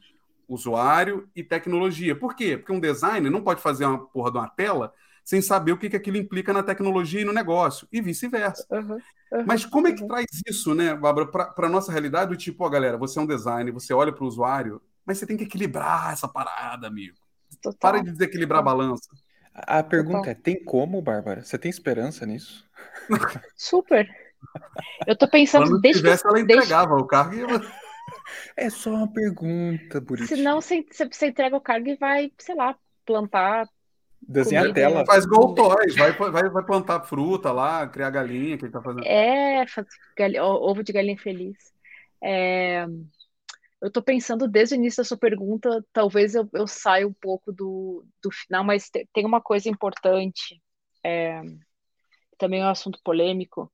usuário 0.48 1.30
e 1.36 1.44
tecnologia. 1.44 2.16
Por 2.16 2.36
quê? 2.36 2.58
Porque 2.58 2.72
um 2.72 2.80
designer 2.80 3.30
não 3.30 3.42
pode 3.42 3.62
fazer 3.62 3.86
uma 3.86 4.00
porra 4.00 4.32
de 4.32 4.38
uma 4.38 4.50
tela 4.50 4.92
sem 5.24 5.42
saber 5.42 5.72
o 5.72 5.78
que, 5.78 5.90
que 5.90 5.96
aquilo 5.96 6.18
implica 6.18 6.52
na 6.52 6.64
tecnologia 6.64 7.22
e 7.22 7.26
no 7.26 7.34
negócio, 7.34 7.88
e 7.92 8.02
vice-versa. 8.02 8.66
Uhum, 8.70 8.98
uhum, 9.32 9.44
Mas 9.46 9.66
como 9.66 9.88
é 9.88 9.94
que 9.94 10.02
uhum. 10.02 10.08
traz 10.08 10.26
isso, 10.48 10.74
né, 10.76 10.94
Bárbara, 10.94 11.28
para 11.28 11.68
a 11.68 11.70
nossa 11.70 11.92
realidade? 11.92 12.32
Do 12.32 12.38
tipo, 12.38 12.66
ó, 12.66 12.70
galera, 12.70 12.98
você 12.98 13.20
é 13.20 13.22
um 13.22 13.28
designer, 13.28 13.72
você 13.72 13.94
olha 13.94 14.12
para 14.12 14.24
o 14.24 14.28
usuário, 14.28 14.82
mas 15.06 15.18
você 15.18 15.26
tem 15.26 15.38
que 15.38 15.44
equilibrar 15.44 16.12
essa 16.12 16.28
parada, 16.28 16.88
amigo. 16.88 17.18
Total. 17.62 17.80
Para 17.80 18.04
de 18.04 18.12
desequilibrar 18.12 18.60
a 18.60 18.64
balança. 18.64 19.10
A 19.54 19.84
pergunta 19.84 20.18
Total. 20.18 20.32
é: 20.32 20.36
tem 20.36 20.64
como, 20.64 21.02
Bárbara? 21.02 21.44
Você 21.44 21.58
tem 21.58 21.70
esperança 21.70 22.26
nisso? 22.26 22.68
Super. 23.56 24.10
Eu 25.08 25.16
tô 25.16 25.28
pensando. 25.28 25.68
Se 25.68 25.82
desde 25.82 26.02
tivesse, 26.02 26.28
ela 26.28 26.40
entregava 26.40 26.96
o 26.96 27.06
cargo 27.06 27.36
e. 27.36 27.44
É 28.56 28.70
só 28.70 28.92
uma 28.92 29.12
pergunta, 29.12 30.00
Buriti. 30.00 30.36
Senão 30.36 30.62
você, 30.62 30.86
você 30.92 31.28
entrega 31.28 31.56
o 31.56 31.62
cargo 31.62 31.90
e 31.90 31.96
vai, 31.96 32.32
sei 32.38 32.56
lá, 32.56 32.76
plantar 33.06 33.68
Desenhar 34.28 34.68
a 34.68 34.74
tela. 34.74 35.06
Faz 35.06 35.26
igual 35.26 35.52
o 35.52 35.56
Toys, 35.56 35.96
vai, 35.96 36.12
vai, 36.14 36.50
vai 36.50 36.64
plantar 36.64 37.02
fruta 37.02 37.52
lá, 37.52 37.88
criar 37.88 38.10
galinha, 38.10 38.58
que 38.58 38.66
ele 38.66 38.72
tá 38.72 38.82
fazendo. 38.82 39.06
É, 39.06 39.66
faz 39.68 39.88
ovo 40.40 40.84
de 40.84 40.94
galinha 40.94 41.18
feliz. 41.18 41.58
É, 42.24 42.86
eu 43.82 43.92
tô 43.92 44.02
pensando 44.02 44.48
desde 44.48 44.76
o 44.76 44.78
início 44.78 45.04
da 45.04 45.08
sua 45.08 45.18
pergunta, 45.18 45.86
talvez 45.92 46.36
eu, 46.36 46.50
eu 46.54 46.66
saia 46.66 47.06
um 47.06 47.14
pouco 47.14 47.52
do, 47.52 48.06
do 48.22 48.32
final, 48.32 48.64
mas 48.64 48.90
tem 48.90 49.26
uma 49.26 49.42
coisa 49.42 49.68
importante, 49.68 50.62
é, 51.04 51.42
também 52.38 52.62
é 52.62 52.66
um 52.66 52.70
assunto 52.70 53.00
polêmico. 53.04 53.72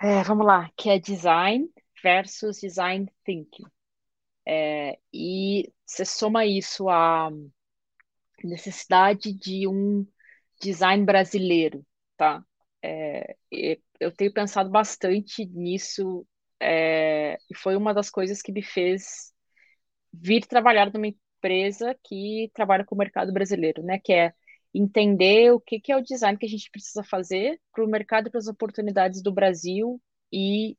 É, 0.00 0.22
vamos 0.22 0.46
lá, 0.46 0.70
que 0.76 0.88
é 0.88 0.98
design 0.98 1.68
versus 2.02 2.60
design 2.60 3.10
thinking. 3.24 3.66
É, 4.46 4.98
e 5.12 5.72
você 5.84 6.04
soma 6.04 6.46
isso 6.46 6.88
a 6.88 7.28
necessidade 8.48 9.32
de 9.32 9.66
um 9.66 10.06
design 10.60 11.04
brasileiro, 11.04 11.84
tá? 12.16 12.44
É, 12.82 13.36
eu 13.98 14.12
tenho 14.12 14.32
pensado 14.32 14.70
bastante 14.70 15.44
nisso 15.46 16.26
é, 16.60 17.38
e 17.50 17.54
foi 17.54 17.76
uma 17.76 17.92
das 17.94 18.10
coisas 18.10 18.42
que 18.42 18.52
me 18.52 18.62
fez 18.62 19.32
vir 20.12 20.46
trabalhar 20.46 20.92
numa 20.92 21.06
empresa 21.08 21.96
que 22.04 22.50
trabalha 22.54 22.84
com 22.84 22.94
o 22.94 22.98
mercado 22.98 23.32
brasileiro, 23.32 23.82
né? 23.82 23.98
Que 23.98 24.12
é 24.12 24.34
entender 24.74 25.52
o 25.52 25.60
que, 25.60 25.80
que 25.80 25.92
é 25.92 25.96
o 25.96 26.02
design 26.02 26.38
que 26.38 26.46
a 26.46 26.48
gente 26.48 26.70
precisa 26.70 27.02
fazer 27.02 27.60
para 27.72 27.84
o 27.84 27.88
mercado 27.88 28.28
e 28.28 28.30
para 28.30 28.38
as 28.38 28.46
oportunidades 28.46 29.22
do 29.22 29.32
Brasil 29.32 30.00
e 30.32 30.76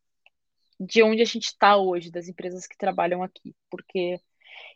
de 0.79 1.03
onde 1.03 1.21
a 1.21 1.25
gente 1.25 1.47
está 1.47 1.77
hoje, 1.77 2.11
das 2.11 2.27
empresas 2.27 2.65
que 2.67 2.77
trabalham 2.77 3.21
aqui. 3.23 3.55
Porque 3.69 4.19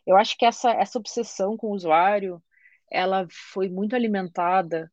eu 0.06 0.16
acho 0.16 0.36
que 0.38 0.46
essa, 0.46 0.70
essa 0.72 0.98
obsessão 0.98 1.56
com 1.56 1.68
o 1.68 1.74
usuário, 1.74 2.42
ela 2.90 3.26
foi 3.30 3.68
muito 3.68 3.94
alimentada 3.94 4.90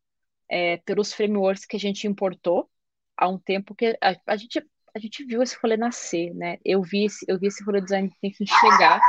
é, 0.50 0.78
pelos 0.78 1.14
frameworks 1.14 1.66
que 1.66 1.76
a 1.76 1.80
gente 1.80 2.08
importou 2.08 2.70
há 3.18 3.28
um 3.28 3.38
tempo 3.38 3.76
que 3.76 3.98
a, 4.02 4.16
a, 4.28 4.36
gente 4.36 4.66
a 4.96 5.00
gente 5.00 5.24
viu 5.26 5.42
esse 5.42 5.58
rolê 5.62 5.78
nascer, 5.78 6.34
né? 6.34 6.58
Eu 6.64 6.82
vi 6.82 7.06
esse, 7.06 7.26
eu 7.28 7.40
vi 7.40 7.48
esse 7.48 7.64
rolê 7.64 7.82
design 7.82 8.12
thinking 8.22 8.46
chegar 8.46 9.00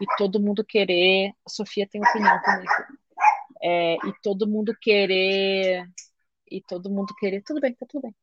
e 0.00 0.06
todo 0.16 0.40
mundo 0.40 0.64
querer. 0.64 1.32
A 1.46 1.50
Sofia 1.50 1.88
tem 1.88 2.00
opinião 2.00 2.40
também. 2.42 2.66
É, 3.62 3.94
e 3.94 4.14
todo 4.22 4.48
mundo 4.48 4.74
querer 4.80 5.86
e 6.50 6.60
todo 6.62 6.90
mundo 6.90 7.14
querer 7.18 7.42
tudo 7.42 7.60
bem, 7.60 7.74
tá 7.74 7.86
tudo 7.88 8.02
bem, 8.02 8.14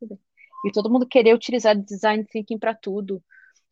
tudo 0.00 0.08
bem. 0.10 0.20
E 0.66 0.72
todo 0.72 0.90
mundo 0.90 1.06
querer 1.06 1.34
utilizar 1.34 1.76
design 1.76 2.24
thinking 2.24 2.58
para 2.58 2.74
tudo. 2.74 3.22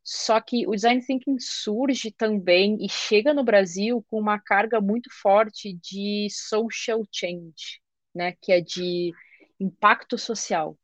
Só 0.09 0.41
que 0.41 0.65
o 0.69 0.71
design 0.71 1.05
thinking 1.05 1.37
surge 1.41 2.13
também 2.13 2.79
e 2.81 2.89
chega 2.89 3.35
no 3.35 3.43
Brasil 3.43 4.07
com 4.09 4.21
uma 4.21 4.39
carga 4.39 4.81
muito 4.81 5.11
forte 5.13 5.73
de 5.83 6.29
social 6.31 7.03
change, 7.13 7.81
né, 8.15 8.33
que 8.41 8.53
é 8.53 8.61
de 8.61 9.13
impacto 9.59 10.17
social. 10.17 10.79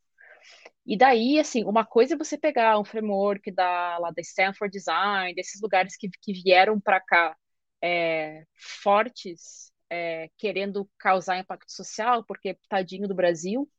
E 0.85 0.97
daí, 0.97 1.39
assim, 1.39 1.63
uma 1.65 1.87
coisa 1.87 2.15
é 2.15 2.19
você 2.19 2.37
pegar 2.37 2.81
um 2.81 2.85
framework 2.85 3.53
da, 3.53 3.97
lá 3.99 4.11
da 4.11 4.21
Stanford 4.21 4.73
Design, 4.77 5.35
desses 5.37 5.61
lugares 5.63 5.97
que, 5.97 6.11
que 6.21 6.33
vieram 6.33 6.81
para 6.81 7.01
cá 7.01 7.37
é, 7.81 8.45
fortes, 8.83 9.71
é, 9.89 10.29
querendo 10.37 10.91
causar 10.99 11.39
impacto 11.39 11.71
social, 11.71 12.25
porque 12.25 12.59
tadinho 12.69 13.07
do 13.07 13.15
Brasil, 13.15 13.71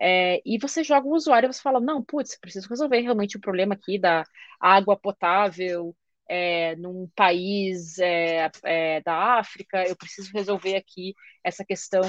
É, 0.00 0.42
e 0.44 0.58
você 0.58 0.82
joga 0.82 1.06
o 1.06 1.14
usuário 1.14 1.48
e 1.48 1.52
você 1.52 1.62
fala, 1.62 1.80
não, 1.80 2.02
putz, 2.02 2.36
preciso 2.38 2.68
resolver 2.68 3.00
realmente 3.00 3.36
o 3.36 3.40
problema 3.40 3.74
aqui 3.74 3.98
da 3.98 4.24
água 4.60 4.96
potável 4.96 5.94
é, 6.28 6.74
num 6.76 7.08
país 7.14 7.98
é, 7.98 8.50
é, 8.64 9.00
da 9.02 9.38
África, 9.38 9.86
eu 9.86 9.96
preciso 9.96 10.32
resolver 10.32 10.76
aqui 10.76 11.14
essa 11.42 11.64
questão 11.64 12.02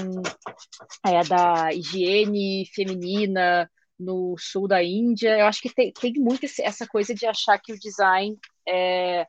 é, 1.05 1.23
da 1.23 1.73
higiene 1.73 2.65
feminina 2.73 3.69
no 3.99 4.36
sul 4.38 4.67
da 4.67 4.83
Índia. 4.83 5.38
Eu 5.38 5.45
acho 5.45 5.61
que 5.61 5.73
tem, 5.73 5.91
tem 5.91 6.13
muito 6.13 6.45
essa 6.61 6.88
coisa 6.88 7.13
de 7.13 7.25
achar 7.25 7.59
que 7.59 7.73
o 7.73 7.79
design 7.79 8.38
é, 8.67 9.27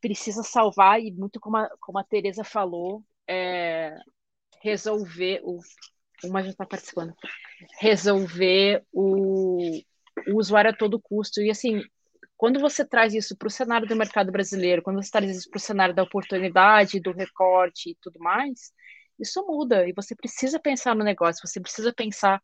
precisa 0.00 0.42
salvar, 0.42 1.00
e 1.00 1.12
muito 1.12 1.40
como 1.40 1.56
a, 1.56 1.68
como 1.80 1.98
a 1.98 2.04
Teresa 2.04 2.44
falou, 2.44 3.02
resolver 4.62 5.40
o. 5.44 5.60
Uma 6.24 6.42
já 6.42 6.50
está 6.50 6.66
participando. 6.66 7.14
Resolver 7.78 8.84
o, 8.92 9.80
o 10.28 10.36
usuário 10.36 10.70
a 10.70 10.76
todo 10.76 11.00
custo. 11.00 11.40
E 11.40 11.50
assim, 11.50 11.82
quando 12.36 12.60
você 12.60 12.84
traz 12.84 13.14
isso 13.14 13.36
para 13.36 13.48
o 13.48 13.50
cenário 13.50 13.86
do 13.86 13.96
mercado 13.96 14.30
brasileiro, 14.32 14.82
quando 14.82 15.02
você 15.02 15.10
traz 15.10 15.36
isso 15.36 15.50
para 15.50 15.58
o 15.58 15.60
cenário 15.60 15.94
da 15.94 16.02
oportunidade, 16.02 17.00
do 17.00 17.12
recorte 17.12 17.90
e 17.90 17.96
tudo 18.00 18.18
mais, 18.20 18.72
isso 19.18 19.44
muda. 19.46 19.88
E 19.88 19.92
você 19.92 20.14
precisa 20.14 20.58
pensar 20.58 20.94
no 20.94 21.04
negócio, 21.04 21.46
você 21.46 21.60
precisa 21.60 21.92
pensar 21.92 22.40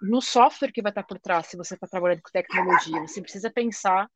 no 0.00 0.20
software 0.20 0.72
que 0.72 0.82
vai 0.82 0.90
estar 0.90 1.02
por 1.02 1.18
trás, 1.18 1.46
se 1.46 1.56
você 1.56 1.74
está 1.74 1.86
trabalhando 1.86 2.22
com 2.22 2.30
tecnologia. 2.30 3.00
Você 3.06 3.20
precisa 3.20 3.50
pensar 3.50 4.08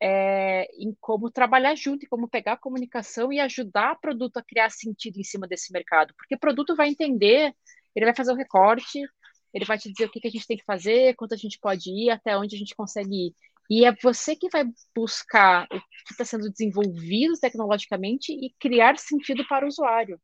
é, 0.00 0.68
em 0.74 0.96
como 1.00 1.30
trabalhar 1.30 1.74
junto, 1.74 2.04
em 2.04 2.08
como 2.08 2.28
pegar 2.28 2.52
a 2.52 2.58
comunicação 2.58 3.32
e 3.32 3.40
ajudar 3.40 3.94
o 3.94 4.00
produto 4.00 4.36
a 4.36 4.42
criar 4.42 4.70
sentido 4.70 5.18
em 5.18 5.24
cima 5.24 5.46
desse 5.46 5.72
mercado. 5.72 6.14
Porque 6.16 6.34
o 6.34 6.38
produto 6.38 6.76
vai 6.76 6.88
entender, 6.88 7.52
ele 7.98 8.06
vai 8.06 8.14
fazer 8.14 8.32
o 8.32 8.36
recorte, 8.36 9.02
ele 9.52 9.64
vai 9.64 9.78
te 9.78 9.90
dizer 9.90 10.06
o 10.06 10.10
que, 10.10 10.20
que 10.20 10.28
a 10.28 10.30
gente 10.30 10.46
tem 10.46 10.56
que 10.56 10.64
fazer, 10.64 11.14
quanto 11.16 11.34
a 11.34 11.36
gente 11.36 11.58
pode 11.58 11.90
ir, 11.90 12.10
até 12.10 12.36
onde 12.36 12.54
a 12.54 12.58
gente 12.58 12.74
consegue 12.74 13.28
ir. 13.28 13.34
E 13.70 13.84
é 13.84 13.94
você 14.02 14.34
que 14.34 14.48
vai 14.48 14.64
buscar 14.94 15.64
o 15.64 15.80
que 16.06 16.12
está 16.12 16.24
sendo 16.24 16.50
desenvolvido 16.50 17.38
tecnologicamente 17.38 18.32
e 18.32 18.54
criar 18.58 18.98
sentido 18.98 19.46
para 19.46 19.64
o 19.64 19.68
usuário. 19.68 20.20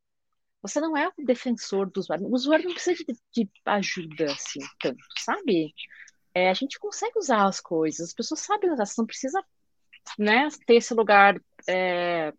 Você 0.62 0.80
não 0.80 0.96
é 0.96 1.08
o 1.08 1.24
defensor 1.24 1.90
do 1.90 1.98
usuário. 1.98 2.26
O 2.26 2.34
usuário 2.34 2.64
não 2.64 2.72
precisa 2.72 3.04
de, 3.04 3.14
de 3.34 3.50
ajuda 3.66 4.32
assim 4.32 4.60
tanto, 4.80 5.04
sabe? 5.18 5.74
É, 6.34 6.48
a 6.48 6.54
gente 6.54 6.78
consegue 6.78 7.18
usar 7.18 7.46
as 7.46 7.60
coisas, 7.60 8.08
as 8.08 8.14
pessoas 8.14 8.40
sabem 8.40 8.72
usar, 8.72 8.86
você 8.86 8.94
não 8.98 9.06
precisa 9.06 9.44
né, 10.18 10.48
ter 10.66 10.76
esse 10.76 10.94
lugar 10.94 11.38
é, 11.68 12.32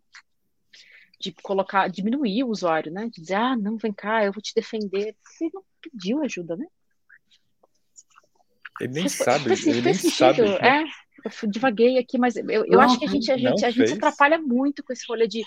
de 1.19 1.31
colocar, 1.31 1.87
diminuir 1.87 2.43
o 2.43 2.49
usuário, 2.49 2.91
né? 2.91 3.05
De 3.05 3.21
dizer, 3.21 3.35
ah, 3.35 3.55
não, 3.55 3.77
vem 3.77 3.93
cá, 3.93 4.23
eu 4.23 4.31
vou 4.31 4.41
te 4.41 4.53
defender. 4.53 5.15
Você 5.23 5.49
não 5.53 5.63
pediu 5.81 6.21
ajuda, 6.23 6.55
né? 6.55 6.65
Ele 8.79 8.93
nem 8.93 9.09
sabe, 9.09 9.45
fez, 9.45 9.67
ele 9.67 9.81
nem 9.81 9.93
sabe. 9.93 10.41
É, 10.41 10.83
eu 11.25 11.49
divaguei 11.49 11.97
aqui, 11.97 12.17
mas 12.17 12.35
eu, 12.35 12.45
eu 12.49 12.67
não, 12.67 12.81
acho 12.81 12.99
que 12.99 13.05
a 13.05 13.09
gente, 13.09 13.31
a 13.31 13.37
gente, 13.37 13.65
a 13.65 13.69
gente 13.69 13.87
se 13.87 13.93
atrapalha 13.93 14.37
muito 14.37 14.83
com 14.83 14.91
esse 14.91 15.05
rolê 15.07 15.27
de 15.27 15.43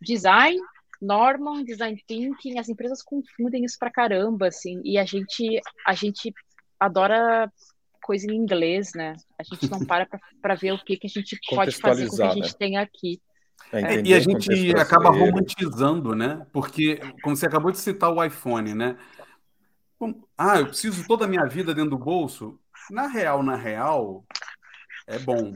design, 0.00 0.58
normal, 1.00 1.62
design 1.62 2.02
thinking, 2.06 2.58
as 2.58 2.68
empresas 2.68 3.02
confundem 3.02 3.64
isso 3.64 3.78
pra 3.78 3.90
caramba, 3.90 4.48
assim, 4.48 4.80
e 4.84 4.98
a 4.98 5.04
gente, 5.04 5.60
a 5.86 5.94
gente 5.94 6.32
adora 6.80 7.50
coisa 8.02 8.30
em 8.30 8.36
inglês, 8.36 8.90
né? 8.94 9.14
A 9.38 9.42
gente 9.42 9.70
não 9.70 9.78
para 9.86 10.06
para 10.42 10.54
ver 10.54 10.72
o 10.72 10.84
que, 10.84 10.96
que 10.96 11.06
a 11.06 11.10
gente 11.10 11.38
pode 11.48 11.76
fazer 11.76 12.08
com 12.08 12.14
o 12.14 12.18
que 12.18 12.22
a 12.22 12.34
gente 12.34 12.52
né? 12.52 12.56
tem 12.58 12.76
aqui. 12.76 13.20
É, 13.72 13.96
é 13.96 14.02
e 14.02 14.14
a 14.14 14.20
gente 14.20 14.74
acaba 14.76 15.10
romantizando, 15.10 16.14
né? 16.14 16.46
Porque, 16.52 17.00
como 17.22 17.36
você 17.36 17.46
acabou 17.46 17.72
de 17.72 17.78
citar 17.78 18.12
o 18.12 18.22
iPhone, 18.22 18.74
né? 18.74 18.96
Ah, 20.36 20.58
eu 20.58 20.66
preciso 20.66 21.06
toda 21.06 21.24
a 21.24 21.28
minha 21.28 21.46
vida 21.46 21.74
dentro 21.74 21.90
do 21.90 21.98
bolso. 21.98 22.58
Na 22.90 23.06
real, 23.06 23.42
na 23.42 23.56
real, 23.56 24.24
é 25.06 25.18
bom. 25.18 25.54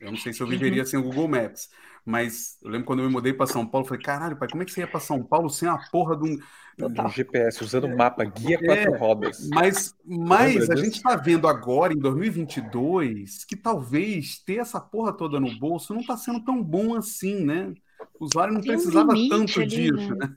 Eu 0.00 0.10
não 0.10 0.18
sei 0.18 0.32
se 0.32 0.40
eu 0.40 0.46
viveria 0.46 0.82
uhum. 0.82 0.88
sem 0.88 0.98
o 0.98 1.02
Google 1.02 1.28
Maps. 1.28 1.68
Mas 2.10 2.58
eu 2.60 2.70
lembro 2.70 2.86
quando 2.86 2.98
eu 2.98 3.06
me 3.06 3.12
mudei 3.12 3.32
para 3.32 3.46
São 3.46 3.64
Paulo, 3.64 3.84
eu 3.84 3.88
falei, 3.88 4.02
caralho, 4.02 4.36
pai, 4.36 4.48
como 4.48 4.62
é 4.62 4.66
que 4.66 4.72
você 4.72 4.80
ia 4.80 4.88
para 4.88 4.98
São 4.98 5.22
Paulo 5.22 5.48
sem 5.48 5.68
a 5.68 5.78
porra 5.90 6.16
de 6.16 6.24
um. 6.24 6.38
Um 6.82 7.08
GPS, 7.10 7.62
usando 7.62 7.84
o 7.84 7.94
mapa, 7.94 8.24
guia 8.24 8.58
quatro 8.58 8.94
é, 8.94 8.98
rodas. 8.98 9.46
Mas, 9.50 9.94
mas 10.02 10.70
a 10.70 10.76
gente 10.76 10.94
está 10.94 11.14
vendo 11.14 11.46
agora, 11.46 11.92
em 11.92 11.98
2022, 11.98 13.44
que 13.44 13.54
talvez 13.54 14.38
ter 14.38 14.60
essa 14.60 14.80
porra 14.80 15.12
toda 15.12 15.38
no 15.38 15.54
bolso 15.58 15.92
não 15.92 16.00
está 16.00 16.16
sendo 16.16 16.42
tão 16.42 16.62
bom 16.62 16.94
assim, 16.94 17.44
né? 17.44 17.74
O 18.18 18.24
usuário 18.24 18.54
não 18.54 18.62
Tem 18.62 18.72
precisava 18.72 19.12
um 19.12 19.28
tanto 19.28 19.60
ali, 19.60 19.68
disso, 19.68 20.14
né? 20.14 20.26
né? 20.26 20.36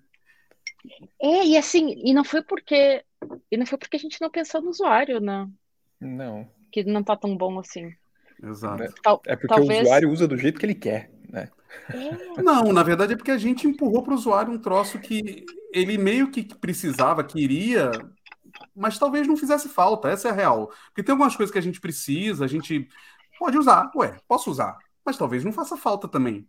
É, 1.21 1.45
e 1.45 1.57
assim, 1.57 1.93
e 2.03 2.13
não 2.13 2.25
foi 2.25 2.43
porque. 2.43 3.05
E 3.49 3.55
não 3.55 3.65
foi 3.65 3.77
porque 3.77 3.95
a 3.95 3.99
gente 3.99 4.19
não 4.19 4.29
pensou 4.29 4.61
no 4.61 4.69
usuário, 4.69 5.21
né? 5.21 5.47
Não. 6.01 6.45
Que 6.69 6.83
não 6.83 7.03
tá 7.03 7.15
tão 7.15 7.37
bom 7.37 7.57
assim. 7.57 7.93
Exato. 8.43 8.83
é 9.25 9.35
porque 9.37 9.47
talvez... 9.47 9.79
o 9.79 9.83
usuário 9.83 10.11
usa 10.11 10.27
do 10.27 10.37
jeito 10.37 10.59
que 10.59 10.65
ele 10.65 10.75
quer. 10.75 11.09
Né? 11.33 11.49
Não, 12.37 12.71
na 12.71 12.83
verdade 12.83 13.13
é 13.13 13.15
porque 13.17 13.31
a 13.31 13.37
gente 13.37 13.67
empurrou 13.67 14.03
para 14.03 14.13
o 14.13 14.15
usuário 14.15 14.53
um 14.53 14.59
troço 14.59 14.99
que 14.99 15.43
ele 15.73 15.97
meio 15.97 16.29
que 16.29 16.43
precisava, 16.55 17.23
queria, 17.23 17.91
mas 18.75 18.99
talvez 18.99 19.27
não 19.27 19.35
fizesse 19.35 19.67
falta. 19.67 20.09
Essa 20.09 20.27
é 20.27 20.31
a 20.31 20.35
real. 20.35 20.71
Porque 20.87 21.01
tem 21.01 21.11
algumas 21.11 21.35
coisas 21.35 21.51
que 21.51 21.57
a 21.57 21.63
gente 21.63 21.81
precisa, 21.81 22.45
a 22.45 22.47
gente 22.47 22.87
pode 23.39 23.57
usar. 23.57 23.91
Ué, 23.95 24.15
posso 24.27 24.51
usar, 24.51 24.77
mas 25.03 25.17
talvez 25.17 25.43
não 25.43 25.51
faça 25.51 25.75
falta 25.75 26.07
também. 26.07 26.47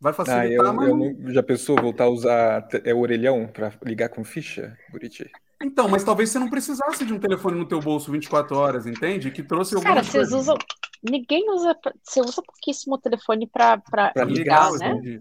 Vai 0.00 0.12
facilitar, 0.12 0.64
ah, 0.64 0.68
eu, 0.68 0.74
mas... 0.74 0.88
eu 0.88 0.96
não... 0.96 1.32
já 1.32 1.42
pensou 1.42 1.76
voltar 1.76 2.04
a 2.04 2.08
usar 2.08 2.68
é, 2.84 2.94
o 2.94 3.00
orelhão 3.00 3.48
para 3.48 3.72
ligar 3.84 4.08
com 4.08 4.24
ficha, 4.24 4.78
Buriti? 4.90 5.30
Então, 5.62 5.88
mas 5.88 6.02
talvez 6.02 6.30
você 6.30 6.38
não 6.38 6.48
precisasse 6.48 7.04
de 7.04 7.12
um 7.12 7.18
telefone 7.18 7.58
no 7.58 7.66
teu 7.66 7.80
bolso 7.80 8.10
24 8.10 8.56
horas, 8.56 8.86
entende? 8.86 9.30
Que 9.30 9.42
trouxe 9.42 9.74
alguma 9.74 9.94
Cara, 9.94 10.04
vocês 10.04 10.32
usam, 10.32 10.56
ninguém 11.02 11.50
usa. 11.50 11.76
Você 12.02 12.20
usa 12.20 12.42
pouquíssimo 12.42 12.94
o 12.94 12.98
telefone 12.98 13.46
para 13.46 13.82
ligar, 14.26 14.72
ligar, 14.72 14.72
né? 14.72 15.20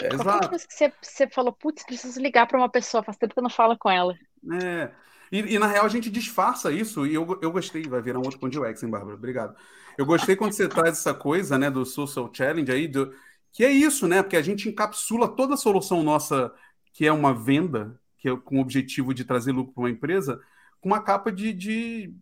É, 0.00 0.14
exato. 0.14 0.48
Que 0.48 0.58
você, 0.58 0.92
você 1.02 1.28
falou, 1.28 1.52
putz, 1.52 1.84
preciso 1.84 2.20
ligar 2.20 2.46
para 2.46 2.58
uma 2.58 2.68
pessoa, 2.68 3.02
faz 3.02 3.16
tempo 3.16 3.34
que 3.34 3.40
eu 3.40 3.42
não 3.42 3.50
falo 3.50 3.76
com 3.76 3.90
ela. 3.90 4.14
É. 4.62 4.90
E, 5.32 5.54
e, 5.54 5.58
na 5.58 5.66
real 5.66 5.84
a 5.84 5.88
gente 5.88 6.10
disfarça 6.10 6.72
isso, 6.72 7.06
e 7.06 7.14
eu, 7.14 7.38
eu 7.40 7.52
gostei, 7.52 7.82
vai 7.82 8.02
virar 8.02 8.18
um 8.18 8.24
outro 8.24 8.38
ponto 8.38 8.50
de 8.50 8.58
UX, 8.58 8.82
hein, 8.82 8.90
Bárbara? 8.90 9.14
Obrigado. 9.14 9.56
Eu 9.96 10.06
gostei 10.06 10.34
quando 10.34 10.52
você 10.52 10.68
traz 10.68 10.98
essa 10.98 11.14
coisa, 11.14 11.58
né, 11.58 11.70
do 11.70 11.84
Social 11.84 12.30
Challenge 12.32 12.70
aí, 12.70 12.88
do, 12.88 13.12
que 13.52 13.64
é 13.64 13.70
isso, 13.70 14.08
né? 14.08 14.22
Porque 14.22 14.36
a 14.36 14.42
gente 14.42 14.68
encapsula 14.68 15.28
toda 15.28 15.54
a 15.54 15.56
solução 15.56 16.02
nossa, 16.02 16.52
que 16.92 17.06
é 17.06 17.12
uma 17.12 17.32
venda, 17.34 18.00
que 18.20 18.28
é 18.28 18.36
com 18.36 18.58
o 18.58 18.60
objetivo 18.60 19.12
de 19.12 19.24
trazer 19.24 19.50
lucro 19.50 19.72
para 19.72 19.82
uma 19.82 19.90
empresa, 19.90 20.40
com 20.80 20.88
uma 20.88 21.02
capa 21.02 21.32
de, 21.32 21.52
de 21.52 22.14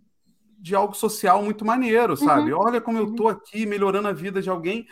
de 0.60 0.74
algo 0.74 0.94
social 0.94 1.42
muito 1.42 1.64
maneiro, 1.64 2.16
sabe? 2.16 2.52
Uhum. 2.52 2.60
Olha 2.60 2.80
como 2.80 2.98
eu 2.98 3.14
tô 3.14 3.28
aqui 3.28 3.64
melhorando 3.64 4.08
a 4.08 4.12
vida 4.12 4.42
de 4.42 4.50
alguém 4.50 4.86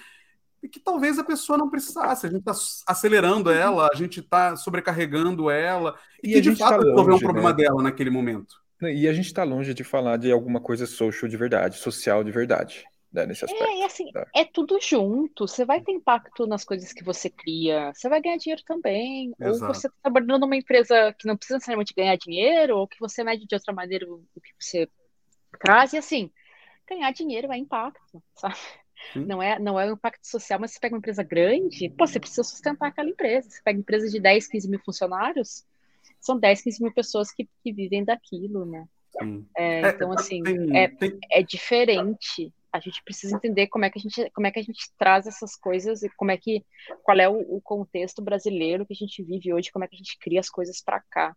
e 0.62 0.68
que 0.68 0.80
talvez 0.80 1.18
a 1.18 1.24
pessoa 1.24 1.58
não 1.58 1.68
precisasse. 1.68 2.26
A 2.26 2.30
gente 2.30 2.48
está 2.48 2.52
acelerando 2.86 3.50
uhum. 3.50 3.56
ela, 3.56 3.88
a 3.92 3.96
gente 3.96 4.20
está 4.20 4.56
sobrecarregando 4.56 5.50
ela 5.50 5.96
e, 6.22 6.30
e 6.30 6.34
que 6.34 6.40
de 6.40 6.56
fato 6.56 6.80
tá 6.80 6.88
resolver 6.88 7.14
um 7.14 7.18
problema 7.18 7.50
né? 7.50 7.56
dela 7.56 7.82
naquele 7.82 8.10
momento. 8.10 8.54
E 8.82 9.08
a 9.08 9.12
gente 9.12 9.26
está 9.26 9.42
longe 9.42 9.74
de 9.74 9.82
falar 9.82 10.18
de 10.18 10.30
alguma 10.30 10.60
coisa 10.60 10.86
social 10.86 11.28
de 11.28 11.36
verdade, 11.36 11.78
social 11.78 12.22
de 12.22 12.30
verdade. 12.30 12.84
Né, 13.16 13.24
nesse 13.24 13.46
aspecto. 13.46 13.64
É, 13.64 13.84
assim, 13.84 14.12
tá? 14.12 14.26
é 14.34 14.44
tudo 14.44 14.78
junto. 14.78 15.48
Você 15.48 15.64
vai 15.64 15.80
ter 15.80 15.92
impacto 15.92 16.46
nas 16.46 16.64
coisas 16.64 16.92
que 16.92 17.02
você 17.02 17.30
cria. 17.30 17.90
Você 17.94 18.10
vai 18.10 18.20
ganhar 18.20 18.36
dinheiro 18.36 18.62
também. 18.66 19.32
Exato. 19.40 19.68
Ou 19.68 19.74
você 19.74 19.86
está 19.86 19.98
trabalhando 20.02 20.40
numa 20.40 20.54
empresa 20.54 21.14
que 21.18 21.26
não 21.26 21.34
precisa 21.34 21.56
necessariamente 21.56 21.94
ganhar 21.94 22.14
dinheiro, 22.16 22.76
ou 22.76 22.86
que 22.86 23.00
você 23.00 23.24
mede 23.24 23.46
de 23.46 23.54
outra 23.54 23.72
maneira 23.72 24.06
o 24.06 24.20
que 24.38 24.52
você 24.60 24.86
traz 25.58 25.94
e 25.94 25.96
assim, 25.96 26.30
ganhar 26.86 27.10
dinheiro 27.10 27.50
é 27.50 27.56
impacto, 27.56 28.22
sabe? 28.34 28.56
Não 29.14 29.42
é, 29.42 29.58
não 29.58 29.80
é 29.80 29.86
um 29.86 29.94
impacto 29.94 30.26
social, 30.26 30.58
mas 30.60 30.72
você 30.72 30.80
pega 30.80 30.94
uma 30.94 30.98
empresa 30.98 31.22
grande, 31.22 31.88
pô, 31.88 32.06
você 32.06 32.20
precisa 32.20 32.42
sustentar 32.42 32.88
aquela 32.88 33.08
empresa. 33.08 33.48
Você 33.48 33.62
pega 33.62 33.78
uma 33.78 33.80
empresa 33.80 34.08
de 34.10 34.20
10, 34.20 34.46
15 34.46 34.68
mil 34.68 34.80
funcionários, 34.80 35.64
são 36.20 36.38
10, 36.38 36.62
15 36.62 36.82
mil 36.82 36.92
pessoas 36.92 37.30
que, 37.30 37.48
que 37.62 37.72
vivem 37.72 38.04
daquilo, 38.04 38.66
né? 38.66 38.86
É, 39.56 39.80
é, 39.80 39.88
então, 39.88 40.12
assim, 40.12 40.42
tem, 40.42 40.76
é, 40.76 40.88
tem... 40.88 41.18
é 41.30 41.42
diferente. 41.42 42.52
A 42.76 42.80
gente 42.80 43.02
precisa 43.02 43.36
entender 43.36 43.66
como 43.68 43.84
é 43.84 43.90
que 43.90 43.98
a 43.98 44.02
gente, 44.02 44.30
como 44.30 44.46
é 44.46 44.50
que 44.50 44.58
a 44.58 44.62
gente 44.62 44.90
traz 44.98 45.26
essas 45.26 45.56
coisas 45.56 46.02
e 46.02 46.10
como 46.16 46.30
é 46.30 46.36
que, 46.36 46.64
qual 47.02 47.18
é 47.18 47.28
o, 47.28 47.56
o 47.56 47.60
contexto 47.60 48.22
brasileiro 48.22 48.86
que 48.86 48.92
a 48.92 48.96
gente 48.96 49.22
vive 49.22 49.52
hoje, 49.52 49.72
como 49.72 49.84
é 49.84 49.88
que 49.88 49.94
a 49.94 49.98
gente 49.98 50.18
cria 50.18 50.40
as 50.40 50.50
coisas 50.50 50.82
para 50.82 51.00
cá. 51.00 51.36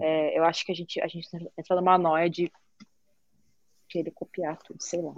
É, 0.00 0.38
eu 0.38 0.44
acho 0.44 0.64
que 0.64 0.72
a 0.72 0.74
gente, 0.74 1.00
a 1.00 1.08
gente 1.08 1.28
entra 1.58 1.76
numa 1.76 1.98
noia 1.98 2.30
de 2.30 2.50
querer 3.88 4.10
copiar 4.10 4.56
tudo, 4.58 4.82
sei 4.82 5.00
lá. 5.00 5.12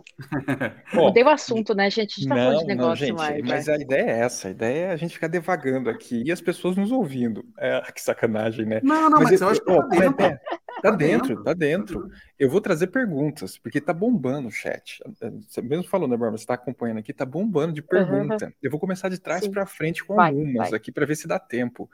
Bom, 0.94 1.04
Mudei 1.08 1.22
o 1.22 1.28
assunto, 1.28 1.74
né, 1.74 1.90
gente? 1.90 2.12
A 2.12 2.20
gente 2.20 2.28
tá 2.28 2.34
não, 2.34 2.42
falando 2.42 2.60
de 2.60 2.66
negócio 2.66 2.88
não, 2.88 2.96
gente, 2.96 3.16
mais. 3.16 3.42
Mas 3.42 3.66
né? 3.66 3.74
a 3.74 3.76
ideia 3.78 4.10
é 4.10 4.18
essa, 4.20 4.48
a 4.48 4.50
ideia 4.50 4.86
é 4.86 4.90
a 4.92 4.96
gente 4.96 5.14
ficar 5.14 5.28
devagando 5.28 5.88
aqui 5.88 6.22
e 6.24 6.32
as 6.32 6.40
pessoas 6.40 6.76
nos 6.76 6.92
ouvindo. 6.92 7.44
É, 7.58 7.80
que 7.92 8.00
sacanagem, 8.00 8.66
né? 8.66 8.80
Não, 8.82 9.08
não, 9.08 9.20
mas, 9.20 9.30
mas 9.30 9.40
eu, 9.40 9.46
eu, 9.46 9.52
acho 9.52 9.60
que 9.62 9.98
dentro. 9.98 10.26
É, 10.26 10.40
tá 10.82 10.90
dentro, 10.90 11.42
tá 11.42 11.52
dentro. 11.52 12.10
Eu 12.38 12.50
vou 12.50 12.60
trazer 12.60 12.88
perguntas, 12.88 13.58
porque 13.58 13.80
tá 13.80 13.92
bombando 13.92 14.48
o 14.48 14.50
chat. 14.50 15.02
Você 15.48 15.62
mesmo 15.62 15.84
falou, 15.84 16.08
né, 16.08 16.16
Bárbara? 16.16 16.38
Você 16.38 16.46
tá 16.46 16.54
acompanhando 16.54 16.98
aqui, 16.98 17.12
tá 17.12 17.24
bombando 17.24 17.72
de 17.72 17.82
pergunta. 17.82 18.46
Uhum. 18.46 18.52
Eu 18.62 18.70
vou 18.70 18.80
começar 18.80 19.08
de 19.08 19.18
trás 19.18 19.46
para 19.48 19.66
frente 19.66 20.04
com 20.04 20.14
vai, 20.14 20.30
algumas 20.30 20.70
vai. 20.70 20.76
aqui 20.76 20.92
para 20.92 21.06
ver 21.06 21.16
se 21.16 21.26
dá 21.26 21.38
tempo. 21.38 21.90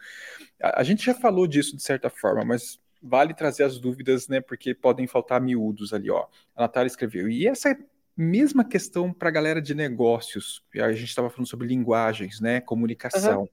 A, 0.62 0.80
a 0.80 0.82
gente 0.82 1.04
já 1.04 1.14
falou 1.14 1.46
disso 1.46 1.76
de 1.76 1.82
certa 1.82 2.10
forma, 2.10 2.44
mas 2.44 2.80
vale 3.02 3.34
trazer 3.34 3.64
as 3.64 3.78
dúvidas, 3.78 4.28
né? 4.28 4.40
Porque 4.40 4.74
podem 4.74 5.06
faltar 5.06 5.40
miúdos 5.40 5.92
ali, 5.92 6.10
ó. 6.10 6.26
A 6.54 6.62
Natália 6.62 6.86
escreveu. 6.86 7.28
E 7.28 7.46
essa 7.46 7.76
mesma 8.16 8.64
questão 8.64 9.12
para 9.12 9.28
a 9.28 9.32
galera 9.32 9.60
de 9.60 9.74
negócios. 9.74 10.62
A 10.74 10.92
gente 10.92 11.08
estava 11.08 11.30
falando 11.30 11.48
sobre 11.48 11.66
linguagens, 11.66 12.40
né? 12.40 12.60
Comunicação. 12.60 13.42
Uhum. 13.42 13.48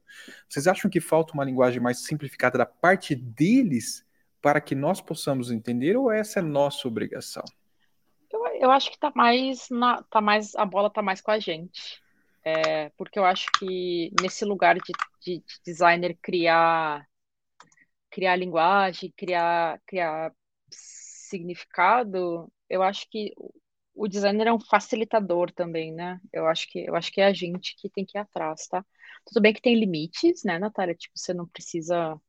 Vocês 0.48 0.68
acham 0.68 0.90
que 0.90 1.00
falta 1.00 1.34
uma 1.34 1.44
linguagem 1.44 1.80
mais 1.80 2.04
simplificada 2.04 2.58
da 2.58 2.66
parte 2.66 3.16
deles 3.16 4.06
para 4.42 4.62
que 4.62 4.76
nós 4.76 5.02
possamos 5.02 5.52
entender, 5.52 5.98
ou 5.98 6.12
essa 6.12 6.40
é 6.40 6.42
nossa 6.42 6.88
obrigação? 6.88 7.44
Eu, 8.32 8.46
eu 8.48 8.72
acho 8.72 8.92
que 8.92 9.00
tá 9.00 9.12
mais 9.16 9.68
na, 9.70 10.04
tá 10.04 10.22
mais 10.22 10.56
a 10.56 10.66
bola 10.66 10.90
tá 10.90 11.02
mais 11.02 11.22
com 11.22 11.32
a 11.32 11.40
gente. 11.40 12.02
É, 12.44 12.90
porque 12.92 13.20
eu 13.20 13.26
acho 13.26 13.48
que 13.60 14.12
nesse 14.22 14.46
lugar 14.46 14.76
de, 14.76 14.94
de, 15.22 15.40
de 15.40 15.62
designer 15.66 16.18
criar 16.22 17.06
criar 18.10 18.36
linguagem, 18.36 19.14
criar, 19.16 19.80
criar 19.86 20.34
significado, 20.70 22.52
eu 22.70 22.82
acho 22.82 23.08
que 23.10 23.34
o 23.94 24.08
designer 24.08 24.48
é 24.48 24.54
um 24.54 24.60
facilitador 24.60 25.52
também, 25.52 25.94
né? 25.94 26.20
Eu 26.32 26.48
acho 26.48 26.68
que 26.70 26.86
eu 26.88 26.96
acho 26.96 27.12
que 27.12 27.22
é 27.22 27.26
a 27.26 27.34
gente 27.34 27.76
que 27.78 27.90
tem 27.90 28.06
que 28.06 28.18
ir 28.18 28.22
atrás, 28.22 28.68
tá? 28.68 28.86
Tudo 29.26 29.42
bem 29.42 29.54
que 29.54 29.62
tem 29.62 29.76
limites, 29.76 30.44
né, 30.44 30.58
Natália? 30.58 30.96
Tipo, 30.96 31.18
você 31.18 31.34
não 31.34 31.48
precisa, 31.48 32.20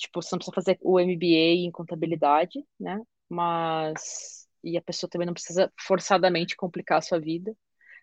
tipo, 0.00 0.22
você 0.22 0.34
não 0.34 0.38
precisa 0.38 0.54
fazer 0.54 0.78
o 0.82 0.98
MBA 1.00 1.64
em 1.66 1.70
contabilidade, 1.70 2.64
né? 2.78 3.00
Mas 3.28 4.40
e 4.62 4.76
a 4.76 4.82
pessoa 4.82 5.08
também 5.08 5.26
não 5.26 5.34
precisa 5.34 5.72
forçadamente 5.78 6.56
complicar 6.56 6.98
a 6.98 7.02
sua 7.02 7.18
vida. 7.18 7.54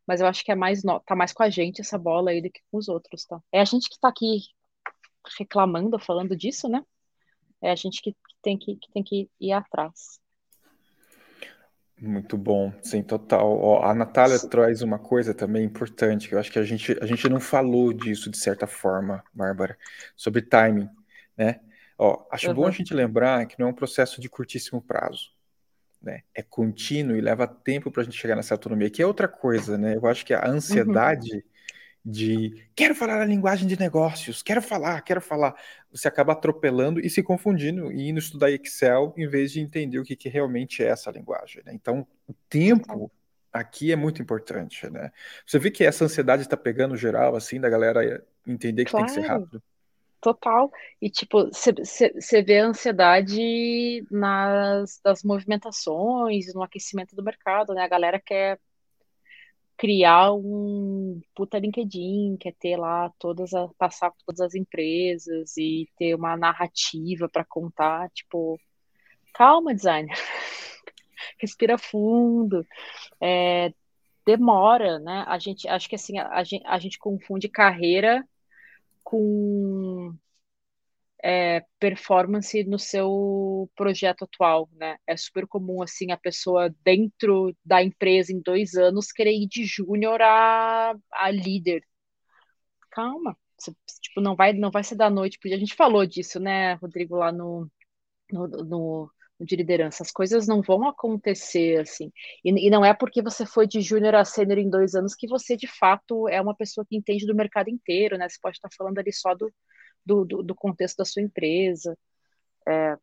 Mas 0.05 0.21
eu 0.21 0.27
acho 0.27 0.43
que 0.43 0.51
é 0.51 0.55
mais 0.55 0.83
no... 0.83 0.99
tá 1.01 1.15
mais 1.15 1.33
com 1.33 1.43
a 1.43 1.49
gente 1.49 1.81
essa 1.81 1.97
bola 1.97 2.31
aí 2.31 2.41
do 2.41 2.49
que 2.49 2.61
com 2.71 2.77
os 2.77 2.87
outros, 2.87 3.25
tá? 3.25 3.39
É 3.51 3.59
a 3.59 3.65
gente 3.65 3.89
que 3.89 3.99
tá 3.99 4.07
aqui 4.07 4.39
reclamando, 5.37 5.99
falando 5.99 6.35
disso, 6.35 6.69
né? 6.69 6.81
É 7.61 7.71
a 7.71 7.75
gente 7.75 8.01
que, 8.01 8.15
tem, 8.41 8.57
que, 8.57 8.75
que 8.77 8.91
tem 8.91 9.03
que 9.03 9.29
ir 9.39 9.51
atrás. 9.51 10.19
Muito 11.99 12.37
bom, 12.37 12.71
sim, 12.83 13.01
total. 13.01 13.59
Ó, 13.59 13.83
a 13.83 13.93
Natália 13.93 14.39
traz 14.47 14.83
uma 14.83 14.99
coisa 14.99 15.33
também 15.33 15.65
importante, 15.65 16.29
que 16.29 16.35
eu 16.35 16.39
acho 16.39 16.51
que 16.51 16.59
a 16.59 16.63
gente, 16.63 16.95
a 17.01 17.05
gente 17.07 17.27
não 17.27 17.39
falou 17.39 17.91
disso 17.91 18.29
de 18.29 18.37
certa 18.37 18.67
forma, 18.67 19.23
Bárbara, 19.33 19.77
sobre 20.15 20.43
timing, 20.43 20.87
né? 21.35 21.59
Ó, 21.97 22.25
acho 22.31 22.49
uhum. 22.49 22.53
bom 22.53 22.67
a 22.67 22.71
gente 22.71 22.93
lembrar 22.93 23.45
que 23.47 23.59
não 23.59 23.67
é 23.67 23.69
um 23.71 23.75
processo 23.75 24.21
de 24.21 24.29
curtíssimo 24.29 24.81
prazo, 24.81 25.31
né? 26.01 26.21
É 26.33 26.43
contínuo 26.43 27.15
e 27.15 27.21
leva 27.21 27.47
tempo 27.47 27.91
para 27.91 28.01
a 28.01 28.05
gente 28.05 28.17
chegar 28.17 28.35
nessa 28.35 28.53
autonomia, 28.53 28.89
que 28.89 29.01
é 29.01 29.05
outra 29.05 29.27
coisa, 29.27 29.77
né? 29.77 29.95
Eu 29.95 30.05
acho 30.05 30.25
que 30.25 30.33
a 30.33 30.47
ansiedade 30.47 31.33
uhum 31.33 31.57
de 32.09 32.65
quero 32.73 32.95
falar 32.95 33.21
a 33.21 33.25
linguagem 33.25 33.67
de 33.67 33.77
negócios, 33.77 34.41
quero 34.41 34.61
falar, 34.61 35.01
quero 35.01 35.19
falar. 35.19 35.53
Você 35.91 36.07
acaba 36.07 36.31
atropelando 36.31 37.01
e 37.01 37.09
se 37.09 37.21
confundindo 37.21 37.91
e 37.91 38.07
indo 38.07 38.17
estudar 38.17 38.49
Excel 38.49 39.13
em 39.17 39.27
vez 39.27 39.51
de 39.51 39.59
entender 39.59 39.99
o 39.99 40.05
que, 40.05 40.15
que 40.15 40.29
realmente 40.29 40.81
é 40.81 40.87
essa 40.87 41.11
linguagem. 41.11 41.61
Né? 41.65 41.73
Então, 41.73 42.07
o 42.25 42.33
tempo 42.47 43.11
aqui 43.51 43.91
é 43.91 43.95
muito 43.97 44.21
importante. 44.21 44.89
Né? 44.89 45.11
Você 45.45 45.59
vê 45.59 45.69
que 45.69 45.83
essa 45.83 46.05
ansiedade 46.05 46.43
está 46.43 46.55
pegando 46.55 46.95
geral, 46.95 47.35
assim, 47.35 47.59
da 47.59 47.69
galera 47.69 48.25
entender 48.45 48.85
que 48.85 48.91
claro. 48.91 49.05
tem 49.05 49.15
que 49.15 49.21
ser 49.21 49.27
rápido? 49.27 49.61
Total. 50.27 50.69
E, 51.01 51.09
tipo, 51.09 51.45
você 51.45 52.41
vê 52.43 52.59
a 52.59 52.65
ansiedade 52.67 54.05
nas 54.11 54.99
das 55.01 55.23
movimentações, 55.23 56.53
no 56.53 56.61
aquecimento 56.61 57.15
do 57.15 57.23
mercado, 57.23 57.73
né? 57.73 57.83
A 57.83 57.87
galera 57.87 58.19
quer 58.19 58.59
criar 59.77 60.33
um 60.33 61.21
puta 61.33 61.57
LinkedIn, 61.59 62.35
quer 62.41 62.53
ter 62.59 62.75
lá 62.75 63.09
todas 63.17 63.53
a, 63.53 63.69
passar 63.77 64.11
por 64.11 64.17
todas 64.25 64.41
as 64.41 64.53
empresas 64.55 65.55
e 65.55 65.87
ter 65.97 66.13
uma 66.13 66.35
narrativa 66.35 67.29
para 67.29 67.45
contar, 67.45 68.09
tipo, 68.09 68.59
calma, 69.33 69.73
designer. 69.73 70.17
Respira 71.39 71.77
fundo. 71.77 72.65
É, 73.21 73.73
demora, 74.25 74.99
né? 74.99 75.23
A 75.25 75.39
gente 75.39 75.69
acho 75.69 75.87
que 75.87 75.95
assim, 75.95 76.17
a, 76.19 76.27
a, 76.31 76.43
gente, 76.43 76.67
a 76.67 76.77
gente 76.79 76.99
confunde 76.99 77.47
carreira 77.47 78.27
com 79.07 80.13
é, 81.23 81.63
performance 81.79 82.61
no 82.65 82.77
seu 82.77 83.69
projeto 83.73 84.25
atual, 84.25 84.69
né? 84.73 84.97
É 85.07 85.15
super 85.15 85.47
comum 85.47 85.81
assim 85.81 86.11
a 86.11 86.17
pessoa 86.17 86.69
dentro 86.83 87.55
da 87.63 87.81
empresa 87.81 88.33
em 88.33 88.41
dois 88.41 88.75
anos 88.75 89.13
querer 89.13 89.31
ir 89.31 89.47
de 89.47 89.63
júnior 89.65 90.21
a, 90.21 90.93
a 91.13 91.31
líder. 91.31 91.83
Calma, 92.91 93.37
você, 93.57 93.71
tipo 94.01 94.19
não 94.19 94.35
vai 94.35 94.51
não 94.53 94.71
vai 94.71 94.83
ser 94.83 94.95
da 94.95 95.09
noite 95.09 95.37
porque 95.39 95.53
a 95.55 95.59
gente 95.59 95.73
falou 95.75 96.05
disso, 96.05 96.37
né, 96.39 96.73
Rodrigo 96.75 97.15
lá 97.15 97.31
no 97.31 97.71
no, 98.31 98.47
no, 98.47 99.11
de 99.39 99.55
liderança. 99.55 100.03
As 100.03 100.11
coisas 100.11 100.47
não 100.47 100.61
vão 100.61 100.87
acontecer 100.87 101.79
assim. 101.81 102.11
E, 102.43 102.67
e 102.67 102.69
não 102.69 102.83
é 102.83 102.93
porque 102.93 103.21
você 103.21 103.45
foi 103.45 103.67
de 103.67 103.81
júnior 103.81 104.15
a 104.15 104.25
sênior 104.25 104.57
em 104.57 104.69
dois 104.69 104.95
anos 104.95 105.15
que 105.15 105.27
você 105.27 105.55
de 105.55 105.67
fato 105.67 106.27
é 106.27 106.41
uma 106.41 106.55
pessoa 106.55 106.85
que 106.87 106.95
entende 106.97 107.25
do 107.25 107.35
mercado 107.35 107.69
inteiro, 107.69 108.17
né? 108.17 108.27
Você 108.27 108.37
pode 108.41 108.57
estar 108.57 108.69
falando 108.77 108.99
ali 108.99 109.13
só 109.13 109.33
do 109.33 109.51
do, 110.05 110.23
do, 110.23 110.43
do 110.43 110.55
contexto 110.55 110.97
da 110.97 111.05
sua 111.05 111.21
empresa. 111.21 111.97
É, 112.67 112.95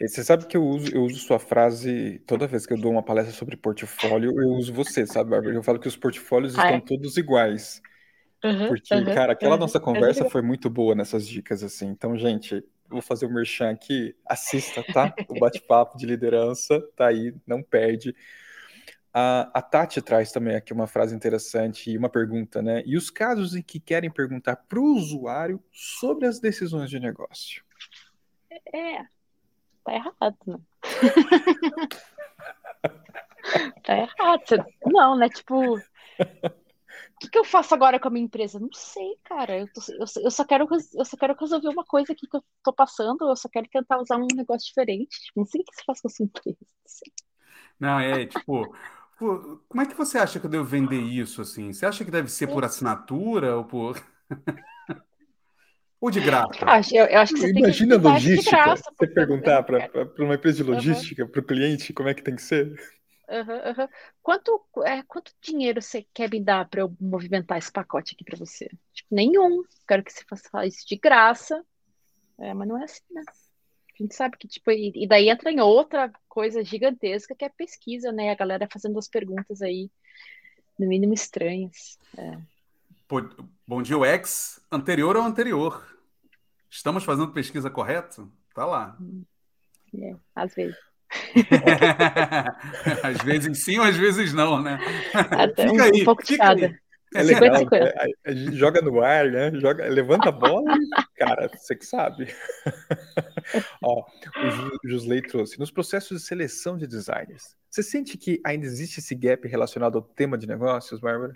Você 0.00 0.22
sabe 0.24 0.46
que 0.46 0.56
eu 0.56 0.64
uso, 0.64 0.94
eu 0.94 1.02
uso 1.02 1.18
sua 1.18 1.38
frase 1.38 2.20
toda 2.26 2.46
vez 2.46 2.66
que 2.66 2.72
eu 2.72 2.80
dou 2.80 2.92
uma 2.92 3.02
palestra 3.02 3.34
sobre 3.34 3.56
portfólio, 3.56 4.30
eu 4.40 4.50
uso 4.50 4.72
você, 4.72 5.06
sabe, 5.06 5.30
Bárbara? 5.30 5.54
Eu 5.54 5.62
falo 5.62 5.78
que 5.78 5.88
os 5.88 5.96
portfólios 5.96 6.56
ah, 6.56 6.62
estão 6.62 6.76
é? 6.76 6.80
todos 6.80 7.16
iguais. 7.16 7.82
Uhum, 8.44 8.68
Porque, 8.68 8.94
uhum, 8.94 9.04
cara, 9.04 9.32
aquela 9.32 9.54
uhum, 9.54 9.60
nossa 9.60 9.78
conversa 9.78 10.28
foi 10.28 10.42
muito 10.42 10.68
boa 10.68 10.94
nessas 10.94 11.26
dicas, 11.26 11.62
assim. 11.62 11.86
Então, 11.86 12.16
gente, 12.16 12.62
vou 12.92 13.02
fazer 13.02 13.26
o 13.26 13.28
um 13.28 13.32
merchan 13.32 13.70
aqui. 13.70 14.16
Assista, 14.26 14.82
tá? 14.92 15.14
O 15.28 15.38
bate-papo 15.38 15.96
de 15.96 16.06
liderança 16.06 16.80
tá 16.96 17.08
aí, 17.08 17.34
não 17.46 17.62
perde. 17.62 18.14
A, 19.14 19.58
a 19.58 19.62
Tati 19.62 20.00
traz 20.00 20.32
também 20.32 20.56
aqui 20.56 20.72
uma 20.72 20.86
frase 20.86 21.14
interessante 21.14 21.90
e 21.90 21.98
uma 21.98 22.08
pergunta, 22.08 22.62
né? 22.62 22.82
E 22.86 22.96
os 22.96 23.10
casos 23.10 23.54
em 23.54 23.60
que 23.62 23.78
querem 23.78 24.10
perguntar 24.10 24.56
para 24.56 24.80
o 24.80 24.96
usuário 24.96 25.62
sobre 25.70 26.26
as 26.26 26.40
decisões 26.40 26.88
de 26.88 26.98
negócio? 26.98 27.62
É, 28.72 29.02
tá 29.84 29.94
errado, 29.94 30.38
né? 30.46 30.58
tá 33.84 33.98
errado. 33.98 34.64
Não, 34.86 35.14
né? 35.16 35.28
Tipo, 35.28 35.78
que, 37.22 37.30
que, 37.30 37.38
eu 37.38 37.44
faço 37.44 37.74
agora 37.74 38.00
com 38.00 38.08
a 38.08 38.10
minha 38.10 38.24
empresa? 38.24 38.58
Não 38.58 38.72
sei, 38.72 39.16
cara. 39.24 39.60
Eu, 39.60 39.68
tô, 39.72 39.80
eu, 39.92 40.24
eu, 40.24 40.30
só 40.30 40.44
quero, 40.44 40.66
eu 40.94 41.04
só 41.04 41.16
quero 41.16 41.36
resolver 41.38 41.68
uma 41.68 41.84
coisa 41.84 42.12
aqui 42.12 42.26
que 42.26 42.36
eu 42.36 42.44
tô 42.62 42.72
passando, 42.72 43.28
eu 43.28 43.36
só 43.36 43.48
quero 43.48 43.68
tentar 43.70 43.98
usar 43.98 44.16
um 44.16 44.26
negócio 44.34 44.66
diferente. 44.66 45.20
Tipo, 45.20 45.40
não 45.40 45.46
sei 45.46 45.60
o 45.60 45.64
que 45.64 45.74
você 45.74 45.82
faz 45.86 46.00
com 46.00 46.08
a 46.08 46.10
sua 46.10 46.24
empresa. 46.24 46.58
Não, 47.78 48.00
é 48.00 48.26
tipo, 48.26 48.74
como 49.68 49.82
é 49.82 49.86
que 49.86 49.94
você 49.94 50.18
acha 50.18 50.40
que 50.40 50.46
eu 50.46 50.50
devo 50.50 50.64
vender 50.64 51.00
isso 51.00 51.40
assim? 51.40 51.72
Você 51.72 51.86
acha 51.86 52.04
que 52.04 52.10
deve 52.10 52.28
ser 52.28 52.48
por 52.48 52.64
assinatura 52.64 53.56
ou 53.56 53.64
por. 53.64 54.02
ou 56.00 56.10
de 56.10 56.20
graça? 56.20 56.58
Eu 56.60 56.68
acho, 56.68 56.96
eu, 56.96 57.06
eu 57.06 57.20
acho 57.20 57.34
que 57.34 57.40
você 57.40 57.50
Imagina 57.50 57.94
tem 57.94 58.02
que 58.02 58.08
logística. 58.08 58.56
Graça, 58.56 58.92
você 58.98 59.06
perguntar 59.06 59.62
para 59.62 59.88
uma 60.18 60.34
empresa 60.34 60.56
de 60.56 60.70
logística, 60.70 61.24
uhum. 61.24 61.30
para 61.30 61.40
o 61.40 61.44
cliente, 61.44 61.92
como 61.92 62.08
é 62.08 62.14
que 62.14 62.22
tem 62.22 62.36
que 62.36 62.42
ser? 62.42 62.74
Uhum, 63.28 63.82
uhum. 63.82 63.88
Quanto, 64.22 64.64
é, 64.84 65.02
quanto 65.04 65.32
dinheiro 65.40 65.80
você 65.80 66.06
quer 66.12 66.30
me 66.30 66.40
dar 66.40 66.68
para 66.68 66.82
eu 66.82 66.96
movimentar 67.00 67.58
esse 67.58 67.70
pacote 67.70 68.14
aqui 68.14 68.24
para 68.24 68.36
você? 68.36 68.68
Tipo, 68.92 69.14
nenhum. 69.14 69.62
Quero 69.86 70.02
que 70.02 70.12
você 70.12 70.24
faça 70.28 70.66
isso 70.66 70.86
de 70.86 70.96
graça. 70.96 71.64
É, 72.38 72.52
mas 72.52 72.68
não 72.68 72.78
é 72.78 72.84
assim, 72.84 73.02
né? 73.10 73.22
A 73.28 74.02
gente 74.02 74.14
sabe 74.14 74.36
que, 74.36 74.48
tipo, 74.48 74.70
e, 74.70 74.92
e 74.94 75.06
daí 75.06 75.28
entra 75.28 75.50
em 75.50 75.60
outra 75.60 76.10
coisa 76.28 76.64
gigantesca 76.64 77.34
que 77.34 77.44
é 77.44 77.48
pesquisa, 77.48 78.10
né? 78.10 78.30
A 78.30 78.34
galera 78.34 78.68
fazendo 78.70 78.98
as 78.98 79.06
perguntas 79.06 79.62
aí, 79.62 79.90
no 80.78 80.88
mínimo 80.88 81.14
estranhas. 81.14 81.98
É. 82.16 82.38
Bom 83.66 83.82
dia, 83.82 83.98
UX, 83.98 84.60
anterior 84.72 85.16
ao 85.16 85.22
anterior. 85.22 85.86
Estamos 86.70 87.04
fazendo 87.04 87.32
pesquisa 87.32 87.70
correta? 87.70 88.26
Tá 88.54 88.64
lá. 88.64 88.98
É, 89.94 90.16
às 90.34 90.54
vezes. 90.54 90.91
às 93.02 93.22
vezes 93.22 93.64
sim 93.64 93.78
ou 93.78 93.84
às 93.84 93.96
vezes 93.96 94.32
não, 94.32 94.62
né? 94.62 94.78
Até 95.12 95.68
fica 95.68 95.82
um, 95.82 95.82
aí, 95.82 96.02
um 96.02 96.04
pouco 96.04 96.24
de 96.24 96.36
cada. 96.36 96.74
É 97.14 97.22
legal, 97.22 97.56
50, 97.56 97.58
50. 97.58 97.84
A, 97.84 98.30
a, 98.30 98.34
gente 98.34 98.56
joga 98.56 98.80
no 98.80 99.02
ar, 99.02 99.30
né? 99.30 99.52
Joga, 99.60 99.86
levanta 99.86 100.30
a 100.30 100.32
bola 100.32 100.74
e, 100.74 101.18
cara, 101.18 101.48
você 101.48 101.76
que 101.76 101.84
sabe. 101.84 102.26
Ó, 103.82 104.02
o 104.02 104.88
Jusley 104.88 105.20
trouxe. 105.20 105.58
Nos 105.58 105.70
processos 105.70 106.20
de 106.20 106.26
seleção 106.26 106.78
de 106.78 106.86
designers, 106.86 107.54
você 107.70 107.82
sente 107.82 108.16
que 108.16 108.40
ainda 108.44 108.64
existe 108.64 109.00
esse 109.00 109.14
gap 109.14 109.46
relacionado 109.46 109.98
ao 109.98 110.02
tema 110.02 110.38
de 110.38 110.46
negócios, 110.46 111.00
Bárbara? 111.00 111.32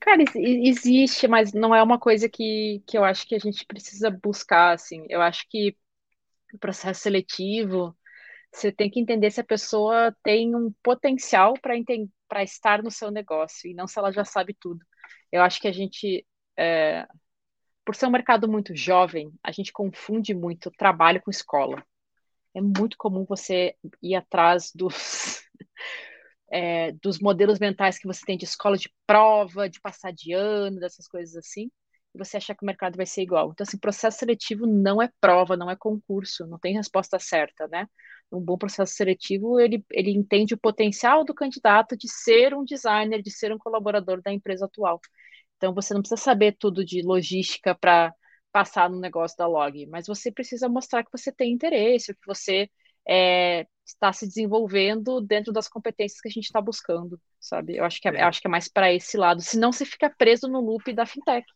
Cara, 0.00 0.22
existe, 0.36 1.26
mas 1.26 1.52
não 1.52 1.74
é 1.74 1.82
uma 1.82 1.98
coisa 1.98 2.28
que, 2.28 2.82
que 2.86 2.96
eu 2.96 3.04
acho 3.04 3.26
que 3.26 3.34
a 3.34 3.38
gente 3.38 3.66
precisa 3.66 4.10
buscar, 4.10 4.72
assim. 4.72 5.04
Eu 5.08 5.20
acho 5.20 5.46
que 5.48 5.76
o 6.54 6.58
processo 6.58 7.00
seletivo, 7.00 7.94
você 8.56 8.72
tem 8.72 8.90
que 8.90 8.98
entender 8.98 9.30
se 9.30 9.40
a 9.40 9.44
pessoa 9.44 10.16
tem 10.22 10.54
um 10.56 10.72
potencial 10.82 11.54
para 11.60 12.42
estar 12.42 12.82
no 12.82 12.90
seu 12.90 13.10
negócio 13.10 13.70
e 13.70 13.74
não 13.74 13.86
se 13.86 13.98
ela 13.98 14.10
já 14.10 14.24
sabe 14.24 14.56
tudo. 14.58 14.84
Eu 15.30 15.42
acho 15.42 15.60
que 15.60 15.68
a 15.68 15.72
gente 15.72 16.26
é, 16.56 17.06
por 17.84 17.94
ser 17.94 18.06
um 18.06 18.10
mercado 18.10 18.48
muito 18.48 18.74
jovem, 18.74 19.32
a 19.42 19.52
gente 19.52 19.72
confunde 19.72 20.34
muito 20.34 20.72
trabalho 20.72 21.22
com 21.22 21.30
escola. 21.30 21.84
É 22.54 22.60
muito 22.60 22.96
comum 22.98 23.24
você 23.24 23.76
ir 24.02 24.16
atrás 24.16 24.72
dos, 24.74 25.42
é, 26.50 26.92
dos 26.92 27.20
modelos 27.20 27.58
mentais 27.60 27.98
que 27.98 28.06
você 28.06 28.24
tem 28.26 28.36
de 28.36 28.44
escola 28.44 28.76
de 28.76 28.90
prova, 29.06 29.68
de 29.68 29.80
passar 29.80 30.12
de 30.12 30.32
ano, 30.32 30.80
dessas 30.80 31.06
coisas 31.06 31.36
assim, 31.36 31.70
e 32.14 32.18
você 32.18 32.38
achar 32.38 32.56
que 32.56 32.64
o 32.64 32.66
mercado 32.66 32.96
vai 32.96 33.06
ser 33.06 33.22
igual. 33.22 33.50
Então, 33.52 33.64
assim, 33.66 33.78
processo 33.78 34.18
seletivo 34.18 34.66
não 34.66 35.00
é 35.00 35.08
prova, 35.20 35.56
não 35.56 35.70
é 35.70 35.76
concurso, 35.76 36.46
não 36.46 36.58
tem 36.58 36.74
resposta 36.74 37.18
certa, 37.18 37.68
né? 37.68 37.86
Um 38.32 38.40
bom 38.40 38.58
processo 38.58 38.94
seletivo, 38.94 39.60
ele, 39.60 39.84
ele 39.90 40.10
entende 40.10 40.54
o 40.54 40.58
potencial 40.58 41.24
do 41.24 41.34
candidato 41.34 41.96
de 41.96 42.08
ser 42.08 42.54
um 42.54 42.64
designer, 42.64 43.22
de 43.22 43.30
ser 43.30 43.52
um 43.52 43.58
colaborador 43.58 44.20
da 44.20 44.32
empresa 44.32 44.66
atual. 44.66 45.00
Então, 45.56 45.72
você 45.72 45.94
não 45.94 46.00
precisa 46.02 46.20
saber 46.20 46.56
tudo 46.58 46.84
de 46.84 47.02
logística 47.02 47.74
para 47.74 48.12
passar 48.52 48.90
no 48.90 48.98
negócio 48.98 49.36
da 49.36 49.46
log, 49.46 49.86
mas 49.86 50.06
você 50.06 50.30
precisa 50.32 50.68
mostrar 50.68 51.04
que 51.04 51.12
você 51.12 51.30
tem 51.30 51.52
interesse, 51.52 52.14
que 52.14 52.26
você 52.26 52.68
é, 53.06 53.66
está 53.84 54.12
se 54.12 54.26
desenvolvendo 54.26 55.20
dentro 55.20 55.52
das 55.52 55.68
competências 55.68 56.20
que 56.20 56.28
a 56.28 56.30
gente 56.30 56.46
está 56.46 56.60
buscando, 56.60 57.20
sabe? 57.38 57.76
Eu 57.76 57.84
acho 57.84 58.00
que 58.00 58.08
é, 58.08 58.16
é. 58.16 58.22
acho 58.22 58.40
que 58.40 58.48
é 58.48 58.50
mais 58.50 58.68
para 58.68 58.92
esse 58.92 59.16
lado. 59.16 59.40
Senão 59.42 59.72
você 59.72 59.84
fica 59.84 60.10
preso 60.10 60.48
no 60.48 60.60
loop 60.60 60.92
da 60.92 61.06
fintech. 61.06 61.46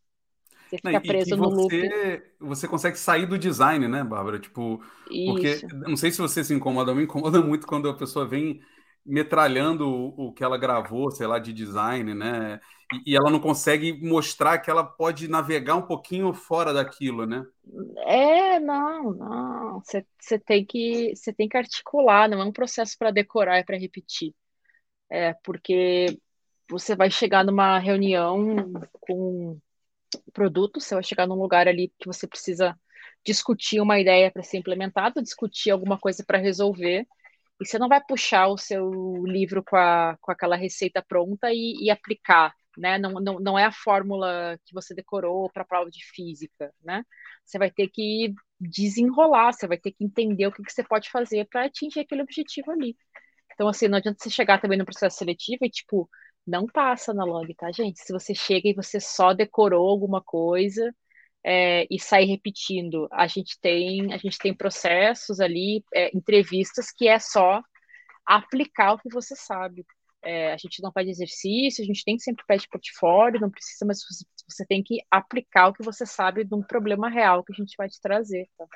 Você 0.70 0.76
fica 0.76 0.92
não, 0.92 1.00
preso 1.00 1.36
no 1.36 1.50
você, 1.50 1.82
loop. 1.82 2.22
Você 2.38 2.68
consegue 2.68 2.96
sair 2.96 3.26
do 3.26 3.36
design, 3.36 3.88
né, 3.88 4.04
Bárbara? 4.04 4.38
Tipo, 4.38 4.80
Isso. 5.10 5.66
porque 5.66 5.88
não 5.88 5.96
sei 5.96 6.12
se 6.12 6.18
você 6.18 6.44
se 6.44 6.54
incomoda, 6.54 6.94
me 6.94 7.02
incomoda 7.02 7.40
muito 7.42 7.66
quando 7.66 7.88
a 7.88 7.94
pessoa 7.94 8.24
vem 8.24 8.60
metralhando 9.04 9.88
o, 9.88 10.28
o 10.28 10.32
que 10.32 10.44
ela 10.44 10.56
gravou, 10.56 11.10
sei 11.10 11.26
lá, 11.26 11.40
de 11.40 11.52
design, 11.52 12.14
né? 12.14 12.60
E, 13.04 13.12
e, 13.12 13.16
ela 13.16 13.30
não 13.30 13.40
consegue 13.40 13.92
mostrar 13.92 14.58
que 14.58 14.70
ela 14.70 14.84
pode 14.84 15.26
navegar 15.26 15.74
um 15.74 15.82
pouquinho 15.82 16.32
fora 16.32 16.72
daquilo, 16.72 17.26
né? 17.26 17.44
É, 18.06 18.60
não, 18.60 19.12
não. 19.12 19.82
Você 19.82 20.38
tem 20.38 20.64
que 20.64 21.16
você 21.16 21.32
tem 21.32 21.48
que 21.48 21.56
articular, 21.56 22.28
não 22.28 22.40
é 22.40 22.44
um 22.44 22.52
processo 22.52 22.96
para 22.96 23.10
decorar 23.10 23.58
e 23.58 23.64
para 23.64 23.76
repetir. 23.76 24.32
É, 25.08 25.34
porque 25.42 26.16
você 26.70 26.94
vai 26.94 27.10
chegar 27.10 27.44
numa 27.44 27.76
reunião 27.80 28.72
com 29.00 29.58
produto, 30.32 30.80
você 30.80 30.94
vai 30.94 31.02
chegar 31.04 31.26
num 31.26 31.34
lugar 31.34 31.68
ali 31.68 31.92
que 31.98 32.06
você 32.06 32.26
precisa 32.26 32.78
discutir 33.24 33.80
uma 33.80 34.00
ideia 34.00 34.30
para 34.30 34.42
ser 34.42 34.58
implementada, 34.58 35.22
discutir 35.22 35.70
alguma 35.70 35.98
coisa 35.98 36.24
para 36.26 36.38
resolver. 36.38 37.06
E 37.60 37.66
você 37.66 37.78
não 37.78 37.88
vai 37.88 38.00
puxar 38.02 38.48
o 38.48 38.56
seu 38.56 38.90
livro 39.26 39.62
com, 39.62 39.76
a, 39.76 40.16
com 40.20 40.32
aquela 40.32 40.56
receita 40.56 41.04
pronta 41.06 41.52
e, 41.52 41.84
e 41.84 41.90
aplicar, 41.90 42.54
né? 42.76 42.98
Não, 42.98 43.12
não, 43.12 43.38
não 43.38 43.58
é 43.58 43.64
a 43.64 43.72
fórmula 43.72 44.58
que 44.64 44.72
você 44.74 44.94
decorou 44.94 45.50
para 45.50 45.62
a 45.62 45.66
prova 45.66 45.90
de 45.90 46.04
física, 46.14 46.72
né? 46.82 47.04
Você 47.44 47.58
vai 47.58 47.70
ter 47.70 47.88
que 47.88 48.34
desenrolar, 48.58 49.52
você 49.52 49.66
vai 49.66 49.78
ter 49.78 49.92
que 49.92 50.04
entender 50.04 50.46
o 50.46 50.52
que, 50.52 50.62
que 50.62 50.72
você 50.72 50.82
pode 50.82 51.10
fazer 51.10 51.46
para 51.50 51.66
atingir 51.66 52.00
aquele 52.00 52.22
objetivo 52.22 52.70
ali. 52.70 52.96
Então, 53.52 53.68
assim, 53.68 53.88
não 53.88 53.98
adianta 53.98 54.18
você 54.22 54.30
chegar 54.30 54.58
também 54.58 54.78
no 54.78 54.86
processo 54.86 55.18
seletivo 55.18 55.64
e, 55.64 55.70
tipo, 55.70 56.08
não 56.50 56.66
passa 56.66 57.14
na 57.14 57.24
log, 57.24 57.54
tá, 57.54 57.70
gente? 57.72 58.00
Se 58.00 58.12
você 58.12 58.34
chega 58.34 58.68
e 58.68 58.74
você 58.74 59.00
só 59.00 59.32
decorou 59.32 59.88
alguma 59.88 60.20
coisa 60.22 60.94
é, 61.44 61.86
e 61.90 61.98
sai 61.98 62.24
repetindo, 62.24 63.08
a 63.12 63.26
gente 63.26 63.58
tem, 63.60 64.12
a 64.12 64.18
gente 64.18 64.38
tem 64.38 64.54
processos 64.54 65.40
ali, 65.40 65.84
é, 65.94 66.14
entrevistas 66.16 66.90
que 66.92 67.08
é 67.08 67.18
só 67.18 67.62
aplicar 68.26 68.94
o 68.94 68.98
que 68.98 69.08
você 69.08 69.34
sabe. 69.36 69.86
É, 70.22 70.52
a 70.52 70.56
gente 70.58 70.82
não 70.82 70.92
faz 70.92 71.08
exercício, 71.08 71.82
a 71.82 71.86
gente 71.86 72.04
tem 72.04 72.18
sempre 72.18 72.44
pede 72.46 72.68
portfólio, 72.68 73.40
não 73.40 73.50
precisa, 73.50 73.86
mas 73.86 74.00
você 74.46 74.66
tem 74.66 74.82
que 74.82 74.98
aplicar 75.10 75.68
o 75.68 75.72
que 75.72 75.82
você 75.82 76.04
sabe 76.04 76.44
de 76.44 76.54
um 76.54 76.62
problema 76.62 77.08
real 77.08 77.42
que 77.42 77.52
a 77.52 77.56
gente 77.56 77.74
vai 77.78 77.88
te 77.88 77.98
trazer, 78.00 78.46
tá? 78.58 78.66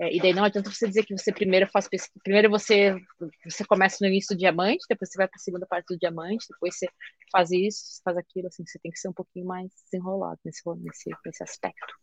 É, 0.00 0.14
e 0.14 0.20
daí 0.20 0.32
não 0.32 0.44
adianta 0.44 0.70
você 0.70 0.86
dizer 0.86 1.04
que 1.04 1.16
você 1.16 1.32
primeiro 1.32 1.66
faz 1.66 1.88
pesquisa. 1.88 2.20
Primeiro 2.22 2.48
você, 2.48 2.96
você 3.44 3.64
começa 3.64 3.98
no 4.00 4.06
início 4.06 4.34
do 4.34 4.38
diamante, 4.38 4.84
depois 4.88 5.10
você 5.10 5.18
vai 5.18 5.26
para 5.26 5.36
a 5.36 5.42
segunda 5.42 5.66
parte 5.66 5.86
do 5.88 5.98
diamante, 5.98 6.46
depois 6.48 6.78
você 6.78 6.86
faz 7.32 7.50
isso, 7.50 8.00
faz 8.04 8.16
aquilo, 8.16 8.46
assim, 8.46 8.64
você 8.64 8.78
tem 8.78 8.92
que 8.92 8.98
ser 8.98 9.08
um 9.08 9.12
pouquinho 9.12 9.46
mais 9.46 9.68
desenrolado 9.84 10.38
nesse, 10.44 10.62
nesse, 10.78 11.10
nesse 11.26 11.42
aspecto. 11.42 11.94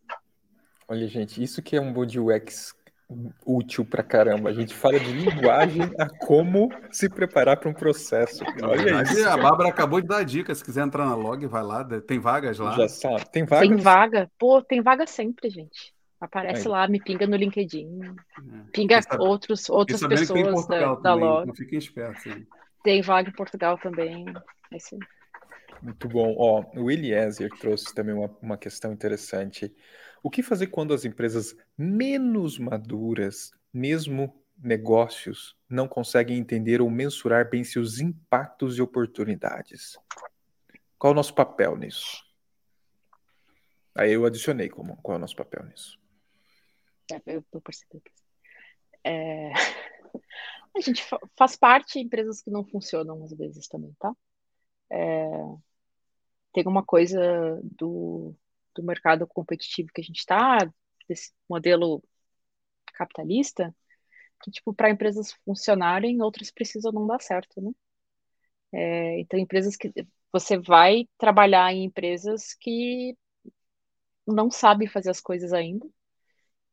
Olha, 0.88 1.08
gente, 1.08 1.42
isso 1.42 1.62
que 1.64 1.78
é 1.78 1.82
um 1.82 1.94
bom 1.94 2.06
UX 2.06 2.76
útil 3.46 3.86
pra 3.86 4.04
caramba. 4.04 4.50
A 4.50 4.54
gente 4.54 4.74
fala 4.74 5.00
de 5.00 5.12
linguagem 5.12 5.84
a 6.00 6.10
como 6.10 6.70
se 6.92 7.08
preparar 7.08 7.58
para 7.58 7.70
um 7.70 7.74
processo. 7.74 8.44
Olha 8.64 9.04
isso. 9.04 9.28
A 9.30 9.38
Bárbara 9.38 9.70
acabou 9.70 10.02
de 10.02 10.08
dar 10.08 10.18
a 10.18 10.24
dica. 10.24 10.54
Se 10.54 10.64
quiser 10.64 10.84
entrar 10.84 11.06
na 11.06 11.16
log, 11.16 11.46
vai 11.46 11.64
lá. 11.64 11.84
Tem 12.02 12.20
vagas 12.20 12.58
lá. 12.58 12.72
Já 12.72 12.88
sabe. 12.88 13.30
Tem 13.32 13.46
vagas? 13.46 13.68
Tem 13.68 13.78
vaga. 13.78 14.32
Pô, 14.40 14.62
tem 14.62 14.82
vaga 14.82 15.06
sempre, 15.06 15.50
gente. 15.50 15.95
Aparece 16.26 16.62
Aí. 16.62 16.68
lá, 16.68 16.88
me 16.88 17.00
pinga 17.00 17.28
no 17.28 17.36
LinkedIn. 17.36 18.02
É. 18.02 18.72
Pinga 18.72 19.02
sabe, 19.02 19.24
outros, 19.24 19.70
outras 19.70 20.02
pessoas 20.02 20.68
da, 20.68 20.96
da 20.96 21.14
log. 21.14 21.46
Não 21.46 21.54
fiquem 21.54 21.78
espertos. 21.78 22.26
Hein? 22.26 22.48
Tem 22.84 23.02
vaga 23.02 23.30
em 23.30 23.34
Portugal 23.34 23.78
também. 23.78 24.26
É 24.72 24.78
isso 24.78 24.98
Muito 25.84 26.10
bom. 26.10 26.36
Ó, 26.36 26.66
o 26.76 26.90
Eliezer 26.90 27.52
trouxe 27.60 27.94
também 27.94 28.16
uma, 28.16 28.36
uma 28.42 28.58
questão 28.58 28.92
interessante. 28.92 29.72
O 30.24 30.32
que 30.32 30.42
fazer 30.42 30.68
quando 30.68 30.96
as 30.96 31.06
empresas 31.06 31.56
menos 31.78 32.58
maduras, 32.58 33.52
mesmo 33.72 34.44
negócios, 34.58 35.56
não 35.70 35.88
conseguem 35.88 36.40
entender 36.40 36.82
ou 36.82 36.90
mensurar 36.90 37.48
bem 37.48 37.64
seus 37.64 38.00
impactos 38.00 38.80
e 38.80 38.82
oportunidades? 38.82 39.96
Qual 40.98 41.12
é 41.12 41.14
o 41.14 41.16
nosso 41.16 41.36
papel 41.36 41.78
nisso? 41.78 42.26
Aí 43.94 44.12
eu 44.12 44.26
adicionei 44.26 44.70
como, 44.70 44.98
qual 45.04 45.14
é 45.14 45.18
o 45.18 45.22
nosso 45.22 45.36
papel 45.36 45.64
nisso. 45.66 46.04
Eu, 47.26 47.62
percebi. 47.62 48.02
É... 49.04 49.52
A 50.76 50.82
gente 50.82 51.04
faz 51.38 51.56
parte 51.56 51.94
de 51.94 52.06
empresas 52.06 52.42
que 52.42 52.52
não 52.52 52.66
funcionam 52.66 53.24
às 53.24 53.32
vezes 53.32 53.68
também, 53.68 53.96
tá? 53.98 54.14
É... 54.90 55.30
Tem 56.54 56.66
uma 56.68 56.84
coisa 56.84 57.62
do 57.64 58.36
do 58.76 58.84
mercado 58.84 59.26
competitivo 59.26 59.90
que 59.94 60.02
a 60.02 60.04
gente 60.04 60.20
está, 60.20 60.58
desse 61.08 61.32
modelo 61.50 62.04
capitalista, 62.94 63.74
que, 64.44 64.52
tipo, 64.52 64.74
para 64.74 64.90
empresas 64.90 65.32
funcionarem, 65.46 66.22
outras 66.22 66.52
precisam 66.52 66.92
não 66.92 67.08
dar 67.08 67.22
certo, 67.22 67.62
né? 67.62 67.72
É, 68.74 69.20
então, 69.22 69.40
empresas 69.40 69.78
que 69.78 69.94
você 70.32 70.58
vai 70.58 71.08
trabalhar 71.18 71.74
em 71.74 71.86
empresas 71.86 72.54
que 72.54 73.18
não 74.28 74.52
sabem 74.52 74.88
fazer 74.88 75.10
as 75.12 75.22
coisas 75.22 75.54
ainda 75.54 75.88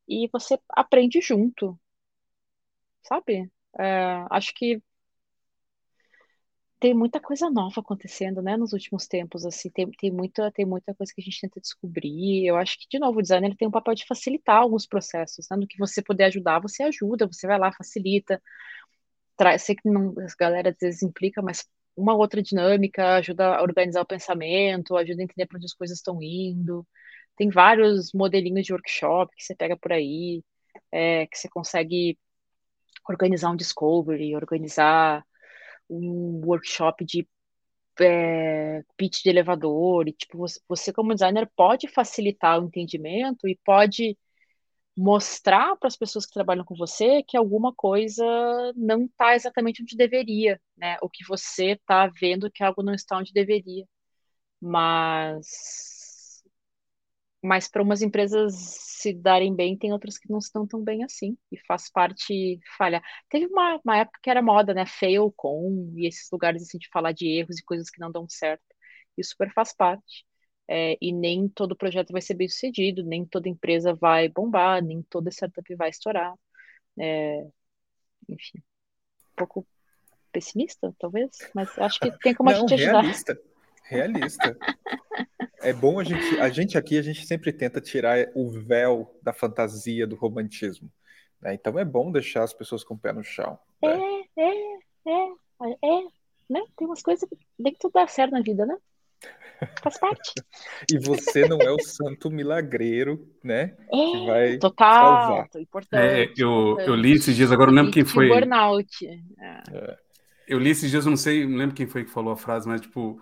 e 0.09 0.29
você 0.33 0.59
aprende 0.71 1.21
junto, 1.21 1.79
sabe? 3.03 3.51
É, 3.79 4.27
acho 4.31 4.53
que 4.55 4.83
tem 6.81 6.93
muita 6.95 7.21
coisa 7.21 7.49
nova 7.49 7.81
acontecendo, 7.81 8.43
né, 8.43 8.57
nos 8.57 8.73
últimos 8.73 9.07
tempos, 9.07 9.47
assim, 9.47 9.71
tem, 9.71 9.89
tem, 9.93 10.11
muita, 10.11 10.51
tem 10.51 10.67
muita 10.67 10.93
coisa 10.95 11.13
que 11.15 11.21
a 11.21 11.25
gente 11.25 11.41
tenta 11.41 11.61
descobrir, 11.61 12.45
eu 12.45 12.57
acho 12.57 12.77
que, 12.77 12.89
de 12.91 12.99
novo, 12.99 13.21
o 13.21 13.23
design 13.23 13.47
ele 13.47 13.57
tem 13.57 13.69
um 13.69 13.71
papel 13.71 13.95
de 13.95 14.05
facilitar 14.05 14.57
alguns 14.57 14.85
processos, 14.85 15.47
né, 15.49 15.57
no 15.57 15.67
que 15.69 15.79
você 15.79 16.03
puder 16.03 16.25
ajudar, 16.27 16.61
você 16.61 16.83
ajuda, 16.83 17.27
você 17.29 17.47
vai 17.47 17.57
lá, 17.57 17.73
facilita, 17.73 18.43
traz, 19.37 19.63
sei 19.63 19.77
que 19.77 19.89
não, 19.89 20.11
a 20.19 20.27
galera 20.39 20.71
às 20.71 20.77
vezes 20.81 21.03
implica, 21.03 21.41
mas 21.43 21.65
uma 21.97 22.15
outra 22.15 22.43
dinâmica 22.43 23.17
ajuda 23.17 23.57
a 23.57 23.63
organizar 23.63 24.03
o 24.03 24.07
pensamento, 24.07 24.97
ajuda 24.97 25.23
a 25.23 25.25
entender 25.25 25.47
para 25.47 25.59
onde 25.59 25.67
as 25.67 25.75
coisas 25.75 25.99
estão 25.99 26.21
indo, 26.23 26.87
tem 27.37 27.49
vários 27.51 28.13
modelinhos 28.13 28.67
de 28.67 28.73
workshop 28.73 29.35
que 29.37 29.45
você 29.45 29.55
pega 29.55 29.77
por 29.77 29.93
aí, 29.93 30.43
é, 30.91 31.27
que 31.27 31.39
você 31.39 31.49
consegue 31.49 32.19
organizar 33.09 33.51
um 33.51 33.57
discovery, 33.57 34.35
organizar 34.37 35.25
um 35.89 36.43
workshop 36.45 37.05
de 37.05 37.29
é, 38.01 38.83
pitch 38.97 39.23
de 39.23 39.31
elevador, 39.31 40.09
e 40.09 40.13
tipo, 40.13 40.39
você, 40.39 40.61
você 40.69 40.93
como 40.93 41.15
designer 41.15 41.49
pode 41.57 41.89
facilitar 41.89 42.61
o 42.61 42.67
entendimento 42.67 43.49
e 43.49 43.59
pode 43.65 44.17
mostrar 44.97 45.77
para 45.77 45.89
as 45.89 45.97
pessoas 45.97 46.27
que 46.27 46.33
trabalham 46.33 46.65
com 46.65 46.75
você 46.75 47.23
que 47.23 47.37
alguma 47.37 47.75
coisa 47.75 48.25
não 48.77 49.05
está 49.07 49.35
exatamente 49.35 49.83
onde 49.83 49.97
deveria, 49.97 50.61
né? 50.77 50.99
O 51.03 51.09
que 51.09 51.25
você 51.27 51.73
está 51.73 52.07
vendo 52.09 52.51
que 52.51 52.63
algo 52.63 52.83
não 52.83 52.95
está 52.95 53.17
onde 53.19 53.33
deveria. 53.33 53.87
Mas 54.61 55.92
mas 57.43 57.69
para 57.69 57.83
umas 57.83 58.03
empresas 58.03 58.55
se 58.55 59.13
darem 59.13 59.55
bem, 59.55 59.77
tem 59.77 59.93
outras 59.93 60.17
que 60.17 60.31
não 60.31 60.39
estão 60.39 60.67
tão 60.67 60.83
bem 60.83 61.03
assim, 61.03 61.37
e 61.51 61.59
faz 61.67 61.91
parte 61.91 62.61
falhar. 62.79 63.03
Teve 63.29 63.47
uma, 63.47 63.81
uma 63.85 63.99
época 63.99 64.21
que 64.23 64.31
era 64.31 64.41
moda, 64.41 64.73
né, 64.73 64.87
fail 64.87 65.33
com, 65.37 65.93
e 65.97 66.07
esses 66.07 66.31
lugares 66.31 66.63
assim 66.63 66.79
de 66.79 66.89
falar 66.89 67.13
de 67.13 67.27
erros 67.27 67.59
e 67.59 67.65
coisas 67.65 67.91
que 67.91 68.01
não 68.01 68.13
dão 68.13 68.29
certo, 68.29 68.63
e 69.19 69.25
super 69.25 69.53
faz 69.53 69.75
parte. 69.75 70.25
É, 70.69 70.97
e 71.03 71.13
nem 71.13 71.49
todo 71.49 71.77
projeto 71.77 72.13
vai 72.13 72.23
ser 72.23 72.35
bem 72.35 72.49
sucedido, 72.49 73.03
nem 73.03 73.27
toda 73.27 73.49
empresa 73.49 73.93
vai 73.93 74.29
bombar, 74.29 74.83
nem 74.83 75.03
toda 75.03 75.29
startup 75.29 75.75
vai 75.75 75.91
estourar. 75.91 76.33
É, 76.99 77.45
enfim, 78.29 78.59
um 78.59 79.35
pouco 79.37 79.67
pessimista, 80.31 80.95
talvez, 80.99 81.31
mas 81.55 81.77
acho 81.79 81.99
que 81.99 82.11
tem 82.19 82.35
como 82.35 82.51
não, 82.51 82.57
a 82.57 82.61
gente 82.61 82.75
ajudar. 82.75 83.01
Realista, 83.01 83.41
realista. 83.83 84.57
é 85.63 85.73
bom 85.73 85.99
a 85.99 86.05
gente, 86.05 86.41
a 86.41 86.49
gente 86.49 86.79
aqui, 86.79 86.99
a 86.99 87.03
gente 87.03 87.27
sempre 87.27 87.53
tenta 87.53 87.81
tirar 87.81 88.29
o 88.35 88.51
véu 88.51 89.19
da 89.23 89.33
fantasia, 89.33 90.07
do 90.07 90.17
romantismo. 90.17 90.91
Né? 91.41 91.55
Então 91.55 91.79
é 91.79 91.85
bom 91.85 92.11
deixar 92.11 92.43
as 92.43 92.53
pessoas 92.53 92.85
com 92.85 92.95
o 92.95 92.99
pé 92.99 93.13
no 93.13 93.23
chão. 93.23 93.59
Né? 93.83 94.25
É, 94.37 94.43
é, 94.43 94.83
é, 95.07 95.71
é, 95.83 96.03
né? 96.49 96.63
Tem 96.77 96.87
umas 96.87 97.03
coisas 97.03 97.29
que 97.29 97.37
tem 97.63 97.73
que 97.73 97.79
tudo 97.79 97.93
dar 97.93 98.09
certo 98.09 98.33
na 98.33 98.41
vida, 98.41 98.67
né? 98.67 98.77
Faz 99.83 99.99
parte. 99.99 100.33
e 100.93 100.99
você 100.99 101.47
não 101.47 101.59
é 101.61 101.71
o 101.71 101.81
santo 101.81 102.31
milagreiro, 102.31 103.29
né? 103.43 103.77
É, 103.93 104.11
que 104.11 104.27
vai 104.27 104.59
total, 104.59 105.05
salvar. 105.05 105.49
importante. 105.57 106.03
É, 106.03 106.33
eu, 106.37 106.79
eu 106.81 106.95
li 106.95 107.13
esses 107.13 107.35
dias, 107.37 107.53
agora 107.53 107.71
não 107.71 107.79
lembro 107.79 107.93
quem 107.93 108.05
foi. 108.05 108.29
Burnout. 108.29 109.07
É. 109.07 109.63
É. 109.73 109.99
Eu 110.49 110.59
li 110.59 110.71
esses 110.71 110.91
dias, 110.91 111.05
eu 111.05 111.11
não 111.11 111.17
sei, 111.17 111.47
não 111.47 111.57
lembro 111.57 111.75
quem 111.75 111.87
foi 111.87 112.05
que 112.05 112.11
falou 112.11 112.33
a 112.33 112.37
frase, 112.37 112.69
mas 112.69 112.81
tipo, 112.81 113.21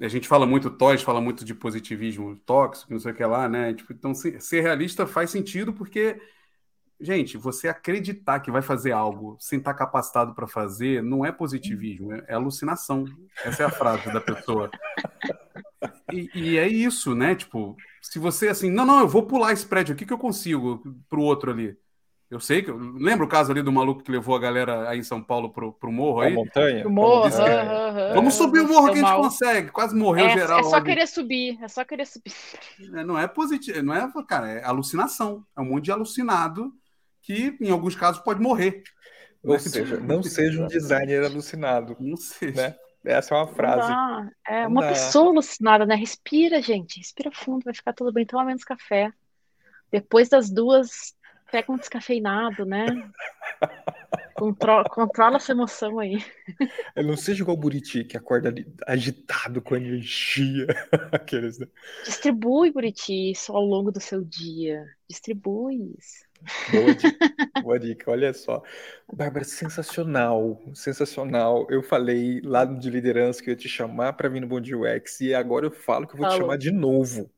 a 0.00 0.08
gente 0.08 0.28
fala 0.28 0.46
muito 0.46 0.70
Toys, 0.70 1.02
fala 1.02 1.20
muito 1.20 1.44
de 1.44 1.54
positivismo 1.54 2.36
tóxico, 2.46 2.92
não 2.92 3.00
sei 3.00 3.12
o 3.12 3.14
que 3.14 3.24
lá, 3.24 3.48
né? 3.48 3.74
Tipo, 3.74 3.92
então 3.92 4.14
ser 4.14 4.60
realista 4.60 5.06
faz 5.06 5.30
sentido 5.30 5.72
porque 5.72 6.20
Gente, 7.00 7.38
você 7.38 7.66
acreditar 7.66 8.40
que 8.40 8.50
vai 8.50 8.60
fazer 8.60 8.92
algo 8.92 9.34
sem 9.40 9.58
estar 9.58 9.72
capacitado 9.72 10.34
para 10.34 10.46
fazer 10.46 11.02
não 11.02 11.24
é 11.24 11.32
positivismo, 11.32 12.12
é, 12.12 12.26
é, 12.28 12.34
alucinação. 12.34 13.06
Essa 13.42 13.62
é 13.62 13.66
a 13.66 13.70
frase 13.70 14.12
da 14.12 14.20
pessoa. 14.20 14.70
E, 16.12 16.28
e, 16.34 16.58
é 16.58 16.68
isso, 16.68 17.14
né? 17.14 17.34
Tipo, 17.34 17.74
se 18.02 18.18
você 18.18 18.48
assim, 18.48 18.70
não, 18.70 18.84
não, 18.84 19.00
eu 19.00 19.08
vou 19.08 19.22
pular 19.22 19.52
esse 19.52 19.64
prédio 19.64 19.94
aqui 19.94 20.04
que 20.04 20.12
eu 20.12 20.18
consigo 20.18 20.82
pro 21.08 21.22
outro 21.22 21.50
ali. 21.50 21.74
Eu 22.30 22.38
sei 22.38 22.62
que. 22.62 22.70
Lembra 22.70 23.26
o 23.26 23.28
caso 23.28 23.50
ali 23.50 23.60
do 23.60 23.72
maluco 23.72 24.04
que 24.04 24.12
levou 24.12 24.36
a 24.36 24.38
galera 24.38 24.88
aí 24.88 25.00
em 25.00 25.02
São 25.02 25.20
Paulo 25.20 25.50
pro, 25.50 25.72
pro 25.72 25.90
morro 25.90 26.20
aí? 26.20 26.32
A 26.32 26.36
montanha? 26.36 26.82
Pro 26.82 26.90
morro. 26.90 27.28
Uh, 27.28 27.32
uh, 27.32 28.12
uh, 28.12 28.14
Vamos 28.14 28.34
subir 28.34 28.60
o 28.60 28.68
morro 28.68 28.86
que 28.86 28.92
a 28.92 28.94
gente 28.94 29.02
mal. 29.02 29.22
consegue. 29.22 29.70
Quase 29.70 29.96
morreu 29.96 30.26
é, 30.26 30.32
geral. 30.34 30.60
É 30.60 30.62
só 30.62 30.76
ali. 30.76 30.84
querer 30.84 31.08
subir. 31.08 31.58
É 31.60 31.66
só 31.66 31.84
querer 31.84 32.06
subir. 32.06 32.32
É, 32.94 33.02
não 33.02 33.18
é 33.18 33.26
positivo, 33.26 33.82
não 33.82 33.94
é, 33.94 34.08
cara, 34.28 34.48
é 34.48 34.64
alucinação. 34.64 35.44
É 35.58 35.60
um 35.60 35.64
monte 35.64 35.86
de 35.86 35.92
alucinado 35.92 36.72
que, 37.20 37.56
em 37.60 37.70
alguns 37.70 37.96
casos, 37.96 38.22
pode 38.22 38.40
morrer. 38.40 38.84
Ou 39.42 39.58
seja, 39.58 39.98
não 39.98 40.22
seja 40.22 40.62
um 40.62 40.68
designer 40.68 41.24
alucinado. 41.24 41.96
Não 41.98 42.16
seja. 42.16 42.54
Né? 42.54 42.76
Essa 43.04 43.34
é 43.34 43.38
uma 43.38 43.48
frase. 43.48 43.92
É 44.46 44.68
uma 44.68 44.86
pessoa 44.86 45.30
alucinada, 45.30 45.84
né? 45.84 45.96
Respira, 45.96 46.62
gente. 46.62 46.98
Respira 46.98 47.32
fundo, 47.32 47.64
vai 47.64 47.74
ficar 47.74 47.92
tudo 47.92 48.12
bem. 48.12 48.24
Toma 48.24 48.44
menos 48.44 48.62
café. 48.62 49.10
Depois 49.90 50.28
das 50.28 50.48
duas, 50.48 51.14
pega 51.50 51.72
um 51.72 51.76
descafeinado, 51.76 52.64
né? 52.64 52.86
Controla, 54.34 54.84
controla 54.88 55.36
essa 55.36 55.52
emoção 55.52 55.98
aí. 55.98 56.24
Eu 56.96 57.04
não 57.04 57.16
seja 57.16 57.42
igual 57.42 57.56
o 57.56 57.60
Buriti, 57.60 58.04
que 58.04 58.16
acorda 58.16 58.54
agitado 58.86 59.60
com 59.60 59.76
energia. 59.76 60.66
Aqueles, 61.12 61.58
né? 61.58 61.66
Distribui, 62.04 62.70
Buriti, 62.72 63.32
isso 63.32 63.52
ao 63.52 63.64
longo 63.64 63.90
do 63.92 64.00
seu 64.00 64.24
dia. 64.24 64.84
Distribui 65.08 65.94
isso. 65.98 66.24
Boa 66.70 66.94
dica, 66.94 67.18
boa 67.62 67.78
dica, 67.78 68.10
olha 68.10 68.32
só. 68.32 68.62
Bárbara, 69.12 69.44
sensacional, 69.44 70.60
sensacional. 70.74 71.66
Eu 71.70 71.82
falei 71.82 72.40
lá 72.42 72.64
de 72.64 72.88
liderança 72.88 73.42
que 73.42 73.50
eu 73.50 73.52
ia 73.52 73.56
te 73.58 73.68
chamar 73.68 74.14
para 74.14 74.28
vir 74.28 74.40
no 74.40 74.46
Bom 74.46 74.60
Dia 74.60 74.78
UX 74.78 75.20
e 75.20 75.34
agora 75.34 75.66
eu 75.66 75.70
falo 75.70 76.06
que 76.06 76.14
eu 76.14 76.18
vou 76.18 76.26
Falou. 76.26 76.38
te 76.38 76.40
chamar 76.40 76.56
de 76.56 76.70
novo. 76.70 77.30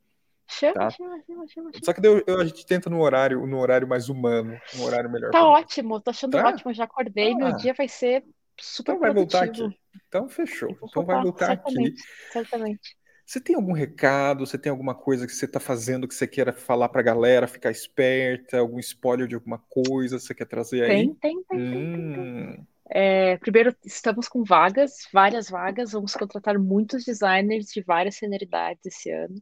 Chama, 0.53 0.75
tá? 0.75 0.91
chama, 0.91 1.23
chama, 1.27 1.47
chama, 1.49 1.71
Só 1.83 1.93
que 1.93 2.07
eu, 2.07 2.23
eu, 2.27 2.41
a 2.41 2.45
gente 2.45 2.67
tenta 2.67 2.91
no 2.91 3.01
horário, 3.01 3.47
no 3.47 3.59
horário 3.59 3.89
mais 3.89 4.09
humano, 4.09 4.59
um 4.77 4.83
horário 4.83 5.11
melhor. 5.11 5.31
Tá 5.31 5.45
ótimo, 5.45 6.01
tô 6.01 6.11
achando 6.11 6.33
tá? 6.33 6.49
ótimo, 6.49 6.75
já 6.75 6.85
acordei, 6.85 7.33
ah. 7.33 7.37
meu 7.37 7.57
dia 7.57 7.73
vai 7.73 7.89
ser 7.89 8.23
super 8.61 8.93
Então 8.93 9.01
vai 9.01 9.15
voltar 9.15 9.45
aqui. 9.45 9.67
Então 10.09 10.29
fechou. 10.29 10.77
Então 10.83 11.05
vai 11.05 11.23
voltar 11.23 11.47
certamente, 11.47 11.93
aqui. 11.93 12.33
Certamente. 12.33 12.97
Você 13.25 13.41
tem 13.41 13.57
algum 13.57 13.73
recado? 13.73 14.45
Você 14.47 14.59
tem 14.59 14.71
alguma 14.71 14.95
coisa 14.95 15.27
que 15.27 15.33
você 15.33 15.47
está 15.47 15.59
fazendo 15.59 16.07
que 16.07 16.15
você 16.15 16.27
queira 16.27 16.53
falar 16.53 16.89
para 16.91 17.01
a 17.01 17.05
galera, 17.05 17.47
ficar 17.47 17.71
esperta? 17.71 18.59
Algum 18.59 18.79
spoiler 18.79 19.27
de 19.27 19.35
alguma 19.35 19.59
coisa 19.71 20.17
que 20.17 20.23
você 20.23 20.35
quer 20.35 20.47
trazer 20.47 20.83
aí? 20.83 20.89
Tem, 20.89 21.15
tem, 21.15 21.43
tem. 21.45 21.59
Hum. 21.59 21.73
tem, 21.73 22.13
tem. 22.13 22.69
É, 22.95 23.39
primeiro, 23.39 23.75
estamos 23.87 24.29
com 24.29 24.45
vagas, 24.45 25.09
várias 25.11 25.49
vagas. 25.49 25.93
Vamos 25.93 26.15
contratar 26.15 26.59
muitos 26.59 27.05
designers 27.05 27.69
de 27.69 27.81
várias 27.81 28.17
senioridades 28.17 28.85
esse 28.85 29.11
ano. 29.11 29.35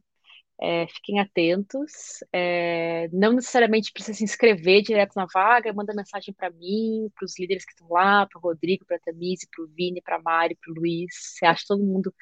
É, 0.63 0.87
fiquem 0.87 1.19
atentos. 1.19 2.23
É, 2.31 3.07
não 3.11 3.33
necessariamente 3.33 3.91
precisa 3.91 4.17
se 4.17 4.23
inscrever 4.23 4.83
direto 4.83 5.15
na 5.15 5.25
vaga, 5.25 5.73
manda 5.73 5.93
mensagem 5.93 6.33
para 6.33 6.51
mim, 6.51 7.09
para 7.15 7.25
os 7.25 7.39
líderes 7.39 7.65
que 7.65 7.71
estão 7.71 7.87
lá, 7.89 8.27
para 8.27 8.37
o 8.37 8.41
Rodrigo, 8.41 8.85
para 8.85 8.97
a 8.97 8.99
Tamise, 8.99 9.47
para 9.53 9.63
o 9.65 9.67
Vini, 9.67 10.01
para 10.01 10.17
a 10.17 10.21
Mari, 10.21 10.55
para 10.55 10.71
o 10.71 10.75
Luiz. 10.75 11.13
Você 11.15 11.45
acha 11.45 11.65
todo 11.67 11.83
mundo 11.83 12.13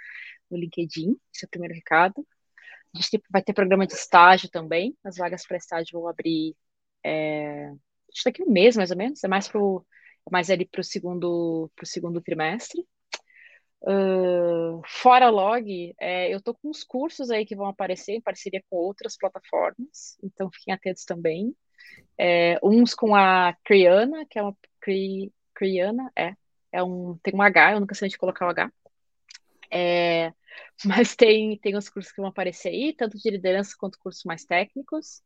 no 0.49 0.57
LinkedIn, 0.57 1.17
esse 1.33 1.45
é 1.45 1.47
o 1.47 1.49
primeiro 1.49 1.75
recado. 1.75 2.25
A 2.95 3.01
gente 3.01 3.21
vai 3.29 3.43
ter 3.43 3.53
programa 3.53 3.85
de 3.85 3.93
estágio 3.93 4.49
também, 4.49 4.97
as 5.03 5.17
vagas 5.17 5.45
para 5.45 5.57
estágio 5.57 5.99
vão 5.99 6.07
abrir 6.07 6.55
é, 7.05 7.71
daqui 8.25 8.41
a 8.41 8.45
um 8.45 8.51
mês, 8.51 8.75
mais 8.75 8.91
ou 8.91 8.97
menos, 8.97 9.23
é 9.23 9.27
mais, 9.27 9.47
pro, 9.47 9.85
é 10.27 10.31
mais 10.31 10.49
ali 10.49 10.65
para 10.65 10.81
o 10.81 10.83
segundo, 10.83 11.71
segundo 11.83 12.21
trimestre. 12.21 12.85
Fora 14.85 15.29
log, 15.29 15.95
é, 15.99 16.33
eu 16.33 16.37
estou 16.37 16.53
com 16.53 16.69
uns 16.69 16.83
cursos 16.83 17.29
aí 17.31 17.45
que 17.45 17.55
vão 17.55 17.67
aparecer 17.67 18.13
em 18.13 18.21
parceria 18.21 18.61
com 18.69 18.77
outras 18.77 19.17
plataformas, 19.17 20.17
então 20.23 20.51
fiquem 20.51 20.73
atentos 20.73 21.05
também. 21.05 21.55
É, 22.17 22.59
uns 22.61 22.93
com 22.93 23.15
a 23.15 23.55
Criana, 23.63 24.25
que 24.29 24.37
é 24.37 24.41
uma 24.41 24.55
Cri, 24.81 25.31
Criana, 25.53 26.11
é, 26.15 26.33
é 26.71 26.83
um, 26.83 27.17
tem 27.23 27.33
um 27.33 27.41
H, 27.41 27.73
eu 27.73 27.79
nunca 27.79 27.95
sei 27.95 28.07
onde 28.07 28.17
colocar 28.17 28.47
o 28.47 28.49
H. 28.49 28.71
É, 29.71 30.33
mas 30.85 31.15
tem, 31.15 31.57
tem 31.59 31.75
os 31.77 31.89
cursos 31.89 32.11
que 32.11 32.21
vão 32.21 32.29
aparecer 32.29 32.69
aí, 32.69 32.93
tanto 32.93 33.17
de 33.17 33.29
liderança 33.29 33.75
quanto 33.77 33.99
cursos 33.99 34.23
mais 34.23 34.45
técnicos, 34.45 35.21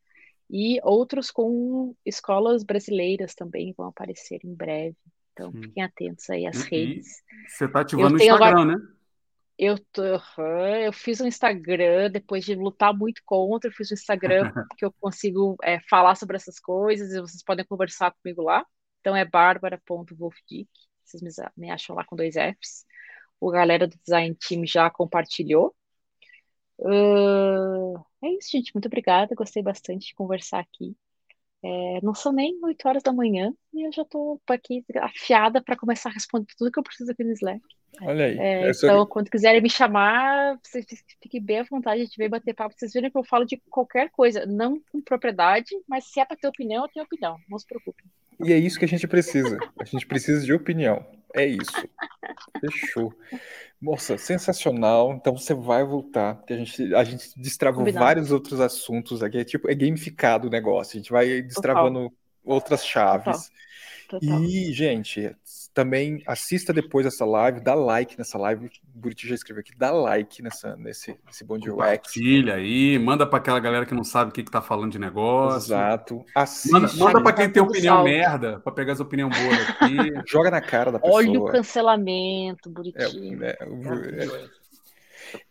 e 0.49 0.79
outros 0.83 1.31
com 1.31 1.95
escolas 2.05 2.63
brasileiras 2.63 3.33
também 3.33 3.73
vão 3.75 3.87
aparecer 3.87 4.39
em 4.43 4.53
breve. 4.53 4.97
Então, 5.33 5.49
hum. 5.49 5.61
fiquem 5.61 5.83
atentos 5.83 6.29
aí 6.29 6.45
às 6.45 6.65
e, 6.65 6.69
redes. 6.69 7.23
Você 7.47 7.65
está 7.65 7.81
ativando 7.81 8.15
o 8.15 8.17
Instagram, 8.17 8.47
agora... 8.47 8.65
né? 8.65 8.87
Eu, 9.57 9.77
tô, 9.91 10.03
eu 10.03 10.91
fiz 10.91 11.21
um 11.21 11.27
Instagram, 11.27 12.09
depois 12.09 12.43
de 12.43 12.55
lutar 12.55 12.91
muito 12.91 13.21
contra, 13.23 13.69
eu 13.69 13.73
fiz 13.73 13.91
um 13.91 13.93
Instagram 13.93 14.51
que 14.77 14.83
eu 14.83 14.91
consigo 14.99 15.55
é, 15.61 15.79
falar 15.89 16.15
sobre 16.15 16.35
essas 16.35 16.59
coisas 16.59 17.11
e 17.11 17.21
vocês 17.21 17.43
podem 17.43 17.63
conversar 17.65 18.11
comigo 18.11 18.41
lá. 18.41 18.65
Então 18.99 19.15
é 19.15 19.23
barbara.wolfdick, 19.23 20.69
vocês 21.03 21.21
me, 21.21 21.29
me 21.55 21.69
acham 21.69 21.95
lá 21.95 22.03
com 22.03 22.15
dois 22.15 22.33
Fs 22.33 22.85
o 23.43 23.51
galera 23.51 23.87
do 23.87 23.97
Design 23.97 24.35
Team 24.35 24.65
já 24.65 24.89
compartilhou. 24.89 25.75
Uh, 26.79 27.97
é 28.23 28.29
isso, 28.37 28.51
gente. 28.51 28.73
Muito 28.73 28.85
obrigada. 28.85 29.35
Gostei 29.35 29.61
bastante 29.61 30.07
de 30.07 30.15
conversar 30.15 30.59
aqui. 30.59 30.95
É, 31.63 31.99
não 32.03 32.13
são 32.13 32.33
nem 32.33 32.59
8 32.61 32.87
horas 32.87 33.03
da 33.03 33.13
manhã 33.13 33.53
e 33.73 33.87
eu 33.87 33.91
já 33.91 34.01
estou 34.01 34.39
aqui 34.47 34.83
afiada 34.97 35.61
para 35.63 35.77
começar 35.77 36.09
a 36.09 36.13
responder 36.13 36.47
tudo 36.57 36.71
que 36.71 36.77
eu 36.77 36.83
preciso 36.83 37.11
aqui 37.11 37.23
no 37.23 37.31
Slack. 37.31 37.61
Olha 38.01 38.25
aí. 38.25 38.37
É, 38.37 38.71
então, 38.71 39.05
quando 39.05 39.29
quiserem 39.29 39.61
me 39.61 39.69
chamar, 39.69 40.59
vocês 40.63 40.85
fiquem 41.21 41.41
bem 41.41 41.59
à 41.59 41.63
vontade, 41.63 42.01
a 42.01 42.05
gente 42.05 42.17
vem 42.17 42.29
bater 42.29 42.53
papo. 42.53 42.75
Vocês 42.77 42.91
viram 42.91 43.09
que 43.09 43.17
eu 43.17 43.23
falo 43.23 43.45
de 43.45 43.61
qualquer 43.69 44.09
coisa, 44.09 44.45
não 44.45 44.81
com 44.91 45.01
propriedade, 45.01 45.69
mas 45.87 46.05
se 46.05 46.19
é 46.19 46.25
para 46.25 46.35
ter 46.35 46.47
opinião, 46.47 46.83
eu 46.83 46.89
tenho 46.91 47.05
opinião. 47.05 47.37
Não 47.47 47.57
se 47.57 47.67
preocupem. 47.67 48.05
E 48.45 48.53
é 48.53 48.57
isso 48.57 48.79
que 48.79 48.85
a 48.85 48.87
gente 48.87 49.07
precisa. 49.07 49.57
A 49.79 49.85
gente 49.85 50.05
precisa 50.05 50.45
de 50.45 50.53
opinião. 50.53 51.05
É 51.35 51.45
isso. 51.45 51.89
Fechou. 52.59 53.13
Moça, 53.81 54.17
sensacional. 54.17 55.13
Então 55.13 55.35
você 55.35 55.53
vai 55.53 55.83
voltar, 55.83 56.35
porque 56.35 56.53
a 56.53 56.57
gente, 56.57 56.95
a 56.95 57.03
gente 57.03 57.29
destravou 57.37 57.81
Combinado. 57.81 58.05
vários 58.05 58.31
outros 58.31 58.59
assuntos 58.59 59.21
aqui. 59.21 59.39
É 59.39 59.43
tipo, 59.43 59.69
é 59.69 59.75
gamificado 59.75 60.47
o 60.47 60.51
negócio. 60.51 60.97
A 60.97 60.99
gente 61.01 61.11
vai 61.11 61.41
destravando 61.41 62.09
Total. 62.09 62.17
outras 62.45 62.85
chaves. 62.85 63.49
Total. 64.07 64.19
Total. 64.19 64.43
E, 64.43 64.71
gente, 64.73 65.35
também 65.73 66.21
assista 66.27 66.71
depois 66.71 67.05
essa 67.05 67.25
live, 67.25 67.59
dá 67.59 67.73
like 67.73 68.17
nessa 68.17 68.37
live. 68.37 68.67
O 68.67 68.69
Buriti 68.99 69.27
já 69.27 69.35
escreveu 69.35 69.61
aqui, 69.61 69.71
dá 69.75 69.91
like 69.91 70.41
nessa, 70.41 70.75
nesse, 70.75 71.17
nesse 71.25 71.43
Bom 71.43 71.57
Dia 71.57 71.73
UX. 71.73 71.81
Compartilha 71.81 72.55
aí, 72.55 72.99
manda 72.99 73.25
para 73.25 73.39
aquela 73.39 73.59
galera 73.59 73.85
que 73.85 73.93
não 73.93 74.03
sabe 74.03 74.29
o 74.29 74.33
que, 74.33 74.43
que 74.43 74.51
tá 74.51 74.61
falando 74.61 74.91
de 74.91 74.99
negócio. 74.99 75.73
Exato. 75.73 76.23
Assiste. 76.35 76.71
Manda, 76.71 76.93
manda 76.93 77.23
para 77.23 77.33
quem 77.33 77.49
tem 77.49 77.61
opinião 77.63 77.97
salve. 77.97 78.11
merda, 78.11 78.59
para 78.59 78.73
pegar 78.73 78.93
as 78.93 78.99
opiniões 78.99 79.35
boas 79.35 79.69
aqui. 79.69 79.97
Joga 80.31 80.51
na 80.51 80.61
cara 80.61 80.91
da 80.91 80.99
pessoa. 80.99 81.17
Olha 81.17 81.39
o 81.39 81.45
cancelamento, 81.45 82.69
Buriti. 82.69 82.97
É, 82.99 83.05
é, 83.05 84.25
é, 84.25 84.63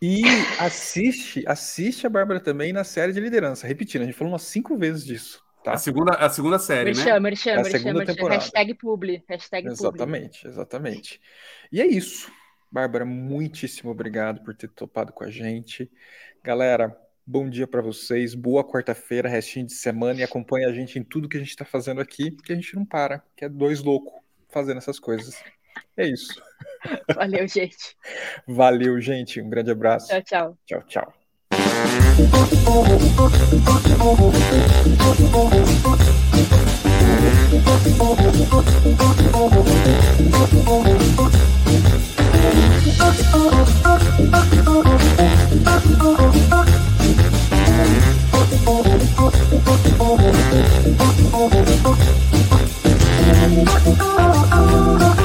e 0.01 0.23
assiste, 0.59 1.43
assiste 1.45 2.07
a 2.07 2.09
Bárbara 2.09 2.39
também 2.39 2.71
na 2.71 2.85
série 2.85 3.11
de 3.11 3.19
liderança. 3.19 3.67
Repetindo, 3.67 4.03
a 4.03 4.05
gente 4.05 4.15
falou 4.15 4.31
umas 4.31 4.43
cinco 4.43 4.77
vezes 4.77 5.05
disso. 5.05 5.42
Tá? 5.63 5.73
A, 5.73 5.77
segunda, 5.77 6.11
a 6.13 6.29
segunda 6.29 6.59
série, 6.59 6.93
merchan, 6.93 7.13
né? 7.13 7.19
Merchan, 7.19 7.51
é 7.51 7.59
a 7.59 7.63
segunda 7.63 7.99
merchan, 7.99 8.13
temporada. 8.13 8.41
Hashtag 8.41 8.73
publi. 8.73 9.23
Hashtag 9.29 9.67
exatamente, 9.67 10.39
publi. 10.39 10.51
exatamente. 10.51 11.21
E 11.71 11.81
é 11.81 11.87
isso. 11.87 12.29
Bárbara, 12.69 13.05
muitíssimo 13.05 13.91
obrigado 13.91 14.43
por 14.43 14.53
ter 14.55 14.67
topado 14.67 15.13
com 15.13 15.23
a 15.23 15.29
gente. 15.29 15.89
Galera, 16.43 16.97
bom 17.25 17.49
dia 17.49 17.65
para 17.65 17.81
vocês. 17.81 18.35
Boa 18.35 18.63
quarta-feira, 18.67 19.29
restinho 19.29 19.65
de 19.65 19.73
semana. 19.73 20.19
E 20.19 20.23
acompanhe 20.23 20.65
a 20.65 20.73
gente 20.73 20.99
em 20.99 21.03
tudo 21.03 21.29
que 21.29 21.37
a 21.37 21.39
gente 21.39 21.51
está 21.51 21.63
fazendo 21.63 22.01
aqui, 22.01 22.31
que 22.31 22.51
a 22.51 22.55
gente 22.55 22.75
não 22.75 22.85
para, 22.85 23.23
que 23.35 23.45
é 23.45 23.49
dois 23.49 23.81
loucos 23.81 24.21
fazendo 24.49 24.79
essas 24.79 24.99
coisas. 24.99 25.41
É 25.95 26.05
isso. 26.05 26.41
Valeu, 27.15 27.47
gente. 27.47 27.95
Valeu, 28.47 28.99
gente. 28.99 29.39
Um 29.39 29.49
grande 29.49 29.71
abraço. 29.71 30.07
Tchau, 30.07 30.21
tchau. 30.21 30.57
Tchau, 30.65 30.83
tchau. 30.83 31.22
Oh, 54.55 55.22